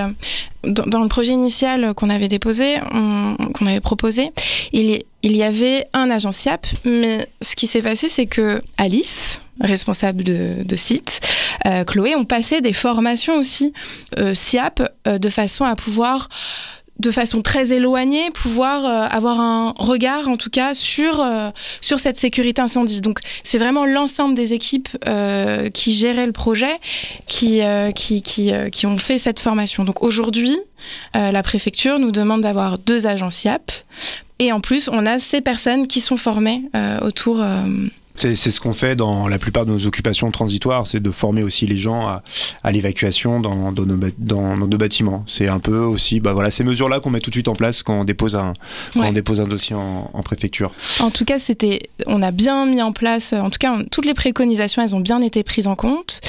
dans, 0.63 1.01
le 1.01 1.07
projet 1.07 1.31
initial 1.31 1.93
qu'on 1.93 2.09
avait 2.09 2.27
déposé, 2.27 2.77
qu'on 2.91 3.65
avait 3.65 3.79
proposé, 3.81 4.31
il, 4.73 5.01
y 5.23 5.43
avait 5.43 5.87
un 5.93 6.09
agent 6.09 6.31
SIAP, 6.31 6.67
mais 6.85 7.27
ce 7.41 7.55
qui 7.55 7.67
s'est 7.67 7.81
passé, 7.81 8.09
c'est 8.09 8.25
que 8.25 8.61
Alice, 8.77 9.41
responsable 9.61 10.23
de, 10.23 10.75
site, 10.75 11.19
euh, 11.65 11.83
Chloé, 11.83 12.15
ont 12.15 12.25
passé 12.25 12.61
des 12.61 12.73
formations 12.73 13.37
aussi 13.37 13.73
euh, 14.17 14.33
SIAP 14.33 14.81
euh, 15.07 15.17
de 15.17 15.29
façon 15.29 15.65
à 15.65 15.75
pouvoir 15.75 16.29
de 16.99 17.11
façon 17.11 17.41
très 17.41 17.73
éloignée, 17.73 18.29
pouvoir 18.31 18.85
avoir 18.85 19.39
un 19.39 19.73
regard 19.77 20.27
en 20.27 20.37
tout 20.37 20.49
cas 20.49 20.73
sur, 20.73 21.25
sur 21.81 21.99
cette 21.99 22.17
sécurité 22.17 22.61
incendie. 22.61 23.01
Donc 23.01 23.19
c'est 23.43 23.57
vraiment 23.57 23.85
l'ensemble 23.85 24.35
des 24.35 24.53
équipes 24.53 24.89
qui 25.73 25.93
géraient 25.93 26.25
le 26.25 26.31
projet 26.31 26.79
qui, 27.27 27.61
qui, 27.95 28.21
qui, 28.21 28.51
qui, 28.71 28.85
ont 28.85 28.97
fait 28.97 29.17
cette 29.17 29.39
formation. 29.39 29.83
Donc 29.85 30.03
aujourd'hui, 30.03 30.57
la 31.13 31.43
préfecture 31.43 31.99
nous 31.99 32.11
demande 32.11 32.41
d'avoir 32.41 32.77
deux 32.77 33.07
agents 33.07 33.31
SIAP 33.31 33.71
et 34.39 34.53
en 34.53 34.61
plus, 34.61 34.89
on 34.91 35.05
a 35.05 35.19
ces 35.19 35.41
personnes 35.41 35.87
qui 35.87 35.99
sont 35.99 36.15
formées 36.15 36.63
euh, 36.73 36.99
autour, 37.01 37.41
euh, 37.41 37.65
C'est 38.19 38.35
ce 38.35 38.59
qu'on 38.59 38.73
fait 38.73 38.95
dans 38.95 39.27
la 39.27 39.39
plupart 39.39 39.65
de 39.65 39.71
nos 39.71 39.85
occupations 39.85 40.29
transitoires, 40.31 40.87
c'est 40.87 40.99
de 40.99 41.11
former 41.11 41.43
aussi 41.43 41.65
les 41.65 41.77
gens 41.77 42.07
à, 42.07 42.21
à 42.63 42.71
l'évacuation 42.71 43.39
dans, 43.39 43.71
dans, 43.71 43.85
nos, 43.85 43.97
dans, 44.17 44.57
nos 44.57 44.77
bâtiments. 44.77 45.23
C'est 45.27 45.47
un 45.47 45.59
peu 45.59 45.77
aussi 45.79 46.19
bah 46.19 46.33
voilà, 46.33 46.51
ces 46.51 46.63
mesures-là 46.63 46.99
qu'on 46.99 47.09
met 47.09 47.19
tout 47.21 47.29
de 47.29 47.35
suite 47.35 47.47
en 47.47 47.55
place 47.55 47.81
quand 47.83 48.01
on 48.01 48.03
dépose 48.03 48.35
un, 48.35 48.53
quand 48.93 49.07
on 49.07 49.13
dépose 49.13 49.41
un 49.41 49.47
dossier 49.47 49.75
en, 49.75 50.09
en 50.13 50.23
préfecture. 50.23 50.71
En 50.99 51.11
tout 51.11 51.25
cas, 51.25 51.39
c'était, 51.39 51.89
on 52.07 52.21
a 52.21 52.31
bien 52.31 52.65
mis 52.65 52.81
en 52.81 52.91
place, 52.91 53.33
en 53.33 53.49
tout 53.49 53.59
cas, 53.59 53.77
toutes 53.91 54.05
les 54.05 54.13
préconisations, 54.13 54.81
elles 54.81 54.95
ont 54.95 54.99
bien 54.99 55.21
été 55.21 55.43
prises 55.43 55.67
en 55.67 55.75
compte. 55.75 56.21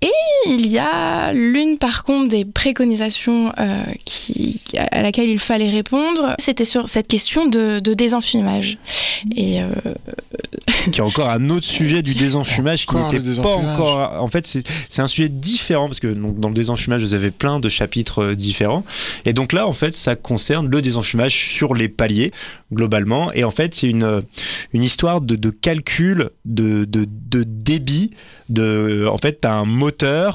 Et 0.00 0.12
il 0.46 0.66
y 0.68 0.78
a 0.78 1.32
l'une 1.32 1.76
par 1.76 2.04
contre 2.04 2.28
des 2.28 2.44
préconisations 2.44 3.52
euh, 3.58 3.82
qui, 4.04 4.60
à 4.76 5.02
laquelle 5.02 5.28
il 5.28 5.40
fallait 5.40 5.70
répondre, 5.70 6.34
c'était 6.38 6.64
sur 6.64 6.88
cette 6.88 7.08
question 7.08 7.46
de, 7.46 7.80
de 7.80 7.94
désenfumage. 7.94 8.78
Et 9.34 9.60
euh... 9.60 9.66
qui 10.92 11.00
est 11.00 11.02
encore 11.02 11.30
un 11.30 11.50
autre 11.50 11.66
sujet 11.66 12.02
du 12.02 12.14
désenfumage 12.14 12.86
qui 12.86 12.94
n'était 12.94 13.40
pas 13.42 13.56
encore. 13.56 14.22
En 14.22 14.28
fait, 14.28 14.46
c'est 14.46 15.02
un 15.02 15.08
sujet 15.08 15.28
différent 15.28 15.88
parce 15.88 16.00
que 16.00 16.08
donc, 16.08 16.38
dans 16.38 16.48
le 16.48 16.54
désenfumage, 16.54 17.02
vous 17.02 17.14
avez 17.14 17.32
plein 17.32 17.58
de 17.58 17.68
chapitres 17.68 18.22
euh, 18.22 18.34
différents. 18.34 18.84
Et 19.24 19.32
donc 19.32 19.52
là, 19.52 19.66
en 19.66 19.72
fait, 19.72 19.94
ça 19.94 20.14
concerne 20.14 20.68
le 20.68 20.80
désenfumage 20.80 21.34
sur 21.34 21.74
les 21.74 21.88
paliers 21.88 22.32
globalement. 22.72 23.32
Et 23.32 23.44
en 23.44 23.50
fait, 23.50 23.74
c'est 23.74 23.88
une, 23.88 24.22
une 24.72 24.84
histoire 24.84 25.20
de, 25.20 25.36
de 25.36 25.50
calcul 25.50 26.30
de, 26.44 26.84
de, 26.84 27.06
de 27.08 27.42
débit. 27.42 28.12
De, 28.48 29.06
en 29.10 29.18
fait, 29.18 29.40
tu 29.42 29.48
as 29.48 29.54
un 29.54 29.64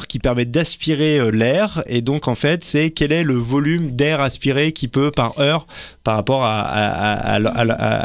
qui 0.07 0.19
permet 0.19 0.45
d'aspirer 0.45 1.19
euh, 1.19 1.29
l'air. 1.29 1.83
Et 1.87 2.01
donc, 2.01 2.27
en 2.27 2.35
fait, 2.35 2.63
c'est 2.63 2.91
quel 2.91 3.11
est 3.11 3.23
le 3.23 3.35
volume 3.35 3.91
d'air 3.91 4.21
aspiré 4.21 4.71
qui 4.71 4.87
peut 4.87 5.11
par 5.11 5.39
heure 5.39 5.67
par 6.03 6.15
rapport 6.15 6.43
à, 6.43 7.39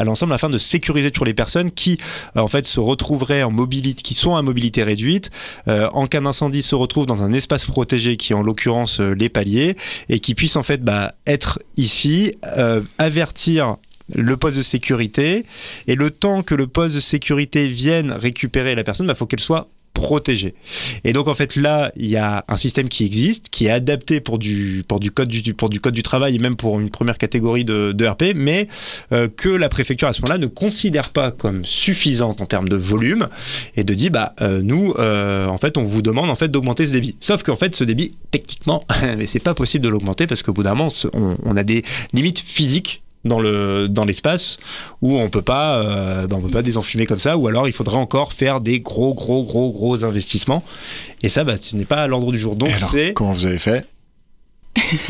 l'ensemble 0.05 0.33
afin 0.33 0.49
de 0.49 0.59
sécuriser 0.59 1.11
toujours 1.11 1.27
les 1.27 1.35
personnes 1.35 1.71
qui, 1.71 1.99
euh, 2.37 2.41
en 2.41 2.49
fait, 2.49 2.67
se 2.67 2.79
retrouveraient 2.79 3.43
en 3.43 3.51
mobilité, 3.51 4.03
qui 4.03 4.15
sont 4.15 4.37
à 4.37 4.43
mobilité 4.43 4.83
réduite, 4.83 5.31
euh, 5.67 5.89
en 5.93 6.07
cas 6.07 6.21
d'incendie, 6.21 6.63
se 6.63 6.75
retrouvent 6.75 7.07
dans 7.07 7.23
un 7.23 7.33
espace 7.33 7.65
protégé 7.65 8.17
qui 8.17 8.35
en 8.35 8.43
l'occurrence 8.43 9.01
les 9.01 9.29
paliers 9.29 9.77
et 10.09 10.21
qui 10.21 10.35
puissent 10.35 10.57
en 10.57 10.63
fait 10.63 10.83
bah, 10.83 11.15
être 11.27 11.59
ici, 11.77 12.35
avertir 12.99 13.77
le 14.15 14.37
poste 14.37 14.57
de 14.57 14.63
sécurité 14.63 15.45
et 15.87 15.95
le 15.95 16.11
temps 16.11 16.43
que 16.43 16.55
le 16.55 16.67
poste 16.67 16.95
de 16.95 17.01
sécurité 17.01 17.69
vienne 17.69 18.13
récupérer 18.13 18.75
la 18.75 18.85
personne, 18.85 19.07
il 19.07 19.09
bah, 19.09 19.15
faut 19.15 19.27
qu'elle 19.27 19.41
soit 19.41 19.69
protégée. 19.99 20.55
Et 21.03 21.13
donc 21.13 21.27
en 21.27 21.35
fait 21.35 21.57
là, 21.57 21.91
il 21.97 22.07
y 22.07 22.17
a 22.17 22.45
un 22.47 22.57
système 22.57 22.89
qui 22.89 23.05
existe, 23.05 23.49
qui 23.51 23.67
est 23.67 23.71
adapté 23.71 24.21
pour 24.21 24.39
du, 24.39 24.85
pour 24.87 25.01
du, 25.01 25.11
code, 25.11 25.29
du, 25.29 25.55
pour 25.55 25.69
du 25.69 25.81
code 25.81 25.95
du 25.95 26.05
travail 26.05 26.37
et 26.37 26.39
même 26.39 26.55
pour 26.55 26.79
une 26.79 26.89
première 26.89 27.19
catégorie 27.19 27.65
de, 27.65 27.91
de 27.91 28.07
RP, 28.07 28.37
mais 28.37 28.69
euh, 29.11 29.27
que 29.29 29.49
la 29.49 29.69
préfecture 29.69 30.07
à 30.07 30.13
ce 30.13 30.23
moment-là 30.23 30.39
ne 30.39 30.47
considère 30.47 31.11
pas 31.11 31.33
comme 31.33 31.65
suffisante 31.65 32.41
en 32.41 32.47
termes 32.47 32.69
de 32.69 32.77
volume 32.77 33.29
et 33.77 33.83
de 33.83 33.93
dire 33.93 34.13
bah 34.13 34.35
euh, 34.41 34.61
nous 34.63 34.95
euh, 35.01 35.47
en 35.47 35.59
fait 35.59 35.77
on 35.77 35.85
vous 35.85 36.01
demande 36.01 36.31
en 36.31 36.37
fait 36.37 36.49
d'augmenter 36.49 36.87
ce 36.87 36.93
débit. 36.93 37.17
Sauf 37.19 37.43
qu'en 37.43 37.57
fait 37.57 37.75
ce 37.75 37.83
débit 37.83 38.13
techniquement 38.31 38.85
mais 39.19 39.27
c'est 39.27 39.41
pas 39.41 39.55
possible 39.55 39.85
de 39.85 39.89
l'augmenter 39.89 40.29
parce 40.29 40.45
qu'au 40.45 40.53
bout 40.53 40.63
d'un 40.63 40.77
moment 40.77 40.93
on 41.45 41.57
a 41.57 41.65
des 41.65 41.83
limites 42.13 42.39
physiques 42.39 43.03
dans 43.25 43.41
le 43.41 43.89
dans 43.89 44.05
l'espace 44.05 44.59
où 45.03 45.17
on 45.19 45.29
peut 45.29 45.43
pas 45.43 45.83
euh, 45.83 46.27
ben 46.27 46.37
on 46.37 46.43
peut 46.43 46.51
pas 46.51 46.63
désenfumer 46.63 47.07
comme 47.07 47.19
ça 47.19 47.37
ou 47.37 47.49
alors 47.49 47.67
il 47.67 47.73
faudrait 47.73 47.97
encore 47.97 48.33
faire 48.33 48.61
des 48.61 48.81
gros 48.81 49.15
gros 49.15 49.43
gros 49.43 49.71
gros 49.71 50.05
investissements. 50.05 50.65
Et 51.23 51.29
ça 51.29 51.45
bah, 51.45 51.57
ce 51.57 51.77
n'est 51.77 51.85
pas 51.85 52.03
à 52.03 52.07
l'ordre 52.07 52.33
du 52.33 52.39
jour. 52.39 52.57
Donc 52.57 52.71
c'est 52.77 53.13
comment 53.13 53.33
vous 53.33 53.47
avez 53.47 53.59
fait? 53.59 53.87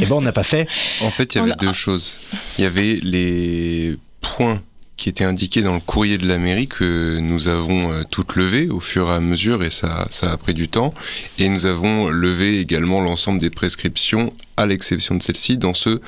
Et 0.01 0.07
ben 0.07 0.17
on 0.17 0.23
n'a 0.23 0.33
pas 0.33 0.45
fait. 0.45 0.67
En 1.03 1.11
fait 1.11 1.35
il 1.35 1.39
y 1.39 1.41
avait 1.41 1.57
deux 1.57 1.73
choses. 1.73 2.17
Il 2.59 2.65
y 2.65 2.67
avait 2.67 2.99
les 3.03 3.97
points 4.21 4.61
qui 4.99 5.09
étaient 5.09 5.25
indiqués 5.25 5.63
dans 5.63 5.75
le 5.75 5.81
courrier 5.81 6.19
de 6.19 6.27
la 6.27 6.39
mairie 6.39 6.67
que 6.67 7.19
nous 7.21 7.49
avons 7.49 7.93
euh, 7.93 8.03
toutes 8.11 8.35
levées 8.35 8.69
au 8.69 8.81
fur 8.81 9.09
et 9.09 9.15
à 9.15 9.21
mesure 9.21 9.63
et 9.63 9.71
ça, 9.71 10.09
ça 10.11 10.33
a 10.33 10.37
pris 10.37 10.55
du 10.55 10.69
temps. 10.69 10.93
Et 11.39 11.49
nous 11.49 11.65
avons 11.67 12.09
levé 12.09 12.59
également 12.59 13.01
l'ensemble 13.01 13.39
des 13.39 13.49
prescriptions, 13.49 14.35
à 14.57 14.67
l'exception 14.67 15.15
de 15.15 15.23
celle-ci, 15.23 15.57
dans 15.57 15.73
ce 15.73 16.01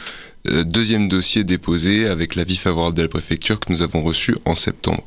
euh, 0.49 0.65
deuxième 0.65 1.09
dossier 1.09 1.45
déposé 1.45 2.09
avec 2.09 2.35
l'avis 2.35 2.57
favorable 2.57 2.97
de 2.97 3.03
la 3.03 3.09
préfecture 3.09 3.61
que 3.61 3.71
nous 3.73 3.83
avons 3.83 4.03
reçu 4.03 4.35
en 4.45 4.57
septembre. 4.57 5.05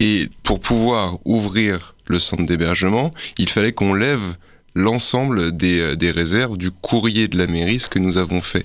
Et 0.00 0.30
pour 0.42 0.60
pouvoir 0.60 1.18
ouvrir 1.26 1.94
le 2.06 2.18
centre 2.18 2.44
d'hébergement, 2.44 3.12
il 3.36 3.50
fallait 3.50 3.72
qu'on 3.72 3.92
lève 3.92 4.36
l'ensemble 4.74 5.54
des, 5.54 5.96
des, 5.96 6.10
réserves 6.10 6.56
du 6.56 6.70
courrier 6.70 7.28
de 7.28 7.36
la 7.36 7.46
mairie, 7.46 7.78
ce 7.78 7.90
que 7.90 7.98
nous 7.98 8.16
avons 8.16 8.40
fait 8.40 8.64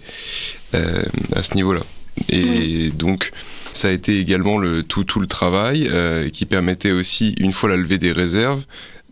euh, 0.74 1.04
à 1.36 1.44
ce 1.44 1.54
niveau-là. 1.54 1.82
Et 2.30 2.44
oui. 2.44 2.94
donc, 2.96 3.32
ça 3.78 3.90
a 3.90 3.92
été 3.92 4.20
également 4.20 4.58
le, 4.58 4.84
tout, 4.84 5.04
tout 5.04 5.20
le 5.20 5.28
travail 5.28 5.88
euh, 5.92 6.30
qui 6.30 6.46
permettait 6.46 6.92
aussi, 6.92 7.36
une 7.40 7.54
fois 7.54 7.70
la 7.70 7.78
levée 7.78 8.00
des 8.00 8.12
réserves, 8.12 8.66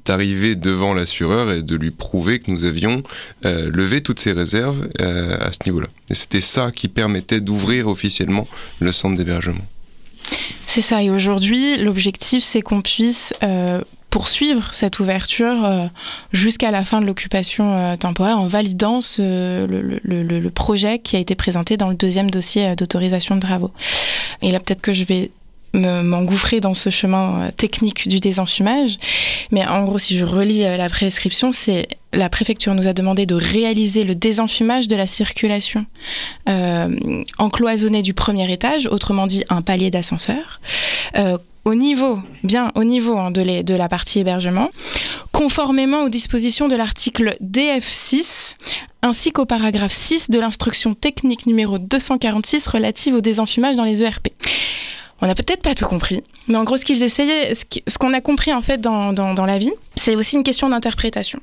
d'arriver 0.06 0.56
devant 0.56 0.94
l'assureur 0.94 1.52
et 1.52 1.62
de 1.62 1.76
lui 1.76 1.92
prouver 1.92 2.40
que 2.40 2.52
nous 2.52 2.66
avions 2.66 3.04
euh, 3.46 3.70
levé 3.72 4.02
toutes 4.02 4.20
ces 4.20 4.32
réserves 4.32 4.88
euh, 5.02 5.38
à 5.40 5.52
ce 5.52 5.60
niveau-là. 5.66 5.88
Et 6.10 6.16
c'était 6.16 6.42
ça 6.42 6.72
qui 6.72 6.88
permettait 6.88 7.42
d'ouvrir 7.42 7.88
officiellement 7.88 8.48
le 8.80 8.92
centre 8.92 9.18
d'hébergement. 9.18 9.66
C'est 10.66 10.82
ça, 10.82 11.04
et 11.04 11.10
aujourd'hui, 11.10 11.78
l'objectif, 11.78 12.44
c'est 12.44 12.62
qu'on 12.62 12.82
puisse 12.82 13.34
poursuivre 14.16 14.70
cette 14.72 15.02
ouverture 15.02 15.66
euh, 15.66 15.88
jusqu'à 16.32 16.72
la 16.72 16.86
fin 16.86 17.02
de 17.02 17.06
l'occupation 17.06 17.74
euh, 17.74 17.98
temporaire 17.98 18.40
en 18.40 18.48
validant 18.48 19.02
ce, 19.02 19.66
le, 19.66 20.00
le, 20.02 20.24
le, 20.24 20.50
projet 20.52 21.00
qui 21.00 21.18
a 21.18 21.20
été 21.20 21.36
présenté 21.36 21.76
dans 21.76 21.90
le 21.90 21.96
deuxième 21.96 22.32
dossier 22.32 22.78
d'autorisation 22.78 23.36
de 23.36 23.42
travaux. 23.42 23.72
Et 24.42 24.54
là, 24.54 24.62
peut-être 24.62 24.80
que 24.80 24.94
je 24.94 25.04
vais 25.04 25.32
m'engouffrer 25.76 26.60
dans 26.60 26.74
ce 26.74 26.90
chemin 26.90 27.52
technique 27.58 28.08
du 28.08 28.20
désenfumage. 28.20 28.98
Mais 29.52 29.66
en 29.66 29.84
gros, 29.84 29.98
si 29.98 30.18
je 30.18 30.26
relis 30.26 30.62
la 30.62 30.90
prescription, 30.90 31.52
c'est 31.52 31.88
la 32.16 32.30
préfecture 32.30 32.74
nous 32.74 32.88
a 32.88 32.94
demandé 32.94 33.26
de 33.26 33.36
réaliser 33.36 34.04
le 34.04 34.16
désenfumage 34.16 34.88
de 34.88 34.96
la 34.96 35.08
circulation 35.08 35.86
euh, 36.50 37.24
encloisonnée 37.38 38.02
du 38.02 38.14
premier 38.14 38.52
étage, 38.52 38.88
autrement 38.88 39.28
dit 39.28 39.44
un 39.50 39.62
palier 39.62 39.92
d'ascenseur. 39.92 40.60
Euh, 41.18 41.38
au 41.66 41.74
niveau, 41.74 42.20
bien 42.44 42.72
au 42.76 42.84
niveau 42.84 43.18
hein, 43.18 43.32
de, 43.32 43.64
de, 43.64 43.74
la 43.76 43.90
partie 43.90 44.20
hébergement, 44.20 44.70
conformément 45.32 46.04
aux 46.04 46.10
dispositions 46.10 46.68
de 46.68 46.76
l'article 46.76 47.36
DF6, 47.44 48.56
ainsi 49.02 49.32
qu'au 49.32 49.46
paragraphe 49.46 49.92
6 49.92 50.30
de 50.30 50.40
l'instruction 50.40 50.94
technique 50.94 51.48
numéro 51.48 51.80
246 51.80 52.68
relative 52.68 53.16
au 53.16 53.22
désenfumage 53.22 53.76
dans 53.76 53.84
les 53.84 54.04
ERP. 54.04 54.28
On 55.22 55.28
n'a 55.28 55.36
peut-être 55.36 55.62
pas 55.62 55.76
tout 55.76 55.86
compris, 55.86 56.24
mais 56.48 56.58
en 56.58 56.64
gros, 56.64 56.78
ce 56.78 56.86
qu'ils 56.86 57.04
essayaient, 57.04 57.54
ce 57.56 57.98
qu'on 57.98 58.14
a 58.14 58.22
compris 58.22 58.54
en 58.54 58.62
fait 58.62 58.80
dans, 58.82 59.14
dans, 59.14 59.46
la 59.46 59.58
vie, 59.58 59.72
c'est 59.96 60.16
aussi 60.16 60.36
une 60.36 60.44
question 60.44 60.70
d'interprétation. 60.70 61.40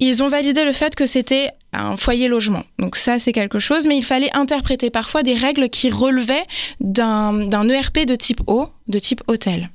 Ils 0.00 0.22
ont 0.22 0.28
validé 0.28 0.64
le 0.64 0.72
fait 0.72 0.94
que 0.94 1.06
c'était 1.06 1.50
un 1.72 1.96
foyer 1.96 2.28
logement. 2.28 2.62
Donc 2.78 2.96
ça, 2.96 3.18
c'est 3.18 3.32
quelque 3.32 3.58
chose, 3.58 3.86
mais 3.86 3.96
il 3.96 4.04
fallait 4.04 4.30
interpréter 4.36 4.90
parfois 4.90 5.22
des 5.22 5.34
règles 5.34 5.68
qui 5.70 5.90
relevaient 5.90 6.44
d'un 6.80 7.68
ERP 7.68 8.06
de 8.06 8.14
type 8.14 8.40
O, 8.46 8.68
de 8.86 8.98
type 8.98 9.22
hôtel. 9.26 9.70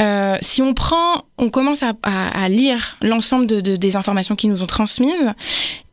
Euh, 0.00 0.36
si 0.40 0.62
on 0.62 0.74
prend, 0.74 1.24
on 1.38 1.50
commence 1.50 1.82
à, 1.82 1.92
à, 2.02 2.44
à 2.44 2.48
lire 2.48 2.96
l'ensemble 3.02 3.46
de, 3.46 3.60
de, 3.60 3.76
des 3.76 3.96
informations 3.96 4.36
qui 4.36 4.48
nous 4.48 4.62
ont 4.62 4.66
transmises, 4.66 5.32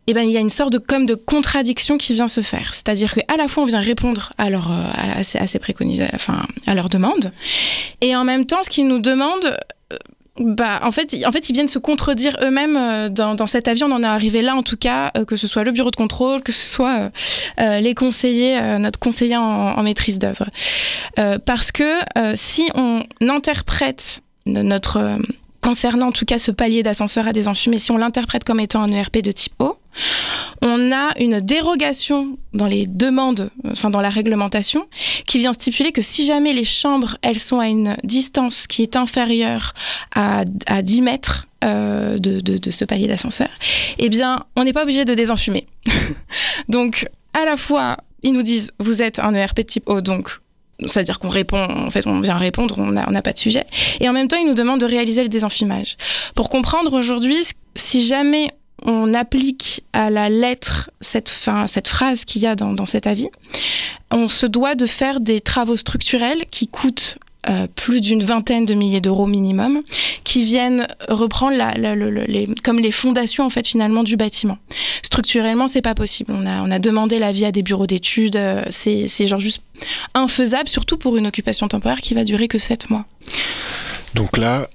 eh 0.09 0.13
ben, 0.13 0.23
il 0.23 0.31
y 0.31 0.37
a 0.37 0.41
une 0.41 0.49
sorte 0.49 0.73
de 0.73 0.77
comme 0.77 1.05
de 1.05 1.15
contradiction 1.15 1.97
qui 1.97 2.13
vient 2.13 2.27
se 2.27 2.41
faire. 2.41 2.73
C'est-à-dire 2.73 3.13
qu'à 3.13 3.37
la 3.37 3.47
fois, 3.47 3.63
on 3.63 3.65
vient 3.65 3.79
répondre 3.79 4.33
à 4.37 4.49
leur, 4.49 4.71
à, 4.71 5.23
ces, 5.23 5.37
à 5.37 5.47
ces 5.47 5.59
préconisations, 5.59 6.15
enfin, 6.15 6.45
à 6.67 6.75
leurs 6.75 6.89
demandes, 6.89 7.31
et 8.01 8.15
en 8.15 8.23
même 8.23 8.45
temps, 8.45 8.63
ce 8.63 8.69
qu'ils 8.69 8.87
nous 8.87 8.99
demandent, 8.99 9.57
bah, 10.39 10.79
en 10.83 10.91
fait, 10.91 11.15
en 11.25 11.31
fait, 11.31 11.49
ils 11.49 11.53
viennent 11.53 11.67
se 11.67 11.79
contredire 11.79 12.37
eux-mêmes 12.41 13.09
dans, 13.09 13.35
dans, 13.35 13.45
cet 13.45 13.67
avis. 13.67 13.83
On 13.83 13.91
en 13.91 14.03
est 14.03 14.07
arrivé 14.07 14.41
là, 14.41 14.55
en 14.55 14.63
tout 14.63 14.77
cas, 14.77 15.11
que 15.27 15.35
ce 15.35 15.47
soit 15.47 15.63
le 15.63 15.71
bureau 15.71 15.91
de 15.91 15.95
contrôle, 15.97 16.41
que 16.41 16.53
ce 16.53 16.65
soit 16.65 17.11
euh, 17.59 17.79
les 17.79 17.93
conseillers, 17.93 18.57
euh, 18.57 18.77
notre 18.77 18.99
conseiller 18.99 19.35
en, 19.35 19.83
maîtrise 19.83 20.17
d'œuvre. 20.17 20.45
Euh, 21.17 21.39
parce 21.43 21.71
que 21.71 21.99
si 22.35 22.69
on 22.75 23.03
interprète 23.21 24.21
notre 24.45 25.17
concernant 25.61 26.07
en 26.07 26.11
tout 26.11 26.25
cas 26.25 26.37
ce 26.37 26.51
palier 26.51 26.83
d'ascenseur 26.83 27.27
à 27.27 27.33
désenfumer, 27.33 27.77
si 27.77 27.91
on 27.91 27.97
l'interprète 27.97 28.43
comme 28.43 28.59
étant 28.59 28.81
un 28.81 28.91
ERP 28.91 29.17
de 29.17 29.31
type 29.31 29.53
O, 29.59 29.77
on 30.61 30.91
a 30.91 31.13
une 31.19 31.39
dérogation 31.39 32.37
dans 32.53 32.67
les 32.67 32.85
demandes, 32.85 33.49
enfin 33.69 33.89
dans 33.89 34.01
la 34.01 34.09
réglementation, 34.09 34.87
qui 35.25 35.39
vient 35.39 35.53
stipuler 35.53 35.91
que 35.91 36.01
si 36.01 36.25
jamais 36.25 36.53
les 36.53 36.65
chambres, 36.65 37.17
elles 37.21 37.39
sont 37.39 37.59
à 37.59 37.67
une 37.67 37.95
distance 38.03 38.67
qui 38.67 38.83
est 38.83 38.95
inférieure 38.95 39.73
à, 40.13 40.43
à 40.65 40.81
10 40.81 41.01
mètres 41.01 41.47
euh, 41.63 42.17
de, 42.17 42.71
ce 42.71 42.85
palier 42.85 43.07
d'ascenseur, 43.07 43.49
eh 43.97 44.09
bien, 44.09 44.45
on 44.55 44.63
n'est 44.63 44.73
pas 44.73 44.83
obligé 44.83 45.05
de 45.05 45.13
désenfumer. 45.13 45.67
donc, 46.69 47.07
à 47.33 47.45
la 47.45 47.57
fois, 47.57 47.97
ils 48.23 48.33
nous 48.33 48.43
disent, 48.43 48.71
vous 48.79 49.01
êtes 49.01 49.19
un 49.19 49.33
ERP 49.33 49.65
type 49.65 49.83
O, 49.87 50.01
donc 50.01 50.39
c'est-à-dire 50.87 51.19
qu'on 51.19 51.29
répond, 51.29 51.61
en 51.61 51.91
fait, 51.91 52.07
on 52.07 52.21
vient 52.21 52.37
répondre, 52.37 52.75
on 52.77 52.91
n'a 52.91 53.03
a 53.03 53.21
pas 53.21 53.33
de 53.33 53.37
sujet. 53.37 53.65
Et 53.99 54.07
en 54.07 54.13
même 54.13 54.29
temps, 54.29 54.37
ils 54.37 54.47
nous 54.47 54.53
demandent 54.53 54.79
de 54.79 54.85
réaliser 54.85 55.23
le 55.23 55.29
désenfumage. 55.29 55.97
Pour 56.35 56.49
comprendre 56.49 56.93
aujourd'hui, 56.93 57.35
si 57.75 58.07
jamais 58.07 58.53
on 58.83 59.13
applique 59.13 59.83
à 59.93 60.09
la 60.09 60.29
lettre 60.29 60.89
cette, 61.01 61.29
phrase 61.29 62.25
qu'il 62.25 62.41
y 62.41 62.47
a 62.47 62.55
dans, 62.55 62.85
cet 62.85 63.07
avis, 63.07 63.27
on 64.11 64.27
se 64.27 64.45
doit 64.45 64.75
de 64.75 64.85
faire 64.85 65.19
des 65.19 65.41
travaux 65.41 65.77
structurels 65.77 66.45
qui 66.51 66.67
coûtent 66.67 67.19
euh, 67.47 67.67
plus 67.73 68.01
d'une 68.01 68.21
vingtaine 68.21 68.65
de 68.65 68.73
milliers 68.73 68.99
d'euros 68.99 69.25
minimum, 69.25 69.81
qui 70.25 70.43
viennent 70.43 70.87
reprendre 71.07 71.55
comme 72.63 72.79
les 72.79 72.91
fondations 72.91 73.45
en 73.45 73.49
fait 73.49 73.65
finalement 73.65 74.03
du 74.03 74.17
bâtiment. 74.17 74.57
Structurellement, 75.03 75.67
c'est 75.67 75.81
pas 75.81 75.95
possible. 75.95 76.33
On 76.33 76.45
a, 76.45 76.79
demandé 76.79 77.17
l'avis 77.17 77.45
à 77.45 77.51
des 77.51 77.63
bureaux 77.63 77.87
d'études. 77.87 78.35
Euh, 78.35 78.63
c'est, 78.69 79.07
c'est 79.07 79.27
genre 79.27 79.39
juste 79.39 79.61
infaisable, 80.13 80.67
surtout 80.67 80.97
pour 80.97 81.15
une 81.15 81.27
occupation 81.27 81.67
temporaire 81.69 82.01
qui 82.01 82.13
va 82.13 82.25
durer 82.25 82.49
que 82.49 82.57
7 82.57 82.89
mois. 82.89 83.05
Donc 84.15 84.37
là, 84.37 84.67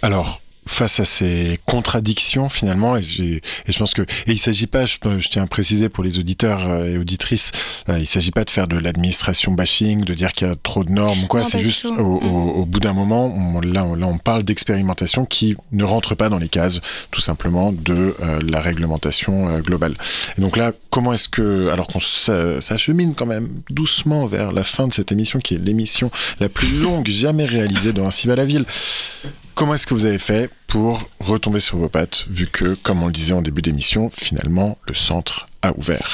alors 0.00 0.40
face 0.66 1.00
à 1.00 1.04
ces 1.04 1.58
contradictions 1.66 2.48
finalement 2.48 2.96
et, 2.96 3.02
je 3.02 3.78
pense 3.78 3.94
que 3.94 4.02
et 4.02 4.32
il 4.32 4.38
s'agit 4.38 4.66
pas 4.66 4.84
je, 4.84 4.96
tiens 5.28 5.42
à 5.42 5.46
préciser 5.46 5.88
pour 5.88 6.04
les 6.04 6.18
auditeurs 6.18 6.68
euh, 6.68 6.92
et 6.92 6.98
auditrices 6.98 7.50
euh, 7.88 7.98
il 7.98 8.06
s'agit 8.06 8.30
pas 8.30 8.44
de 8.44 8.50
faire 8.50 8.68
de 8.68 8.78
l'administration 8.78 9.52
bashing 9.52 10.04
de 10.04 10.14
dire 10.14 10.32
qu'il 10.32 10.46
y 10.46 10.50
a 10.50 10.56
trop 10.56 10.84
de 10.84 10.90
normes 10.90 11.26
quoi 11.26 11.42
c'est 11.42 11.62
juste 11.62 11.86
au, 11.86 11.90
au, 11.90 12.64
bout 12.64 12.80
d'un 12.80 12.92
moment 12.92 13.26
on, 13.26 13.60
là, 13.60 13.84
on, 13.84 13.94
là 13.94 14.06
on 14.06 14.18
parle 14.18 14.44
d'expérimentation 14.44 15.24
qui 15.24 15.56
ne 15.72 15.84
rentre 15.84 16.14
pas 16.14 16.28
dans 16.28 16.38
les 16.38 16.48
cases 16.48 16.80
tout 17.10 17.20
simplement 17.20 17.72
de 17.72 18.14
euh, 18.22 18.40
la 18.46 18.60
réglementation 18.60 19.58
globale. 19.60 19.94
Et 20.38 20.40
donc 20.40 20.56
là 20.56 20.72
comment 20.90 21.12
est-ce 21.12 21.28
que 21.28 21.68
alors 21.68 21.86
qu'on 21.86 22.00
s'achemine 22.00 23.14
quand 23.14 23.26
même 23.26 23.62
doucement 23.70 24.26
vers 24.26 24.52
la 24.52 24.64
fin 24.64 24.88
de 24.88 24.94
cette 24.94 25.12
émission 25.12 25.40
qui 25.40 25.54
est 25.54 25.58
l'émission 25.58 26.10
la 26.40 26.48
plus 26.48 26.78
longue 26.78 27.08
jamais 27.08 27.44
réalisée 27.44 27.92
dans 27.92 28.06
Ainsi 28.06 28.26
va 28.26 28.36
la 28.36 28.44
ville 28.44 28.64
Comment 29.54 29.74
est-ce 29.74 29.86
que 29.86 29.94
vous 29.94 30.06
avez 30.06 30.18
fait 30.18 30.50
pour 30.66 31.08
retomber 31.20 31.60
sur 31.60 31.76
vos 31.76 31.88
pattes, 31.88 32.26
vu 32.30 32.46
que, 32.46 32.74
comme 32.74 33.02
on 33.02 33.06
le 33.06 33.12
disait 33.12 33.34
en 33.34 33.42
début 33.42 33.62
d'émission, 33.62 34.10
finalement, 34.10 34.78
le 34.88 34.94
centre 34.94 35.46
a 35.60 35.76
ouvert? 35.76 36.10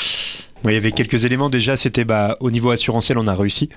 Il 0.64 0.72
y 0.72 0.76
avait 0.76 0.92
quelques 0.92 1.24
éléments. 1.24 1.48
Déjà, 1.48 1.76
c'était 1.76 2.04
bah, 2.04 2.36
au 2.40 2.50
niveau 2.50 2.70
assurantiel, 2.70 3.16
on 3.16 3.28
a 3.28 3.34
réussi. 3.34 3.70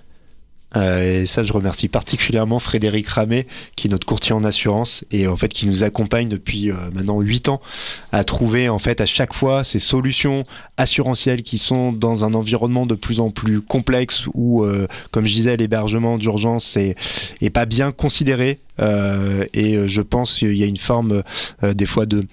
Euh, 0.75 1.21
et 1.21 1.25
ça, 1.25 1.43
je 1.43 1.51
remercie 1.53 1.87
particulièrement 1.87 2.59
Frédéric 2.59 3.07
Ramé, 3.09 3.47
qui 3.75 3.87
est 3.87 3.89
notre 3.89 4.07
courtier 4.07 4.33
en 4.33 4.43
assurance 4.43 5.03
et 5.11 5.27
en 5.27 5.35
fait 5.35 5.49
qui 5.49 5.67
nous 5.67 5.83
accompagne 5.83 6.29
depuis 6.29 6.71
euh, 6.71 6.75
maintenant 6.93 7.19
8 7.19 7.49
ans 7.49 7.61
à 8.11 8.23
trouver 8.23 8.69
en 8.69 8.79
fait 8.79 9.01
à 9.01 9.05
chaque 9.05 9.33
fois 9.33 9.63
ces 9.63 9.79
solutions 9.79 10.43
assurantielles 10.77 11.43
qui 11.43 11.57
sont 11.57 11.91
dans 11.91 12.23
un 12.23 12.33
environnement 12.33 12.85
de 12.85 12.95
plus 12.95 13.19
en 13.19 13.31
plus 13.31 13.61
complexe 13.61 14.25
où, 14.33 14.63
euh, 14.63 14.87
comme 15.11 15.25
je 15.25 15.33
disais, 15.33 15.57
l'hébergement 15.57 16.17
d'urgence 16.17 16.77
est, 16.77 16.95
pas 17.51 17.65
bien 17.65 17.91
considéré. 17.91 18.59
et 18.79 19.77
je 19.85 20.01
pense 20.01 20.39
qu'il 20.39 20.55
y 20.55 20.63
a 20.63 20.65
une 20.65 20.77
forme 20.77 21.21
des 21.61 21.85
fois 21.85 22.05
de 22.05 22.25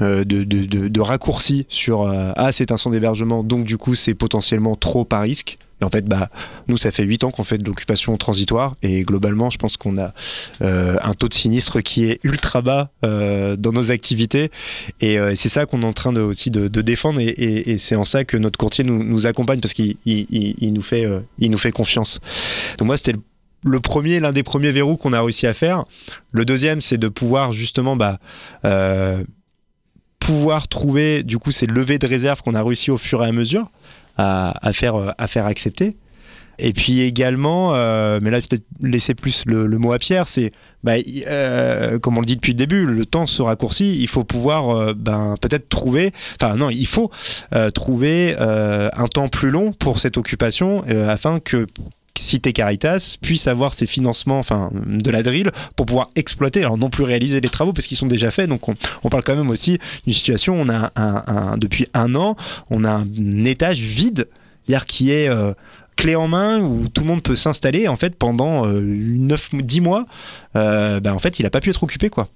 de, 0.00 0.24
de, 0.24 0.42
de, 0.44 0.88
de, 0.88 1.00
raccourci 1.00 1.66
sur 1.68 2.10
ah 2.36 2.50
c'est 2.50 2.72
un 2.72 2.78
centre 2.78 2.94
d'hébergement 2.94 3.44
donc 3.44 3.66
du 3.66 3.76
coup 3.76 3.94
c'est 3.94 4.14
potentiellement 4.14 4.74
trop 4.74 5.06
à 5.12 5.20
risque 5.20 5.58
et 5.82 5.84
en 5.84 5.90
fait, 5.90 6.04
bah, 6.04 6.30
nous, 6.68 6.78
ça 6.78 6.92
fait 6.92 7.02
8 7.02 7.24
ans 7.24 7.30
qu'on 7.32 7.42
fait 7.42 7.58
de 7.58 7.64
l'occupation 7.64 8.16
transitoire 8.16 8.76
et 8.82 9.02
globalement, 9.02 9.50
je 9.50 9.58
pense 9.58 9.76
qu'on 9.76 9.98
a 9.98 10.14
euh, 10.62 10.96
un 11.02 11.12
taux 11.14 11.28
de 11.28 11.34
sinistre 11.34 11.80
qui 11.80 12.04
est 12.04 12.20
ultra 12.22 12.62
bas 12.62 12.90
euh, 13.04 13.56
dans 13.56 13.72
nos 13.72 13.90
activités 13.90 14.52
et 15.00 15.18
euh, 15.18 15.34
c'est 15.34 15.48
ça 15.48 15.66
qu'on 15.66 15.82
est 15.82 15.86
en 15.86 15.92
train 15.92 16.12
de, 16.12 16.20
aussi 16.20 16.52
de, 16.52 16.68
défendre 16.68 17.20
et, 17.20 17.78
c'est 17.78 17.96
en 17.96 18.04
ça 18.04 18.24
que 18.24 18.36
notre 18.36 18.58
courtier 18.58 18.84
nous, 18.84 19.26
accompagne 19.26 19.60
parce 19.60 19.74
qu'il 19.74 19.96
il, 20.06 20.72
nous 20.72 20.82
fait, 20.82 21.08
nous 21.38 21.58
fait 21.58 21.72
confiance. 21.72 22.20
Donc 22.78 22.86
moi, 22.86 22.96
c'était 22.96 23.18
le 23.64 23.80
premier, 23.80 24.20
l'un 24.20 24.32
des 24.32 24.42
premiers 24.42 24.70
verrous 24.70 24.96
qu'on 24.96 25.12
a 25.12 25.20
réussi 25.20 25.46
à 25.46 25.54
faire. 25.54 25.84
Le 26.30 26.44
deuxième, 26.44 26.80
c'est 26.80 26.98
de 26.98 27.08
pouvoir 27.08 27.52
justement 27.52 27.96
bah, 27.96 28.20
pouvoir 30.20 30.68
trouver, 30.68 31.22
du 31.24 31.38
coup, 31.38 31.50
ces 31.50 31.66
levées 31.66 31.98
de 31.98 32.06
réserve 32.06 32.42
qu'on 32.42 32.54
a 32.54 32.62
réussi 32.62 32.90
au 32.90 32.98
fur 32.98 33.24
et 33.24 33.28
à 33.28 33.32
mesure 33.32 33.68
à, 34.16 34.72
faire, 34.72 35.14
à 35.18 35.26
faire 35.26 35.46
accepter. 35.46 35.96
Et 36.58 36.72
puis 36.72 37.00
également, 37.00 37.74
euh, 37.74 38.20
mais 38.22 38.30
là 38.30 38.40
peut-être 38.40 38.64
laisser 38.80 39.14
plus 39.14 39.44
le, 39.46 39.66
mot 39.78 39.92
à 39.92 39.98
Pierre, 39.98 40.28
c'est 40.28 40.52
bah, 40.84 40.92
euh, 41.26 41.98
comme 41.98 42.18
on 42.18 42.20
le 42.20 42.26
dit 42.26 42.36
depuis 42.36 42.52
le 42.52 42.58
début, 42.58 42.86
le 42.86 43.06
temps 43.06 43.26
se 43.26 43.42
raccourcit. 43.42 43.98
Il 43.98 44.06
faut 44.06 44.24
pouvoir 44.24 44.70
euh, 44.70 44.94
ben, 44.94 45.34
peut-être 45.40 45.68
trouver, 45.68 46.12
enfin 46.40 46.56
non, 46.56 46.70
il 46.70 46.86
faut 46.86 47.10
trouver 47.74 48.36
un 48.38 49.08
temps 49.08 49.28
plus 49.28 49.50
long 49.50 49.72
pour 49.72 49.98
cette 49.98 50.16
occupation 50.16 50.84
afin 51.08 51.40
que 51.40 51.66
Cité 52.18 52.52
Caritas 52.52 53.16
puisse 53.20 53.46
avoir 53.46 53.74
ses 53.74 53.86
financements, 53.86 54.38
enfin 54.38 54.70
de 54.86 55.10
la 55.10 55.22
drill, 55.22 55.50
pour 55.76 55.86
pouvoir 55.86 56.10
exploiter, 56.14 56.60
alors 56.60 56.78
non 56.78 56.90
plus 56.90 57.04
réaliser 57.04 57.40
les 57.40 57.48
travaux 57.48 57.72
parce 57.72 57.86
qu'ils 57.86 57.96
sont 57.96 58.06
déjà 58.06 58.30
faits. 58.30 58.48
Donc 58.48 58.68
on, 58.68 59.08
parle 59.08 59.24
quand 59.24 59.36
même 59.36 59.50
aussi 59.50 59.78
d'une 60.04 60.14
situation. 60.14 60.54
On 60.60 60.68
a 60.68 60.92
un, 60.96 61.56
depuis 61.58 61.86
un 61.94 62.14
an, 62.14 62.36
on 62.70 62.84
a 62.84 62.90
un 62.90 63.44
étage 63.44 63.80
vide, 63.80 64.28
c'est-à-dire 64.64 64.86
qui 64.86 65.10
est 65.10 65.28
euh, 65.28 65.52
clé 65.96 66.14
en 66.14 66.28
main 66.28 66.60
où 66.60 66.88
tout 66.88 67.02
le 67.02 67.08
monde 67.08 67.22
peut 67.22 67.36
s'installer. 67.36 67.88
En 67.88 67.96
fait, 67.96 68.14
pendant 68.16 68.66
9, 68.66 69.50
euh, 69.54 69.62
10 69.62 69.80
mois, 69.80 70.06
euh, 70.56 71.00
ben, 71.00 71.12
en 71.12 71.18
fait, 71.18 71.38
il 71.38 71.42
n'a 71.42 71.50
pas 71.50 71.60
pu 71.60 71.70
être 71.70 71.82
occupé 71.82 72.08
quoi. 72.10 72.28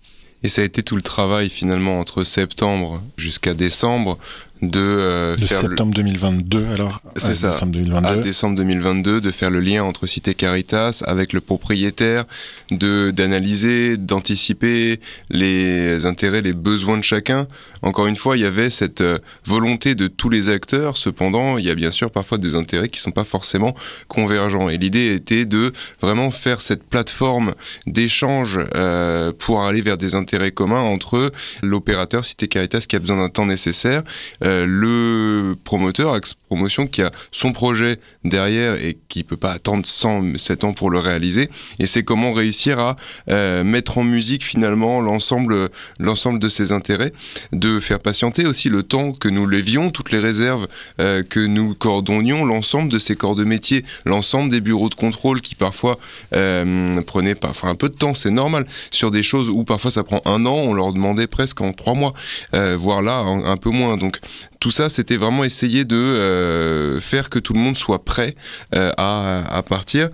Et 0.43 0.49
ça 0.49 0.63
a 0.63 0.65
été 0.65 0.83
tout 0.83 0.97
le 0.97 1.03
travail 1.03 1.49
finalement 1.49 1.99
entre 1.99 2.23
septembre 2.23 3.03
jusqu'à 3.17 3.55
décembre 3.55 4.19
de, 4.63 4.81
euh, 4.81 5.37
de 5.37 5.47
septembre 5.47 5.95
2022 5.95 6.69
alors. 6.73 7.03
C'est 7.17 7.35
ça. 7.35 7.49
décembre 7.49 7.73
2022. 7.73 8.09
à 8.09 8.17
décembre 8.17 8.57
2022 8.57 9.21
de 9.21 9.31
faire 9.31 9.51
le 9.51 9.61
lien 9.61 9.85
entre 9.85 10.07
Cité 10.07 10.35
Caritas 10.35 11.03
avec 11.07 11.33
le 11.33 11.41
propriétaire 11.41 12.25
de 12.71 13.11
d'analyser 13.11 13.97
d'anticiper 13.97 15.01
les 15.31 16.07
intérêts 16.07 16.41
les 16.41 16.55
besoins 16.55 16.97
de 16.97 17.05
chacun. 17.05 17.47
Encore 17.83 18.07
une 18.07 18.17
fois 18.17 18.37
il 18.37 18.43
y 18.43 18.47
avait 18.47 18.71
cette 18.71 19.03
euh, 19.03 19.19
volonté 19.45 19.95
de 19.95 20.07
tous 20.07 20.31
les 20.31 20.49
acteurs. 20.49 20.97
Cependant 20.97 21.59
il 21.59 21.67
y 21.67 21.71
a 21.71 21.75
bien 21.75 21.91
sûr 21.91 22.11
parfois 22.11 22.39
des 22.39 22.55
intérêts 22.55 22.89
qui 22.89 23.01
sont 23.01 23.13
pas 23.13 23.25
forcément 23.25 23.75
convergents. 24.09 24.69
Et 24.69 24.79
l'idée 24.79 25.15
était 25.15 25.45
de 25.45 25.73
vraiment 26.01 26.31
faire 26.31 26.61
cette 26.63 26.85
plateforme 26.85 27.55
d'échange 27.87 28.59
euh, 28.75 29.33
pour 29.39 29.63
aller 29.63 29.83
vers 29.83 29.99
des 29.99 30.15
intérêts 30.15 30.53
communs 30.53 30.81
entre 30.81 31.31
l'opérateur 31.63 32.25
Cité 32.25 32.49
Caritas 32.49 32.87
qui 32.89 32.97
a 32.97 32.99
besoin 32.99 33.19
d'un 33.19 33.29
temps 33.29 33.47
nécessaire 33.47 34.03
le 34.47 35.57
promoteur, 35.65 36.13
Axe 36.13 36.35
Promotion, 36.35 36.87
qui 36.87 37.03
a 37.03 37.11
son 37.33 37.53
projet 37.53 37.99
derrière 38.25 38.75
et 38.75 38.97
qui 39.09 39.25
peut 39.25 39.37
pas 39.37 39.53
attendre 39.53 39.85
107 39.85 40.65
ans 40.65 40.73
pour 40.73 40.91
le 40.91 40.99
réaliser. 40.99 41.51
Et 41.79 41.87
c'est 41.87 42.03
comment 42.03 42.33
réussir 42.33 42.79
à 42.79 42.97
euh, 43.31 43.65
mettre 43.65 43.99
en 43.99 44.05
musique 44.05 44.45
finalement 44.45 45.01
l'ensemble, 45.01 45.71
de 45.99 46.49
ses 46.49 46.73
intérêts, 46.73 47.13
de 47.53 47.81
faire 47.81 48.01
patienter 48.01 48.47
aussi 48.47 48.69
le 48.69 48.83
temps 48.83 49.13
que 49.13 49.29
nous 49.29 49.47
lévions, 49.47 49.91
toutes 49.91 50.13
les 50.13 50.19
réserves 50.19 50.69
euh, 51.01 51.23
que 51.23 51.41
nous 51.41 51.75
coordonnions, 51.75 52.45
l'ensemble 52.45 52.89
de 52.89 52.99
ces 52.99 53.17
corps 53.17 53.37
de 53.37 53.45
métier, 53.45 53.85
l'ensemble 54.05 54.51
des 54.51 54.61
bureaux 54.61 54.89
de 54.89 54.95
contrôle 54.95 55.41
qui 55.41 55.55
parfois 55.55 55.99
prenaient 56.31 57.35
parfois 57.35 57.71
un 57.71 57.75
peu 57.75 57.89
de 57.89 57.95
temps, 57.95 58.15
c'est 58.15 58.31
normal, 58.31 58.67
sur 58.91 59.11
des 59.11 59.23
choses 59.23 59.49
où 59.49 59.65
parfois 59.65 59.91
ça 59.91 60.05
prend 60.05 60.21
un 60.25 60.45
an, 60.47 60.55
on 60.55 60.75
leur 60.75 60.93
demandait 60.93 61.27
presque 61.27 61.61
en 61.61 61.73
trois 61.73 61.95
mois, 61.95 62.15
voire 62.53 63.03
là 63.03 63.19
un 63.21 63.57
peu 63.57 63.71
moins. 63.71 63.97
Donc 63.97 64.19
tout 64.61 64.71
ça, 64.71 64.89
c'était 64.89 65.17
vraiment 65.17 65.45
essayer 65.45 65.85
de 65.85 65.97
euh, 65.97 67.01
faire 67.01 67.31
que 67.31 67.39
tout 67.39 67.53
le 67.53 67.61
monde 67.61 67.77
soit 67.77 68.05
prêt 68.05 68.35
euh, 68.75 68.93
à, 68.97 69.63
partir. 69.69 70.11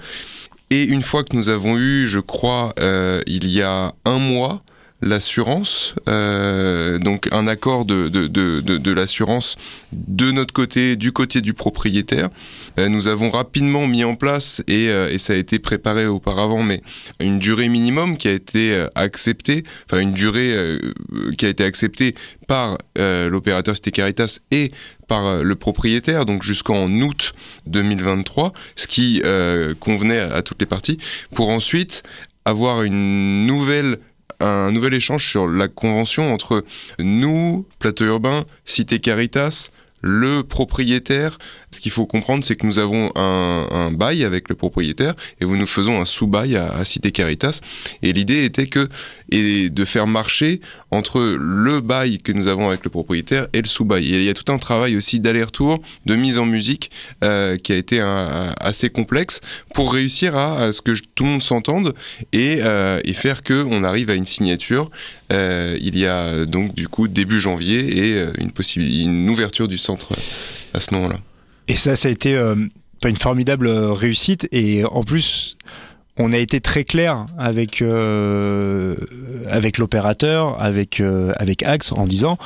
Et 0.70 0.85
une 0.85 1.03
fois 1.03 1.23
que 1.25 1.37
nous 1.37 1.49
avons 1.49 1.77
eu, 1.77 2.07
je 2.07 2.18
crois, 2.18 2.73
euh, 2.79 3.20
il 3.27 3.51
y 3.51 3.62
a 3.62 3.95
un 4.05 4.18
mois, 4.18 4.62
l'assurance, 5.03 5.95
donc 6.07 7.29
un 7.33 7.47
accord 7.47 7.85
de, 7.85 8.09
de 8.09 8.93
l'assurance 8.93 9.57
de 9.93 10.31
notre 10.31 10.55
côté, 10.55 10.97
du 10.97 11.13
côté 11.13 11.41
du 11.41 11.55
propriétaire, 11.55 12.31
euh, 12.79 12.89
nous 12.89 13.09
avons 13.09 13.31
rapidement 13.31 13.87
mis 13.87 14.05
en 14.05 14.15
place, 14.15 14.63
euh, 14.71 15.11
et, 15.11 15.19
ça 15.19 15.35
a 15.35 15.37
été 15.37 15.59
préparé 15.59 16.07
auparavant, 16.07 16.63
mais 16.63 16.83
une 17.21 17.39
durée 17.39 17.69
minimum 17.69 18.17
qui 18.17 18.29
a 18.29 18.33
été 18.33 18.73
euh, 18.73 18.89
acceptée, 18.95 19.65
enfin 19.87 20.01
une 20.01 20.13
durée 20.13 20.79
qui 21.39 21.47
a 21.47 21.49
été 21.49 21.65
acceptée 21.65 22.15
par 22.47 22.79
l'opérateur 22.97 23.75
Cité 23.77 23.91
Caritas 23.91 24.41
et 24.51 24.73
par 25.09 25.43
le 25.43 25.55
propriétaire, 25.55 26.25
donc 26.25 26.43
jusqu'en 26.43 26.91
août 26.91 27.33
2023, 27.67 28.53
ce 28.77 28.87
qui 28.87 29.23
convenait 29.81 30.19
à, 30.19 30.43
toutes 30.43 30.61
les 30.61 30.67
parties, 30.67 30.99
pour 31.35 31.51
ensuite 31.51 32.03
avoir 32.45 32.83
une 32.83 33.47
nouvelle 33.47 33.99
un 34.43 34.72
nouvel 34.72 34.95
échange 34.95 35.28
sur 35.28 35.47
la 35.47 35.68
convention 35.68 36.32
entre 36.32 36.64
nous, 36.99 37.66
Plateau 37.78 38.05
Urbain, 38.05 38.45
Cité 38.64 38.99
Caritas, 38.99 39.70
le 40.01 40.43
propriétaire. 40.43 41.38
Ce 41.73 41.81
qu'il 41.81 41.91
faut 41.91 42.05
comprendre, 42.05 42.45
c'est 42.45 42.55
que 42.55 42.66
nous 42.66 42.79
avons 42.79 43.11
un, 43.16 43.91
bail 43.93 44.25
avec 44.25 44.49
le 44.49 44.55
propriétaire 44.55 45.14
et 45.41 45.47
nous 45.47 45.66
faisons 45.66 46.01
un 46.01 46.05
sous-bail 46.05 46.57
à, 46.57 46.85
Cité 46.85 47.12
Caritas. 47.12 47.61
Et 48.03 48.12
l'idée 48.12 48.45
était 48.45 48.66
que 48.66 48.89
et 49.31 49.70
de 49.70 49.85
faire 49.87 50.07
marcher 50.07 50.61
entre 50.91 51.37
le 51.41 51.81
bail 51.81 52.18
que 52.18 52.33
nous 52.33 52.47
avons 52.47 52.68
avec 52.68 52.85
le 52.85 52.91
propriétaire 52.91 53.49
et 53.55 53.62
le 53.62 53.66
sous-bail. 53.66 54.07
Il 54.07 54.23
y 54.23 54.29
a 54.29 54.35
tout 54.35 54.53
un 54.53 54.59
travail 54.59 54.97
aussi 54.97 55.18
d'aller-retour, 55.18 55.81
de 56.05 56.14
mise 56.14 56.39
en 56.39 56.45
musique 56.45 56.91
euh, 57.25 57.57
qui 57.57 57.73
a 57.73 57.77
été 57.77 58.01
assez 58.61 58.91
complexe 58.91 59.41
pour 59.75 59.95
réussir 59.95 60.37
à, 60.37 60.73
ce 60.75 60.83
que 60.83 60.93
tout 61.14 61.25
le 61.25 61.31
monde 61.31 61.43
s'entende 61.43 61.95
et, 62.35 62.59
euh, 62.61 63.01
et, 63.05 63.14
faire 63.14 63.43
que 63.43 63.64
on 63.66 63.83
arrive 63.83 64.11
à 64.11 64.14
une 64.14 64.27
signature. 64.27 64.91
Euh, 65.33 65.79
il 65.81 65.99
y 65.99 66.05
a 66.05 66.45
donc 66.45 66.75
du 66.75 66.89
coup 66.89 67.09
début 67.09 67.41
janvier 67.41 67.79
et 67.79 68.27
une, 68.39 68.51
une 68.77 69.31
ouverture 69.31 69.68
du 69.68 69.79
centre 69.79 70.12
à 70.75 70.81
ce 70.81 70.93
moment-là. 70.95 71.18
Et 71.69 71.77
ça, 71.77 71.97
ça 71.97 72.09
a 72.09 72.11
été 72.11 72.37
une 73.05 73.17
formidable 73.17 73.69
réussite. 73.69 74.49
Et 74.53 74.85
en 74.85 75.03
plus 75.03 75.57
on 76.19 76.33
a 76.33 76.39
été 76.39 76.61
très 76.61 76.85
clair 76.85 77.27
avec, 77.39 77.81
euh, 77.81 78.97
avec 79.49 79.79
l'opérateur, 79.79 80.61
avec, 80.61 81.01
euh, 81.01 81.33
avec 81.37 81.63
Axe, 81.63 81.93
en 81.93 82.07
disant 82.07 82.39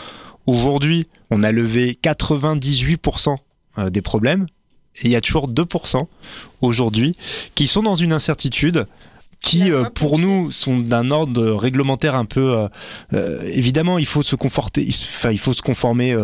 aujourd'hui, 0.47 1.09
on 1.31 1.43
a 1.43 1.51
levé 1.51 1.99
98% 2.01 3.37
euh, 3.79 3.91
des 3.91 4.03
problèmes, 4.03 4.47
et 4.97 5.07
il 5.07 5.11
y 5.11 5.17
a 5.17 5.21
toujours 5.21 5.49
2% 5.49 6.07
aujourd'hui 6.61 7.17
qui 7.55 7.67
sont 7.67 7.83
dans 7.83 7.97
une 7.97 8.13
incertitude 8.13 8.87
qui, 9.43 9.71
pour 9.95 10.19
nous, 10.19 10.51
sont 10.51 10.79
d'un 10.79 11.11
ordre 11.11 11.53
réglementaire 11.53 12.15
un 12.15 12.25
peu. 12.25 12.67
évidemment, 13.45 13.99
il 13.99 14.07
faut 14.07 14.23
se 14.23 14.35
conforter, 14.35 14.89
enfin, 14.89 15.31
il 15.31 15.39
faut 15.39 15.53
se 15.53 15.61
conformer 15.61 16.17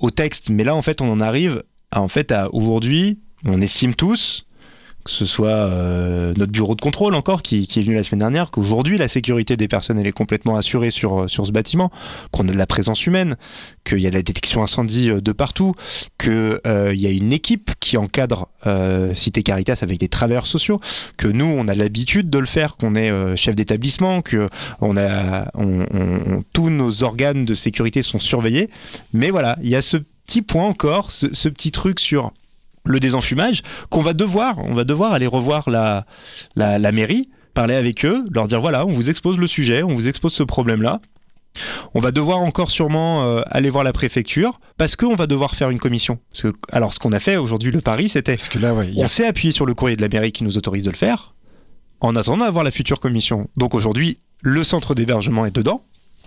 au 0.00 0.10
texte, 0.10 0.50
mais 0.50 0.64
là, 0.64 0.74
en 0.74 0.82
fait, 0.82 1.00
on 1.00 1.10
en 1.10 1.20
arrive 1.20 1.62
en 1.94 2.08
fait, 2.08 2.34
aujourd'hui, 2.52 3.18
on 3.44 3.60
estime 3.60 3.94
tous, 3.94 4.46
que 5.08 5.14
ce 5.14 5.24
soit 5.24 5.48
euh, 5.48 6.34
notre 6.36 6.52
bureau 6.52 6.74
de 6.74 6.80
contrôle 6.80 7.14
encore 7.14 7.42
qui, 7.42 7.62
est 7.62 7.82
venu 7.82 7.94
la 7.94 8.04
semaine 8.04 8.18
dernière, 8.18 8.50
qu'aujourd'hui 8.50 8.98
la 8.98 9.08
sécurité 9.08 9.56
des 9.56 9.66
personnes 9.66 9.98
est 9.98 10.12
complètement 10.12 10.56
assurée 10.56 10.90
sur, 10.90 11.22
euh, 11.22 11.28
sur 11.28 11.46
ce 11.46 11.52
bâtiment, 11.52 11.90
qu'on 12.30 12.46
a 12.46 12.52
de 12.52 12.58
la 12.58 12.66
présence 12.66 13.06
humaine, 13.06 13.36
qu'il 13.84 14.00
y 14.00 14.06
a 14.06 14.10
de 14.10 14.16
la 14.16 14.22
détection 14.22 14.62
incendie 14.62 15.10
euh, 15.10 15.22
de 15.22 15.32
partout, 15.32 15.74
qu'il 16.18 16.60
y 16.64 17.06
a 17.06 17.10
une 17.10 17.32
équipe 17.32 17.70
qui 17.80 17.96
encadre 17.96 18.48
Cité 19.14 19.42
Caritas 19.42 19.78
avec 19.80 19.98
des 19.98 20.08
travailleurs 20.08 20.46
sociaux, 20.46 20.80
que 21.16 21.26
nous 21.26 21.46
on 21.46 21.68
a 21.68 21.74
l'habitude 21.74 22.28
de 22.28 22.38
le 22.38 22.46
faire, 22.46 22.76
qu'on 22.76 22.94
est 22.94 23.36
chef 23.36 23.54
d'établissement, 23.54 24.20
que 24.20 24.48
a, 24.82 25.50
tous 26.52 26.68
nos 26.68 27.02
organes 27.02 27.46
de 27.46 27.54
sécurité 27.54 28.02
sont 28.02 28.18
surveillés, 28.18 28.68
mais 29.14 29.30
voilà, 29.30 29.56
il 29.62 29.70
y 29.70 29.76
a 29.76 29.80
ce 29.80 29.96
petit 30.28 30.42
point 30.42 30.66
encore, 30.66 31.10
ce 31.10 31.48
petit 31.48 31.72
truc 31.72 32.00
sur 32.00 32.32
le 32.84 33.00
désenfumage, 33.00 33.62
qu'on 33.88 34.02
va 34.02 34.12
devoir, 34.12 34.58
on 34.58 34.74
va 34.74 34.84
devoir 34.84 35.12
aller 35.14 35.26
revoir 35.26 35.70
la, 35.70 36.04
la, 36.54 36.92
mairie, 36.92 37.30
parler 37.54 37.74
avec 37.74 38.04
eux, 38.04 38.24
leur 38.30 38.46
dire 38.46 38.60
voilà, 38.60 38.84
on 38.84 38.92
vous 38.92 39.08
expose 39.08 39.38
le 39.38 39.46
sujet, 39.46 39.82
on 39.82 39.94
vous 39.94 40.06
expose 40.06 40.34
ce 40.34 40.42
problème-là. 40.42 41.00
On 41.94 42.00
va 42.00 42.12
devoir 42.12 42.40
encore 42.40 42.70
sûrement 42.70 43.24
euh, 43.24 43.40
aller 43.50 43.70
voir 43.70 43.82
la 43.82 43.94
préfecture 43.94 44.60
parce 44.76 44.96
qu'on 44.96 45.14
va 45.14 45.26
devoir 45.26 45.54
faire 45.54 45.70
une 45.70 45.80
commission. 45.80 46.18
Parce 46.30 46.42
que, 46.42 46.52
alors, 46.70 46.92
ce 46.92 46.98
qu'on 46.98 47.10
a 47.12 47.18
fait 47.18 47.36
aujourd'hui, 47.36 47.72
le 47.72 47.80
pari, 47.80 48.10
c'était. 48.10 48.36
que 48.36 48.58
là, 48.58 48.74
on 48.96 49.08
s'est 49.08 49.26
appuyé 49.26 49.50
sur 49.50 49.64
le 49.64 49.74
courrier 49.74 49.96
de 49.96 50.02
la 50.02 50.08
mairie 50.08 50.30
qui 50.30 50.44
nous 50.44 50.58
autorise 50.58 50.84
de 50.84 50.90
le 50.90 50.96
faire 50.96 51.34
en 52.00 52.14
attendant 52.14 52.44
d'avoir 52.44 52.64
la 52.64 52.70
future 52.70 53.00
commission. 53.00 53.48
Donc 53.56 53.74
aujourd'hui, 53.74 54.18
le 54.42 54.62
centre 54.62 54.94
d'hébergement 54.94 55.46
est 55.46 55.54
dedans, 55.54 55.82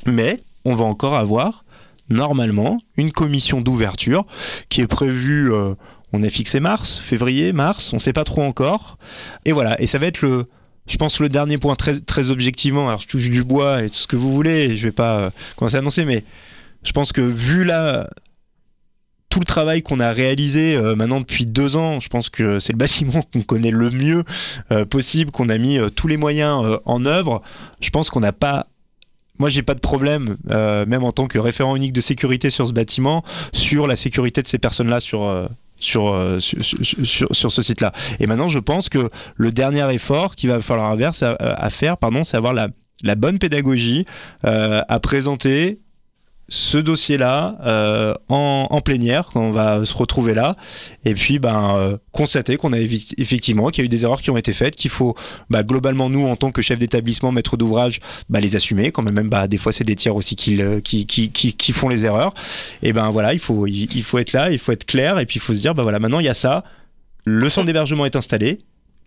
mais 0.06 0.42
on 0.66 0.76
va 0.76 0.84
encore 0.84 1.16
avoir 1.16 1.64
normalement 2.12 2.80
une 2.98 3.12
commission 3.12 3.62
d'ouverture 3.62 4.26
qui 4.70 4.82
est 4.82 4.88
prévue. 4.88 5.54
Euh, 5.54 5.76
on 6.14 6.24
a 6.24 6.30
fixé 6.30 6.60
mars, 6.60 7.00
février, 7.00 7.54
mars, 7.54 7.94
on 7.94 8.00
sait 8.00 8.14
pas 8.14 8.26
trop 8.26 8.44
encore. 8.44 8.98
Et 9.46 9.54
voilà, 9.54 9.80
et 9.82 9.88
ça 9.88 9.98
va 9.98 10.08
être 10.08 10.22
le, 10.22 10.48
je 10.88 10.98
pense 10.98 11.20
le 11.20 11.30
dernier 11.30 11.58
point 11.58 11.76
très, 11.76 12.00
très 12.02 12.30
objectivement. 12.30 12.90
Alors 12.90 13.00
je 13.00 13.08
touche 13.08 13.30
du 13.30 13.44
bois 13.44 13.84
et 13.84 13.90
tout 13.90 13.96
ce 13.96 14.08
que 14.08 14.18
vous 14.18 14.34
voulez, 14.34 14.76
je 14.76 14.88
vais 14.88 14.92
pas 14.92 15.18
euh, 15.18 15.30
commencer 15.56 15.78
à 15.78 15.80
annoncer, 15.80 16.04
mais 16.04 16.26
je 16.84 16.92
pense 16.92 17.14
que 17.14 17.22
vu 17.22 17.64
là 17.64 18.10
tout 19.30 19.40
le 19.40 19.46
travail 19.46 19.82
qu'on 19.82 20.02
a 20.02 20.12
réalisé 20.12 20.76
euh, 20.76 20.94
maintenant 20.94 21.22
depuis 21.22 21.46
deux 21.46 21.78
ans, 21.78 22.02
je 22.02 22.10
pense 22.10 22.28
que 22.28 22.60
c'est 22.60 22.74
le 22.74 22.78
bâtiment 22.78 23.22
qu'on 23.34 23.44
connaît 23.44 23.72
le 23.72 23.90
mieux 23.90 24.26
possible, 24.90 25.32
qu'on 25.32 25.48
a 25.48 25.58
mis 25.58 25.80
tous 25.96 26.08
les 26.08 26.18
moyens 26.18 26.80
en 26.84 27.06
œuvre. 27.06 27.42
Je 27.80 27.90
pense 27.90 28.10
qu'on 28.10 28.20
n'a 28.20 28.34
pas 28.34 28.68
moi, 29.42 29.50
j'ai 29.50 29.64
pas 29.64 29.74
de 29.74 29.80
problème, 29.80 30.38
même 30.48 31.04
en 31.04 31.12
tant 31.12 31.28
que 31.28 31.40
référent 31.40 31.76
unique 31.76 31.94
de 31.94 32.02
sécurité 32.02 32.50
sur 32.50 32.68
ce 32.68 32.74
bâtiment, 32.74 33.24
sur 33.54 33.88
la 33.88 33.96
sécurité 33.96 34.42
de 34.42 34.48
ces 34.48 34.60
personnes-là 34.60 35.00
sur, 35.00 35.24
euh, 35.24 35.48
sur, 35.78 36.16
sur, 36.40 37.36
sur, 37.36 37.52
ce 37.52 37.62
site-là. 37.62 37.92
Et 38.20 38.28
maintenant, 38.28 38.50
je 38.50 38.60
pense 38.60 38.88
que 38.88 39.10
le 39.36 39.52
dernier 39.52 39.92
effort 39.94 40.36
qu'il 40.36 40.50
va 40.50 40.62
falloir 40.62 40.96
à, 40.96 41.70
faire, 41.72 41.98
pardon, 41.98 42.24
c'est 42.24 42.38
avoir 42.38 42.54
la, 42.54 42.70
la 43.04 43.16
bonne 43.16 43.40
pédagogie 43.40 44.06
euh, 44.46 44.82
à 44.88 45.00
présenter 45.00 45.80
ce 46.52 46.78
dossier-là 46.78 47.56
euh, 47.64 48.14
en, 48.28 48.82
plénière, 48.82 49.30
quand 49.32 49.42
on 49.42 49.52
va 49.52 49.86
se 49.86 49.96
retrouver 49.96 50.34
là, 50.34 50.58
et 51.06 51.14
puis 51.14 51.40
ben, 51.40 51.78
euh, 51.78 51.98
constater 52.12 52.58
qu'on 52.58 52.74
a 52.74 52.80
effectivement 52.80 53.70
qu'il 53.70 53.84
y 53.84 53.84
a 53.84 53.86
eu 53.86 53.90
des 53.90 54.04
erreurs 54.04 54.22
qui 54.22 54.32
ont 54.32 54.38
été 54.38 54.52
faites, 54.52 54.76
qu'il 54.76 54.92
faut 54.92 55.16
bah, 55.50 55.64
globalement 55.64 56.10
nous, 56.10 56.28
en 56.28 56.36
tant 56.36 56.52
que 56.52 56.62
chef 56.62 56.78
d'établissement, 56.78 57.32
maître 57.32 57.56
d'ouvrage, 57.56 58.02
bah, 58.30 58.42
les 58.42 58.58
assumer, 58.58 58.92
quand 58.92 59.02
même, 59.02 59.30
bah, 59.30 59.48
des 59.48 59.58
fois 59.58 59.72
c'est 59.72 59.86
des 59.86 59.96
tiers 59.96 60.14
aussi 60.14 60.36
qui, 60.36 61.74
font 61.74 61.88
les 61.88 62.06
erreurs, 62.06 62.34
et 62.84 62.92
ben 62.92 63.10
voilà, 63.12 63.32
il 63.32 63.40
faut, 63.40 63.66
il, 63.66 64.04
faut 64.04 64.18
être 64.18 64.34
là, 64.34 64.52
il 64.52 64.60
faut 64.60 64.74
être 64.74 64.86
clair, 64.86 65.20
et 65.20 65.26
puis 65.26 65.38
il 65.38 65.42
faut 65.42 65.54
se 65.54 65.60
dire, 65.60 65.74
bah 65.74 65.84
voilà, 65.84 66.00
maintenant 66.00 66.20
il 66.20 66.26
y 66.26 66.30
a 66.30 66.34
ça, 66.34 66.66
le 67.24 67.48
centre 67.48 67.68
d'hébergement 67.68 68.06
est 68.06 68.18
installé, 68.18 68.60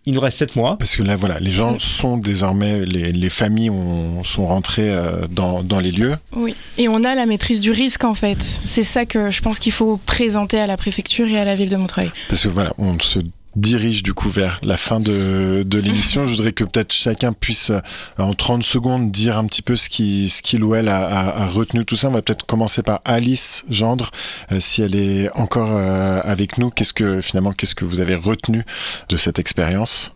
il 0.05 0.13
nous 0.13 0.19
reste 0.19 0.37
7 0.37 0.55
mois. 0.55 0.77
Parce 0.77 0.95
que 0.95 1.03
là, 1.03 1.15
voilà, 1.15 1.39
les 1.39 1.51
gens 1.51 1.79
sont 1.79 2.17
désormais, 2.17 2.85
les, 2.85 3.11
les 3.11 3.29
familles 3.29 3.69
ont, 3.69 4.23
sont 4.23 4.45
rentrées 4.45 4.89
euh, 4.91 5.27
dans, 5.29 5.63
dans, 5.63 5.79
les 5.79 5.91
lieux. 5.91 6.15
Oui, 6.35 6.55
et 6.77 6.87
on 6.89 7.03
a 7.03 7.15
la 7.15 7.25
maîtrise 7.25 7.61
du 7.61 7.71
risque 7.71 8.03
en 8.03 8.13
fait. 8.13 8.61
C'est 8.65 8.83
ça 8.83 9.05
que 9.05 9.31
je 9.31 9.41
pense 9.41 9.59
qu'il 9.59 9.71
faut 9.71 9.97
présenter 10.05 10.59
à 10.59 10.67
la 10.67 10.77
préfecture 10.77 11.27
et 11.27 11.39
à 11.39 11.45
la 11.45 11.55
ville 11.55 11.69
de 11.69 11.75
Montreuil. 11.75 12.11
Parce 12.29 12.43
que 12.43 12.47
voilà, 12.47 12.73
on 12.77 12.99
se 12.99 13.19
dirige 13.55 14.03
du 14.03 14.13
coup 14.13 14.29
vers 14.29 14.59
la 14.63 14.77
fin 14.77 14.99
de, 14.99 15.63
de 15.65 15.79
l'émission. 15.79 16.27
Je 16.27 16.33
voudrais 16.33 16.51
que 16.51 16.63
peut-être 16.63 16.91
chacun 16.91 17.33
puisse 17.33 17.69
euh, 17.69 17.79
en 18.17 18.33
30 18.33 18.63
secondes 18.63 19.11
dire 19.11 19.37
un 19.37 19.45
petit 19.45 19.61
peu 19.61 19.75
ce 19.75 19.89
qu'il 19.89 20.29
ce 20.29 20.57
ou 20.61 20.75
elle 20.75 20.89
a, 20.89 21.05
a, 21.07 21.47
retenu 21.47 21.85
tout 21.85 21.95
ça. 21.95 22.09
On 22.09 22.11
va 22.11 22.21
peut-être 22.21 22.45
commencer 22.45 22.81
par 22.81 23.01
Alice 23.05 23.65
Gendre, 23.69 24.11
euh, 24.51 24.59
si 24.59 24.81
elle 24.81 24.95
est 24.95 25.29
encore 25.37 25.71
euh, 25.71 26.21
avec 26.23 26.57
nous. 26.57 26.69
Qu'est-ce 26.69 26.93
que 26.93 27.21
finalement, 27.21 27.51
qu'est-ce 27.51 27.75
que 27.75 27.85
vous 27.85 27.99
avez 27.99 28.15
retenu 28.15 28.63
de 29.09 29.17
cette 29.17 29.39
expérience? 29.39 30.13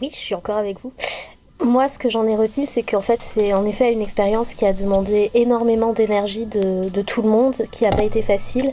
Oui, 0.00 0.10
je 0.12 0.16
suis 0.16 0.34
encore 0.36 0.58
avec 0.58 0.78
vous. 0.80 0.92
Moi, 1.64 1.88
ce 1.88 1.98
que 1.98 2.08
j'en 2.08 2.26
ai 2.28 2.36
retenu, 2.36 2.66
c'est 2.66 2.82
qu'en 2.82 3.00
fait, 3.00 3.20
c'est 3.20 3.52
en 3.52 3.66
effet 3.66 3.92
une 3.92 4.02
expérience 4.02 4.54
qui 4.54 4.64
a 4.64 4.72
demandé 4.72 5.30
énormément 5.34 5.92
d'énergie 5.92 6.46
de, 6.46 6.88
de 6.88 7.02
tout 7.02 7.22
le 7.22 7.28
monde, 7.28 7.56
qui 7.72 7.82
n'a 7.82 7.90
pas 7.90 8.04
été 8.04 8.22
facile, 8.22 8.72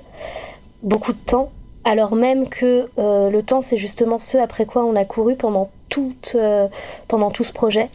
beaucoup 0.84 1.14
de 1.14 1.18
temps, 1.26 1.52
alors 1.86 2.16
même 2.16 2.48
que 2.48 2.90
euh, 2.98 3.30
le 3.30 3.44
temps, 3.44 3.62
c'est 3.62 3.78
justement 3.78 4.18
ce 4.18 4.38
après 4.38 4.66
quoi 4.66 4.86
on 4.86 4.96
a 4.96 5.06
couru 5.06 5.36
pendant 5.36 5.70
tout, 5.90 6.16
euh, 6.36 6.68
pendant 7.08 7.30
tout 7.30 7.44
ce 7.44 7.52
projet. 7.52 7.90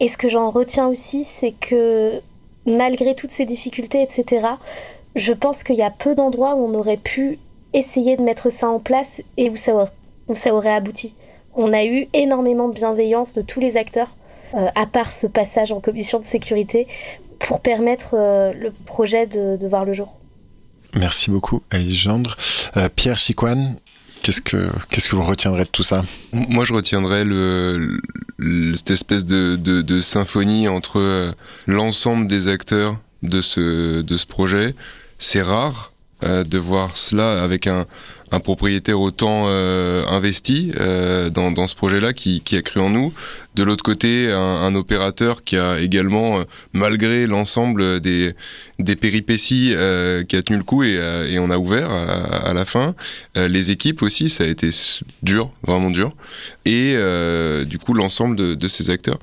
Et 0.00 0.08
ce 0.08 0.16
que 0.16 0.28
j'en 0.28 0.50
retiens 0.50 0.86
aussi, 0.86 1.24
c'est 1.24 1.52
que 1.52 2.20
malgré 2.66 3.14
toutes 3.14 3.32
ces 3.32 3.44
difficultés, 3.44 4.02
etc., 4.02 4.46
je 5.16 5.32
pense 5.32 5.64
qu'il 5.64 5.76
y 5.76 5.82
a 5.82 5.90
peu 5.90 6.14
d'endroits 6.14 6.54
où 6.54 6.66
on 6.66 6.74
aurait 6.74 6.96
pu 6.96 7.38
essayer 7.74 8.16
de 8.16 8.22
mettre 8.22 8.50
ça 8.50 8.68
en 8.68 8.78
place 8.78 9.20
et 9.36 9.50
où 9.50 9.56
ça, 9.56 9.74
aurait, 9.74 9.90
où 10.28 10.34
ça 10.34 10.54
aurait 10.54 10.72
abouti. 10.72 11.14
On 11.56 11.72
a 11.72 11.84
eu 11.84 12.06
énormément 12.12 12.68
de 12.68 12.74
bienveillance 12.74 13.34
de 13.34 13.42
tous 13.42 13.58
les 13.58 13.76
acteurs, 13.76 14.14
euh, 14.54 14.68
à 14.76 14.86
part 14.86 15.12
ce 15.12 15.26
passage 15.26 15.72
en 15.72 15.80
commission 15.80 16.20
de 16.20 16.24
sécurité, 16.24 16.86
pour 17.40 17.60
permettre 17.60 18.16
le 18.16 18.72
projet 18.86 19.26
de 19.26 19.66
voir 19.68 19.84
le 19.84 19.92
jour. 19.92 20.17
Merci 20.98 21.30
beaucoup, 21.30 21.62
Alice 21.70 21.96
Gendre. 22.00 22.36
Euh, 22.76 22.88
Pierre 22.94 23.18
Chicoine, 23.18 23.76
qu'est-ce 24.22 24.40
que, 24.40 24.68
qu'est-ce 24.90 25.08
que 25.08 25.14
vous 25.14 25.22
retiendrez 25.22 25.62
de 25.62 25.68
tout 25.68 25.84
ça? 25.84 26.04
Moi, 26.32 26.64
je 26.64 26.72
retiendrai 26.72 27.24
cette 28.74 28.90
espèce 28.90 29.24
de, 29.24 29.54
de, 29.56 30.00
symphonie 30.00 30.66
entre 30.66 30.98
euh, 30.98 31.32
l'ensemble 31.66 32.26
des 32.26 32.48
acteurs 32.48 32.98
de 33.22 33.40
ce, 33.40 34.02
de 34.02 34.16
ce 34.16 34.26
projet. 34.26 34.74
C'est 35.18 35.42
rare 35.42 35.92
euh, 36.24 36.42
de 36.42 36.58
voir 36.58 36.96
cela 36.96 37.44
avec 37.44 37.68
un, 37.68 37.86
un 38.30 38.40
propriétaire 38.40 39.00
autant 39.00 39.44
euh, 39.46 40.06
investi 40.06 40.72
euh, 40.78 41.30
dans, 41.30 41.50
dans, 41.50 41.66
ce 41.66 41.74
projet-là 41.74 42.12
qui, 42.12 42.40
qui, 42.42 42.56
a 42.56 42.62
cru 42.62 42.80
en 42.80 42.90
nous. 42.90 43.12
De 43.54 43.62
l'autre 43.62 43.82
côté, 43.82 44.30
un, 44.30 44.38
un, 44.38 44.74
opérateur 44.74 45.42
qui 45.42 45.56
a 45.56 45.80
également, 45.80 46.40
euh, 46.40 46.42
malgré 46.72 47.26
l'ensemble 47.26 48.00
des, 48.00 48.34
des 48.78 48.96
péripéties, 48.96 49.72
euh, 49.74 50.24
qui 50.24 50.36
a 50.36 50.42
tenu 50.42 50.58
le 50.58 50.64
coup 50.64 50.84
et, 50.84 50.98
et 51.30 51.38
on 51.38 51.50
a 51.50 51.58
ouvert 51.58 51.90
à, 51.90 52.48
à 52.50 52.54
la 52.54 52.64
fin. 52.64 52.94
les 53.34 53.70
équipes 53.70 54.02
aussi, 54.02 54.28
ça 54.28 54.44
a 54.44 54.46
été 54.46 54.70
dur, 55.22 55.50
vraiment 55.62 55.90
dur. 55.90 56.14
Et 56.64 56.96
du 57.64 57.78
coup, 57.78 57.94
l'ensemble 57.94 58.36
de, 58.36 58.54
de, 58.54 58.68
ces 58.68 58.90
acteurs. 58.90 59.18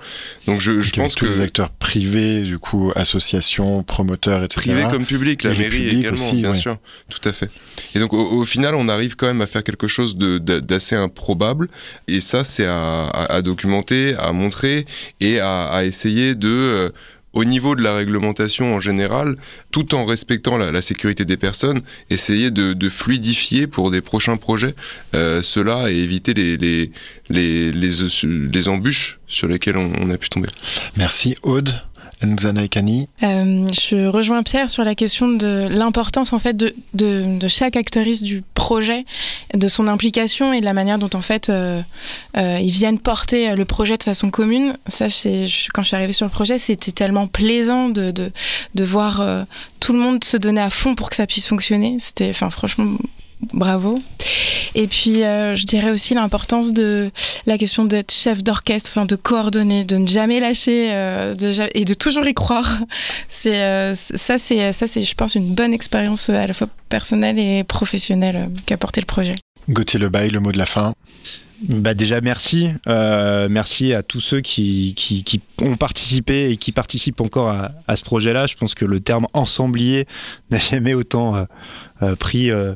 Donc 0.48 0.62
je, 0.62 0.82
je 0.82 0.92
pense 0.94 1.16
tous 1.16 1.26
que... 1.26 1.32
les 1.32 1.42
acteurs 1.42 1.70
privés, 1.70 2.42
du 2.42 2.60
coup, 2.60 2.92
associations, 2.96 3.84
promoteurs, 3.84 4.44
etc. 4.44 4.62
Privés 4.62 4.88
comme 4.90 5.06
publics, 5.06 5.44
la 5.44 5.54
mairie 5.54 6.00
également, 6.00 6.34
bien 6.34 6.54
sûr. 6.54 6.78
Tout 7.10 7.28
à 7.28 7.32
fait. 7.32 7.50
Et 7.94 8.00
donc 8.00 8.14
au, 8.14 8.18
au 8.18 8.46
final, 8.46 8.76
on 8.76 8.88
a 8.88 8.95
arrive 8.96 9.16
quand 9.16 9.28
même 9.28 9.42
à 9.42 9.46
faire 9.46 9.64
quelque 9.64 9.88
chose 9.88 10.18
d'assez 10.18 10.96
improbable. 10.96 11.70
Et 12.08 12.20
ça, 12.20 12.44
c'est 12.44 12.66
à, 12.66 13.42
documenter, 13.44 14.16
à 14.16 14.32
montrer 14.32 14.86
et 15.20 15.40
à, 15.40 15.86
essayer 15.86 16.36
de 16.36 16.50
euh, 16.50 16.90
au 17.34 17.44
niveau 17.44 17.76
de 17.76 17.84
la 17.84 17.94
réglementation 17.94 18.74
en 18.74 18.80
général, 18.80 19.36
tout 19.70 19.94
en 19.94 20.06
respectant 20.06 20.58
la, 20.58 20.82
sécurité 20.82 21.26
des 21.26 21.38
personnes, 21.38 21.82
essayer 22.10 22.50
de, 22.50 22.90
fluidifier 22.90 23.68
pour 23.68 23.92
des 23.92 24.02
prochains 24.02 24.38
projets 24.38 24.74
euh, 25.14 25.42
cela 25.42 25.92
et 25.92 25.98
éviter 25.98 26.34
les, 26.34 26.92
les, 27.30 28.68
embûches 28.70 29.20
sur 29.28 29.48
lesquelles 29.48 29.78
on 29.78 30.10
a 30.10 30.18
pu 30.18 30.30
tomber. 30.30 30.50
Merci 30.96 31.36
Aude. 31.44 31.72
Euh, 33.24 33.68
Je 33.72 34.08
rejoins 34.08 34.44
Pierre 34.44 34.70
sur 34.70 34.84
la 34.84 34.96
question 34.96 35.30
de 35.30 35.66
l'importance 35.70 36.34
en 36.34 36.40
fait 36.40 36.56
de, 36.56 37.48
chaque 37.48 37.76
acteuriste 37.76 38.24
du 38.24 38.44
projet, 38.54 39.06
de 39.54 39.68
son 39.68 39.88
implication 39.88 40.54
et 40.54 40.60
de 40.60 40.66
la 40.66 40.74
manière 40.74 40.98
dont 40.98 41.10
en 41.14 41.22
fait 41.22 41.50
euh, 41.50 41.82
euh, 42.38 42.60
ils 42.62 42.72
viennent 42.72 43.00
porter 43.00 43.56
le 43.56 43.66
projet 43.66 43.98
de 43.98 44.04
façon 44.04 44.30
commune. 44.30 44.78
Ça, 44.88 45.06
quand 45.74 45.82
je 45.82 45.88
suis 45.88 45.96
arrivée 45.96 46.14
sur 46.14 46.26
le 46.26 46.32
projet, 46.32 46.58
c'était 46.58 46.92
tellement 46.92 47.28
plaisant 47.28 47.90
de, 47.90 48.12
de, 48.12 48.32
de 48.74 48.84
voir 48.84 49.22
euh, 49.22 49.44
tout 49.80 49.94
le 49.94 50.00
monde 50.00 50.24
se 50.24 50.38
donner 50.38 50.62
à 50.62 50.70
fond 50.70 50.96
pour 50.96 51.10
que 51.10 51.16
ça 51.16 51.28
puisse 51.28 51.48
fonctionner. 51.48 51.98
C'était, 52.00 52.30
enfin, 52.30 52.50
franchement, 52.50 52.98
bravo. 53.54 54.00
Et 54.76 54.88
puis, 54.88 55.24
euh, 55.24 55.56
je 55.56 55.66
dirais 55.66 55.90
aussi 55.90 56.14
l'importance 56.14 56.74
de 56.74 57.12
la 57.46 57.58
question 57.58 57.86
d'être 57.86 58.12
chef 58.12 58.44
d'orchestre, 58.44 58.92
enfin, 58.92 59.06
de 59.06 59.16
coordonner, 59.16 59.86
de 59.86 59.98
ne 59.98 60.08
jamais 60.08 60.40
lâcher 60.40 60.90
euh, 60.92 61.34
de, 61.34 61.52
et 61.74 61.86
de 61.86 61.94
toujours 61.94 62.28
y 62.28 62.34
croire. 62.34 62.80
C'est 63.30 63.62
euh, 63.66 63.96
ça, 63.96 64.38
c'est 64.38 64.74
ça, 64.74 64.88
c'est, 64.88 65.02
je 65.02 65.16
pense, 65.16 65.36
une 65.36 65.54
bonne 65.54 65.74
expérience 65.74 66.30
à 66.30 66.46
la 66.46 66.54
fois 66.54 66.68
personnelle 66.90 67.40
et 67.40 67.64
professionnelle 67.64 68.50
qu'a 68.66 68.78
porté 68.78 69.02
le 69.02 69.06
projet. 69.06 69.36
Gauthier 69.70 70.00
Lebail, 70.00 70.30
le 70.30 70.40
mot 70.40 70.52
de 70.52 70.58
la 70.58 70.66
fin. 70.66 70.94
Bah 71.68 71.94
déjà 71.94 72.20
merci, 72.20 72.70
euh, 72.88 73.48
merci 73.50 73.94
à 73.94 74.04
tous 74.04 74.20
ceux 74.20 74.42
qui, 74.42 74.94
qui, 74.94 75.24
qui, 75.24 75.42
ont 75.62 75.78
participé 75.78 76.50
et 76.52 76.58
qui 76.58 76.74
participent 76.74 77.22
encore 77.22 77.48
à, 77.48 77.72
à 77.88 77.96
ce 77.96 78.04
projet-là. 78.04 78.46
Je 78.46 78.56
pense 78.56 78.76
que 78.76 78.84
le 78.84 79.00
terme 79.00 79.26
ensemblier 79.34 80.06
n'a 80.52 80.60
jamais 80.60 80.94
autant 80.94 81.36
euh, 81.36 81.46
pris 82.18 82.52
euh, 82.52 82.76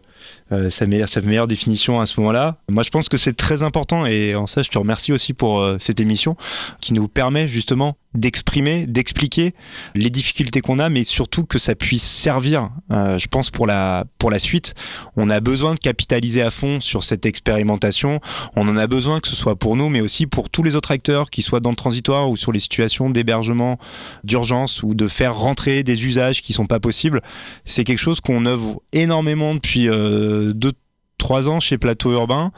euh, 0.52 0.72
sa, 0.72 0.88
meilleure, 0.88 1.48
définition 1.48 2.02
à 2.02 2.08
ce 2.08 2.20
moment-là. 2.20 2.58
Moi, 2.70 2.82
je 2.82 2.90
pense 2.90 3.08
que 3.08 3.18
c'est 3.18 3.38
très 3.38 3.62
important 3.62 4.08
et 4.08 4.34
en 4.34 4.48
ça, 4.48 4.64
je 4.64 4.70
te 4.70 4.80
remercie 4.80 5.14
aussi 5.14 5.34
pour 5.34 5.60
euh, 5.60 5.78
cette 5.80 6.00
émission 6.00 6.36
qui 6.82 6.94
nous 6.94 7.08
permet 7.08 7.48
justement 7.48 7.98
d'exprimer, 8.16 8.88
d'expliquer 8.88 9.54
les 9.94 10.10
difficultés 10.10 10.62
qu'on 10.62 10.80
a, 10.80 10.90
mais 10.90 11.04
surtout 11.04 11.46
que 11.46 11.60
ça 11.60 11.76
puisse 11.76 12.04
servir, 12.04 12.72
euh, 12.92 13.20
je 13.20 13.28
pense, 13.28 13.52
pour 13.52 13.68
la, 13.68 14.06
pour 14.18 14.32
la 14.32 14.40
suite. 14.40 14.74
On 15.16 15.30
a 15.30 15.40
besoin 15.40 15.76
de 15.76 15.80
capitaliser 15.80 16.42
à 16.42 16.50
fond 16.50 16.80
sur 16.80 17.04
cette 17.04 17.28
expérimentation. 17.28 18.20
On 18.56 18.68
en 18.68 18.78
a 18.78 18.88
besoin 18.88 19.20
que 19.20 19.28
ce 19.28 19.36
soit 19.36 19.56
pour 19.56 19.76
nous, 19.76 19.90
mais 19.90 20.02
aussi 20.02 20.26
pour 20.26 20.50
tous 20.50 20.64
les 20.64 20.76
autres 20.76 20.90
acteurs, 20.90 21.30
qui 21.30 21.44
soient 21.44 21.60
dans 21.60 21.70
le 21.70 21.76
transitoire 21.76 22.28
ou 22.32 22.36
sur 22.36 22.52
les 22.52 22.58
situations 22.58 23.12
d'hébergement 23.12 23.78
d'urgence 24.24 24.82
ou 24.82 24.96
de 24.96 25.08
faire 25.08 25.36
rentrer 25.36 25.84
des 25.84 26.08
usages 26.08 26.42
qui 26.42 26.54
sont 26.54 26.66
pas 26.66 26.80
possibles. 26.80 27.22
C'est 27.66 27.84
quelque 27.84 28.00
chose 28.00 28.20
qu'on 28.20 28.48
œuvre 28.48 28.82
énormément 28.92 29.09
depuis 29.10 29.89
euh, 29.89 30.53
deux 30.53 30.74
trois 31.18 31.49
ans 31.49 31.60
chez 31.60 31.78
Plateau 31.78 32.14
Urbain. 32.14 32.51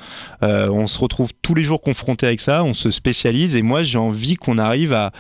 Euh, 0.44 0.70
on 0.70 0.86
se 0.86 1.00
retrouve 1.00 1.32
tous 1.42 1.56
les 1.56 1.64
jours 1.64 1.82
confronté 1.82 2.28
avec 2.28 2.40
ça, 2.40 2.64
on 2.64 2.74
se 2.74 2.92
spécialise 2.92 3.56
et 3.56 3.64
moi 3.64 3.84
j'ai 3.84 3.98
envie 3.98 4.36
qu'on 4.36 4.58
arrive 4.58 4.94
à 4.94 5.12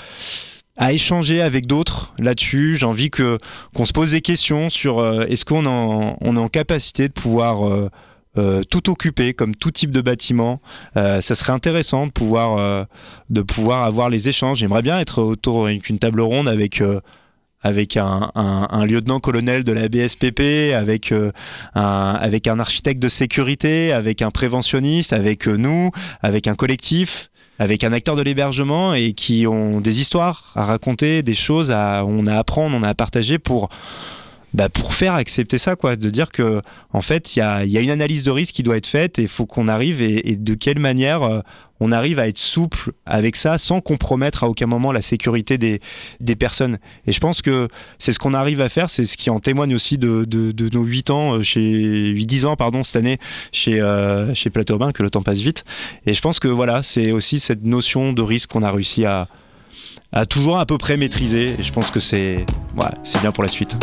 échanger 0.93 1.41
avec 1.41 1.65
d'autres 1.65 2.13
là-dessus. 2.19 2.77
J'ai 2.79 2.86
envie 2.86 3.09
qu'on 3.09 3.86
se 3.86 3.93
pose 3.93 4.11
des 4.11 4.21
questions 4.21 4.69
sur 4.69 4.99
euh, 4.99 5.25
est-ce 5.27 5.43
qu'on 5.43 5.65
est 5.65 6.39
en 6.39 6.47
capacité 6.47 7.07
de 7.07 7.13
pouvoir 7.13 7.67
euh, 7.67 7.89
euh, 8.38 8.63
tout 8.63 8.89
occuper 8.89 9.34
comme 9.34 9.57
tout 9.57 9.71
type 9.71 9.91
de 9.91 9.99
bâtiment. 9.99 10.61
Euh, 10.95 11.19
ça 11.19 11.36
serait 11.36 11.51
intéressant 11.51 12.07
euh, 12.07 12.86
de 13.29 13.41
pouvoir 13.41 13.84
avoir 13.84 14.09
les 14.09 14.29
échanges. 14.29 14.59
J'aimerais 14.59 14.82
bien 14.82 14.99
être 14.99 15.21
autour 15.21 15.67
d'une 15.67 15.99
table 15.99 16.21
ronde 16.21 16.47
avec 16.47 16.82
avec 17.62 17.97
un, 17.97 18.32
un, 18.36 18.68
un 18.70 18.86
lieutenant-colonel 18.86 19.64
de 19.64 19.72
la 19.72 19.88
BSPP, 19.88 20.74
avec, 20.74 21.12
euh, 21.12 21.32
un, 21.76 22.18
avec 22.20 22.47
un 22.47 22.59
architecte 22.59 23.01
de 23.01 23.09
sécurité, 23.09 23.91
avec 23.93 24.22
un 24.22 24.32
préventionniste, 24.32 25.14
avec 25.14 25.47
euh, 25.47 25.55
nous, 25.55 25.91
avec 26.22 26.47
un 26.47 26.55
collectif 26.55 27.30
avec 27.59 27.84
un 27.84 27.93
acteur 27.93 28.16
de 28.16 28.24
l'hébergement 28.24 28.95
et 28.95 29.14
qui 29.14 29.45
ont 29.45 29.82
des 29.82 30.01
histoires 30.01 30.51
à 30.55 30.66
raconter, 30.66 31.22
des 31.22 31.36
choses 31.36 31.70
à 31.70 32.03
on 32.07 32.26
a 32.26 32.34
à 32.34 32.39
apprendre, 32.39 32.76
on 32.76 32.82
a 32.82 32.89
à 32.89 32.95
partager 32.95 33.38
pour 33.38 33.70
bah, 34.54 34.70
pour 34.70 34.93
faire 34.93 35.14
accepter 35.14 35.58
ça, 35.58 35.76
quoi, 35.76 35.95
de 35.95 36.10
dire 36.10 36.32
que 36.32 36.62
en 36.91 37.02
fait 37.02 37.36
il 37.36 37.39
y 37.39 37.41
a, 37.41 37.64
une 37.64 37.89
analyse 37.89 38.24
de 38.24 38.32
risque 38.32 38.56
qui 38.56 38.64
doit 38.64 38.78
être 38.78 38.88
faite 38.88 39.20
et 39.20 39.24
il 39.24 39.28
faut 39.28 39.45
qu'on 39.45 39.68
arrive 39.68 40.02
et, 40.02 40.32
et, 40.32 40.36
de 40.36 40.54
quelle 40.56 40.80
manière 40.80 41.24
euh, 41.24 41.41
on 41.82 41.91
arrive 41.91 42.20
à 42.20 42.28
être 42.28 42.38
souple 42.38 42.91
avec 43.08 43.36
ça 43.36 43.58
sans 43.58 43.82
compromettre 43.82 44.43
à 44.43 44.49
aucun 44.49 44.68
moment 44.68 44.91
la 44.91 45.02
sécurité 45.02 45.58
des, 45.58 45.80
personnes. 46.36 46.78
Et 47.08 47.12
je 47.12 47.20
pense 47.20 47.41
que 47.41 47.68
c'est 47.97 48.12
ce 48.12 48.20
qu'on 48.20 48.34
arrive 48.36 48.62
à 48.62 48.70
faire, 48.70 48.89
c'est 48.89 49.06
ce 49.06 49.18
qui 49.18 49.30
en 49.30 49.39
témoigne 49.39 49.74
aussi 49.74 49.97
de, 49.97 50.26
nos 50.74 50.84
8 50.84 51.10
ans, 51.10 51.34
euh, 51.34 51.43
chez 51.43 51.60
8-10 52.14 52.45
ans 52.45 52.56
pardon, 52.56 52.84
cette 52.84 52.97
année 52.97 53.18
chez, 53.52 53.82
euh, 53.82 54.34
chez 54.36 54.52
Plateau 54.52 54.76
Urbain, 54.76 54.91
que 54.91 55.02
le 55.02 55.10
temps 55.10 55.24
passe 55.24 55.41
vite. 55.41 55.66
Et 56.06 56.14
je 56.14 56.22
pense 56.22 56.39
que 56.39 56.47
voilà, 56.47 56.84
c'est 56.84 57.12
aussi 57.12 57.39
cette 57.39 57.64
notion 57.64 58.14
de 58.14 58.22
risque 58.22 58.52
qu'on 58.52 58.64
a 58.64 58.72
réussi 58.72 59.06
à 59.06 59.28
toujours 60.30 60.59
à 60.59 60.66
peu 60.66 60.78
près 60.78 60.97
maîtriser. 60.97 61.55
Et 61.59 61.64
je 61.64 61.72
pense 61.72 61.89
que 61.89 61.99
c'est 61.99 62.45
ouais, 62.78 63.20
bien 63.22 63.32
pour 63.32 63.43
la 63.43 63.49
suite. 63.49 63.76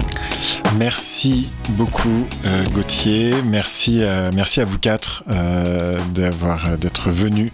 Merci 0.76 1.50
beaucoup 1.70 2.26
euh, 2.44 2.64
Gauthier. 2.72 3.34
Merci, 3.44 4.02
euh, 4.02 4.30
merci 4.34 4.60
à 4.60 4.64
vous 4.64 4.78
quatre 4.78 5.24
euh, 5.30 5.98
d'être 6.78 7.10
venus 7.10 7.50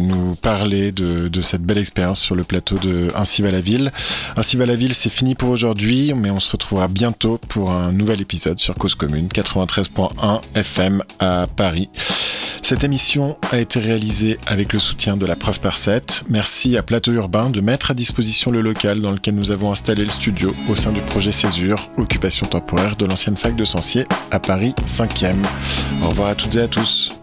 nous 0.00 0.34
parler 0.36 0.92
de, 0.92 1.28
de, 1.28 1.40
cette 1.40 1.62
belle 1.62 1.78
expérience 1.78 2.20
sur 2.20 2.34
le 2.34 2.44
plateau 2.44 2.76
de 2.76 3.08
Ainsi 3.14 3.42
va 3.42 3.50
la 3.50 3.60
ville. 3.60 3.92
Ainsi 4.36 4.56
va 4.56 4.66
la 4.66 4.76
ville, 4.76 4.94
c'est 4.94 5.10
fini 5.10 5.34
pour 5.34 5.50
aujourd'hui, 5.50 6.12
mais 6.14 6.30
on 6.30 6.40
se 6.40 6.50
retrouvera 6.50 6.88
bientôt 6.88 7.38
pour 7.48 7.70
un 7.70 7.92
nouvel 7.92 8.20
épisode 8.20 8.58
sur 8.58 8.74
Cause 8.74 8.94
Commune 8.94 9.28
93.1 9.28 10.40
FM 10.54 11.02
à 11.18 11.46
Paris. 11.54 11.88
Cette 12.62 12.84
émission 12.84 13.36
a 13.50 13.58
été 13.58 13.80
réalisée 13.80 14.38
avec 14.46 14.72
le 14.72 14.78
soutien 14.78 15.16
de 15.16 15.26
la 15.26 15.34
Preuve 15.34 15.60
par 15.60 15.76
7. 15.76 16.24
Merci 16.28 16.76
à 16.76 16.82
Plateau 16.82 17.12
Urbain 17.12 17.50
de 17.60 17.66
mettre 17.66 17.90
à 17.90 17.94
disposition 17.94 18.50
le 18.50 18.62
local 18.62 19.02
dans 19.02 19.12
lequel 19.12 19.34
nous 19.34 19.50
avons 19.50 19.70
installé 19.70 20.04
le 20.04 20.10
studio 20.10 20.54
au 20.68 20.74
sein 20.74 20.92
du 20.92 21.02
projet 21.02 21.30
Césure, 21.30 21.90
occupation 21.98 22.46
temporaire 22.46 22.96
de 22.96 23.04
l'ancienne 23.04 23.36
fac 23.36 23.54
de 23.54 23.66
Sancier 23.66 24.06
à 24.30 24.40
Paris 24.40 24.74
5e. 24.86 25.44
Au 26.02 26.08
revoir 26.08 26.28
à 26.28 26.34
toutes 26.34 26.56
et 26.56 26.62
à 26.62 26.68
tous. 26.68 27.19